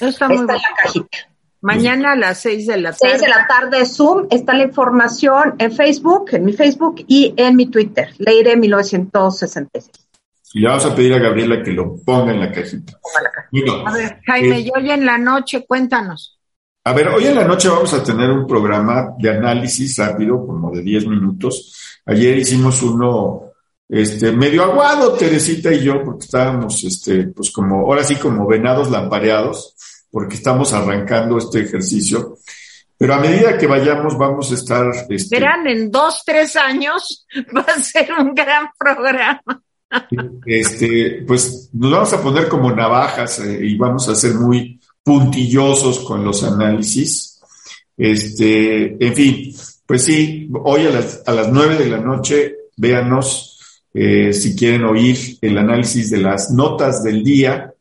Está, 0.00 0.28
muy 0.28 0.38
está 0.38 0.54
en 0.54 0.60
la 0.62 0.82
cajita. 0.82 1.18
Mañana 1.60 2.12
a 2.12 2.16
las 2.16 2.40
seis 2.40 2.66
de 2.66 2.76
la 2.76 2.90
tarde. 2.90 3.10
Seis 3.10 3.20
de 3.20 3.28
la 3.28 3.46
tarde, 3.46 3.86
Zoom. 3.86 4.26
Está 4.30 4.54
la 4.54 4.64
información 4.64 5.54
en 5.58 5.72
Facebook, 5.72 6.30
en 6.32 6.44
mi 6.44 6.54
Facebook 6.54 7.04
y 7.06 7.34
en 7.36 7.54
mi 7.54 7.66
Twitter, 7.66 8.12
Leire 8.18 8.56
1966. 8.56 9.90
Y 10.54 10.60
le 10.60 10.68
vamos 10.68 10.84
a 10.86 10.94
pedir 10.94 11.14
a 11.14 11.18
Gabriela 11.18 11.62
que 11.62 11.70
lo 11.70 11.96
ponga 11.96 12.32
en 12.32 12.40
la 12.40 12.50
cajita. 12.50 12.98
a 13.86 13.92
ver, 13.92 14.20
Jaime, 14.26 14.58
eh, 14.58 14.60
y 14.60 14.70
hoy 14.74 14.90
en 14.90 15.06
la 15.06 15.18
noche, 15.18 15.64
cuéntanos. 15.64 16.41
A 16.84 16.92
ver, 16.92 17.08
hoy 17.08 17.26
en 17.26 17.36
la 17.36 17.44
noche 17.44 17.68
vamos 17.68 17.94
a 17.94 18.02
tener 18.02 18.30
un 18.30 18.46
programa 18.46 19.14
de 19.16 19.30
análisis 19.30 19.96
rápido, 19.98 20.44
como 20.44 20.72
de 20.72 20.82
10 20.82 21.06
minutos. 21.06 22.00
Ayer 22.06 22.36
hicimos 22.38 22.82
uno 22.82 23.52
este, 23.88 24.32
medio 24.32 24.64
aguado, 24.64 25.12
Teresita 25.12 25.72
y 25.72 25.84
yo, 25.84 26.02
porque 26.02 26.24
estábamos, 26.24 26.82
este, 26.82 27.28
pues 27.28 27.52
como, 27.52 27.86
ahora 27.86 28.02
sí 28.02 28.16
como 28.16 28.48
venados 28.48 28.90
lampareados 28.90 29.76
porque 30.10 30.34
estamos 30.34 30.72
arrancando 30.72 31.38
este 31.38 31.60
ejercicio. 31.60 32.36
Pero 32.98 33.14
a 33.14 33.18
medida 33.18 33.56
que 33.56 33.66
vayamos, 33.66 34.16
vamos 34.18 34.50
a 34.52 34.54
estar. 34.54 34.86
Este, 35.08 35.36
Verán, 35.36 35.66
en 35.66 35.90
dos, 35.90 36.22
tres 36.24 36.54
años 36.56 37.26
va 37.56 37.62
a 37.62 37.80
ser 37.80 38.10
un 38.12 38.34
gran 38.34 38.68
programa. 38.78 39.42
Este, 40.46 41.24
pues 41.26 41.70
nos 41.72 41.90
vamos 41.90 42.12
a 42.12 42.22
poner 42.22 42.48
como 42.48 42.70
navajas 42.72 43.40
eh, 43.40 43.58
y 43.62 43.76
vamos 43.76 44.08
a 44.08 44.14
ser 44.14 44.34
muy 44.34 44.80
puntillosos 45.02 46.00
con 46.00 46.24
los 46.24 46.42
análisis. 46.44 47.40
Este, 47.96 49.04
en 49.04 49.14
fin, 49.14 49.54
pues 49.86 50.04
sí, 50.04 50.48
hoy 50.64 50.86
a 50.86 50.90
las, 50.90 51.22
a 51.26 51.32
las 51.32 51.50
nueve 51.50 51.76
de 51.76 51.90
la 51.90 51.98
noche, 51.98 52.56
véanos 52.76 53.52
eh, 53.94 54.32
si 54.32 54.56
quieren 54.56 54.84
oír 54.84 55.38
el 55.40 55.58
análisis 55.58 56.10
de 56.10 56.18
las 56.18 56.50
notas 56.50 57.02
del 57.02 57.22
día. 57.22 57.74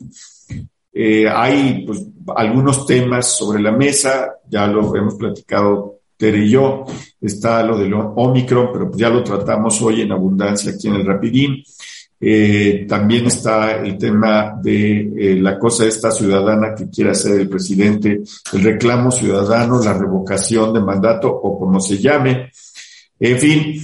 Eh, 0.93 1.27
hay 1.29 1.85
pues, 1.85 2.05
algunos 2.35 2.85
temas 2.85 3.37
sobre 3.37 3.61
la 3.61 3.71
mesa, 3.71 4.35
ya 4.49 4.67
lo 4.67 4.93
hemos 4.95 5.15
platicado 5.15 5.99
Tere 6.17 6.45
y 6.45 6.51
yo, 6.51 6.85
está 7.19 7.63
lo 7.63 7.77
del 7.79 7.93
Omicron, 7.93 8.69
pero 8.71 8.91
ya 8.95 9.09
lo 9.09 9.23
tratamos 9.23 9.81
hoy 9.81 10.01
en 10.01 10.11
abundancia 10.11 10.71
aquí 10.71 10.87
en 10.87 10.95
el 10.95 11.05
Rapidín. 11.05 11.63
Eh, 12.23 12.85
también 12.87 13.25
está 13.25 13.81
el 13.81 13.97
tema 13.97 14.53
de 14.61 15.11
eh, 15.17 15.35
la 15.41 15.57
cosa 15.57 15.87
esta 15.87 16.11
ciudadana 16.11 16.75
que 16.75 16.87
quiere 16.87 17.09
hacer 17.09 17.39
el 17.39 17.49
presidente, 17.49 18.21
el 18.53 18.63
reclamo 18.63 19.09
ciudadano, 19.09 19.83
la 19.83 19.93
revocación 19.93 20.71
de 20.71 20.81
mandato 20.81 21.29
o 21.29 21.57
como 21.57 21.79
se 21.79 21.97
llame. 21.97 22.51
En 23.19 23.39
fin, 23.39 23.81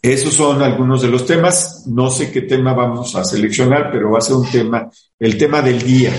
esos 0.00 0.32
son 0.32 0.62
algunos 0.62 1.02
de 1.02 1.08
los 1.08 1.26
temas. 1.26 1.86
No 1.86 2.10
sé 2.10 2.30
qué 2.30 2.42
tema 2.42 2.72
vamos 2.72 3.14
a 3.14 3.24
seleccionar, 3.24 3.90
pero 3.92 4.10
va 4.10 4.18
a 4.18 4.22
ser 4.22 4.36
un 4.36 4.50
tema, 4.50 4.90
el 5.18 5.36
tema 5.36 5.60
del 5.60 5.82
día, 5.82 6.12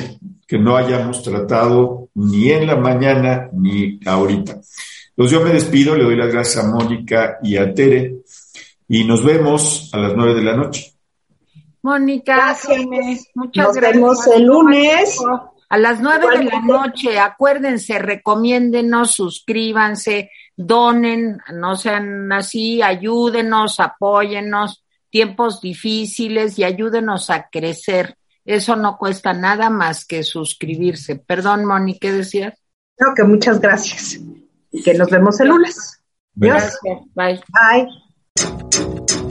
que 0.48 0.60
no 0.60 0.78
hayamos 0.78 1.24
tratado 1.24 2.10
ni 2.14 2.52
en 2.52 2.68
la 2.68 2.76
mañana 2.76 3.50
ni 3.54 4.00
ahorita. 4.06 4.62
Pues 5.16 5.32
yo 5.32 5.42
me 5.42 5.52
despido, 5.52 5.96
le 5.96 6.04
doy 6.04 6.18
las 6.18 6.32
gracias 6.32 6.64
a 6.64 6.68
Mónica 6.68 7.38
y 7.42 7.58
a 7.58 7.74
Tere 7.74 8.18
y 8.88 9.04
nos 9.06 9.24
vemos 9.24 9.90
a 9.94 9.98
las 9.98 10.16
nueve 10.16 10.36
de 10.36 10.44
la 10.44 10.56
noche. 10.56 10.95
Mónica, 11.86 12.36
gracias. 12.36 12.82
muchas 13.36 13.68
nos 13.68 13.76
vemos 13.80 14.28
el 14.36 14.46
lunes. 14.46 15.20
A 15.70 15.78
las 15.78 16.02
nueve 16.02 16.36
de 16.36 16.46
la 16.46 16.60
noche, 16.60 17.20
acuérdense, 17.20 18.00
recomiéndenos, 18.00 19.12
suscríbanse, 19.12 20.32
donen, 20.58 21.38
no 21.54 21.76
sean 21.76 22.32
así, 22.32 22.82
ayúdenos, 22.82 23.80
apóyennos, 23.80 24.84
tiempos 25.12 25.62
difíciles 25.62 26.58
y 26.58 26.64
ayúdenos 26.64 27.30
a 27.30 27.50
crecer. 27.52 28.18
Eso 28.44 28.76
no 28.76 28.98
cuesta 28.98 29.34
nada 29.34 29.70
más 29.70 30.06
que 30.06 30.24
suscribirse. 30.24 31.18
Perdón, 31.18 31.66
Moni, 31.66 32.00
¿qué 32.00 32.12
decías? 32.12 32.56
Creo 32.96 33.14
que 33.14 33.24
muchas 33.26 33.60
gracias 33.60 34.20
y 34.72 34.82
que 34.82 34.96
nos 34.96 35.12
vemos 35.12 35.40
el 35.40 35.50
lunes. 35.50 36.02
Gracias. 36.34 36.82
Bye. 37.14 37.44
Bye. 37.54 39.25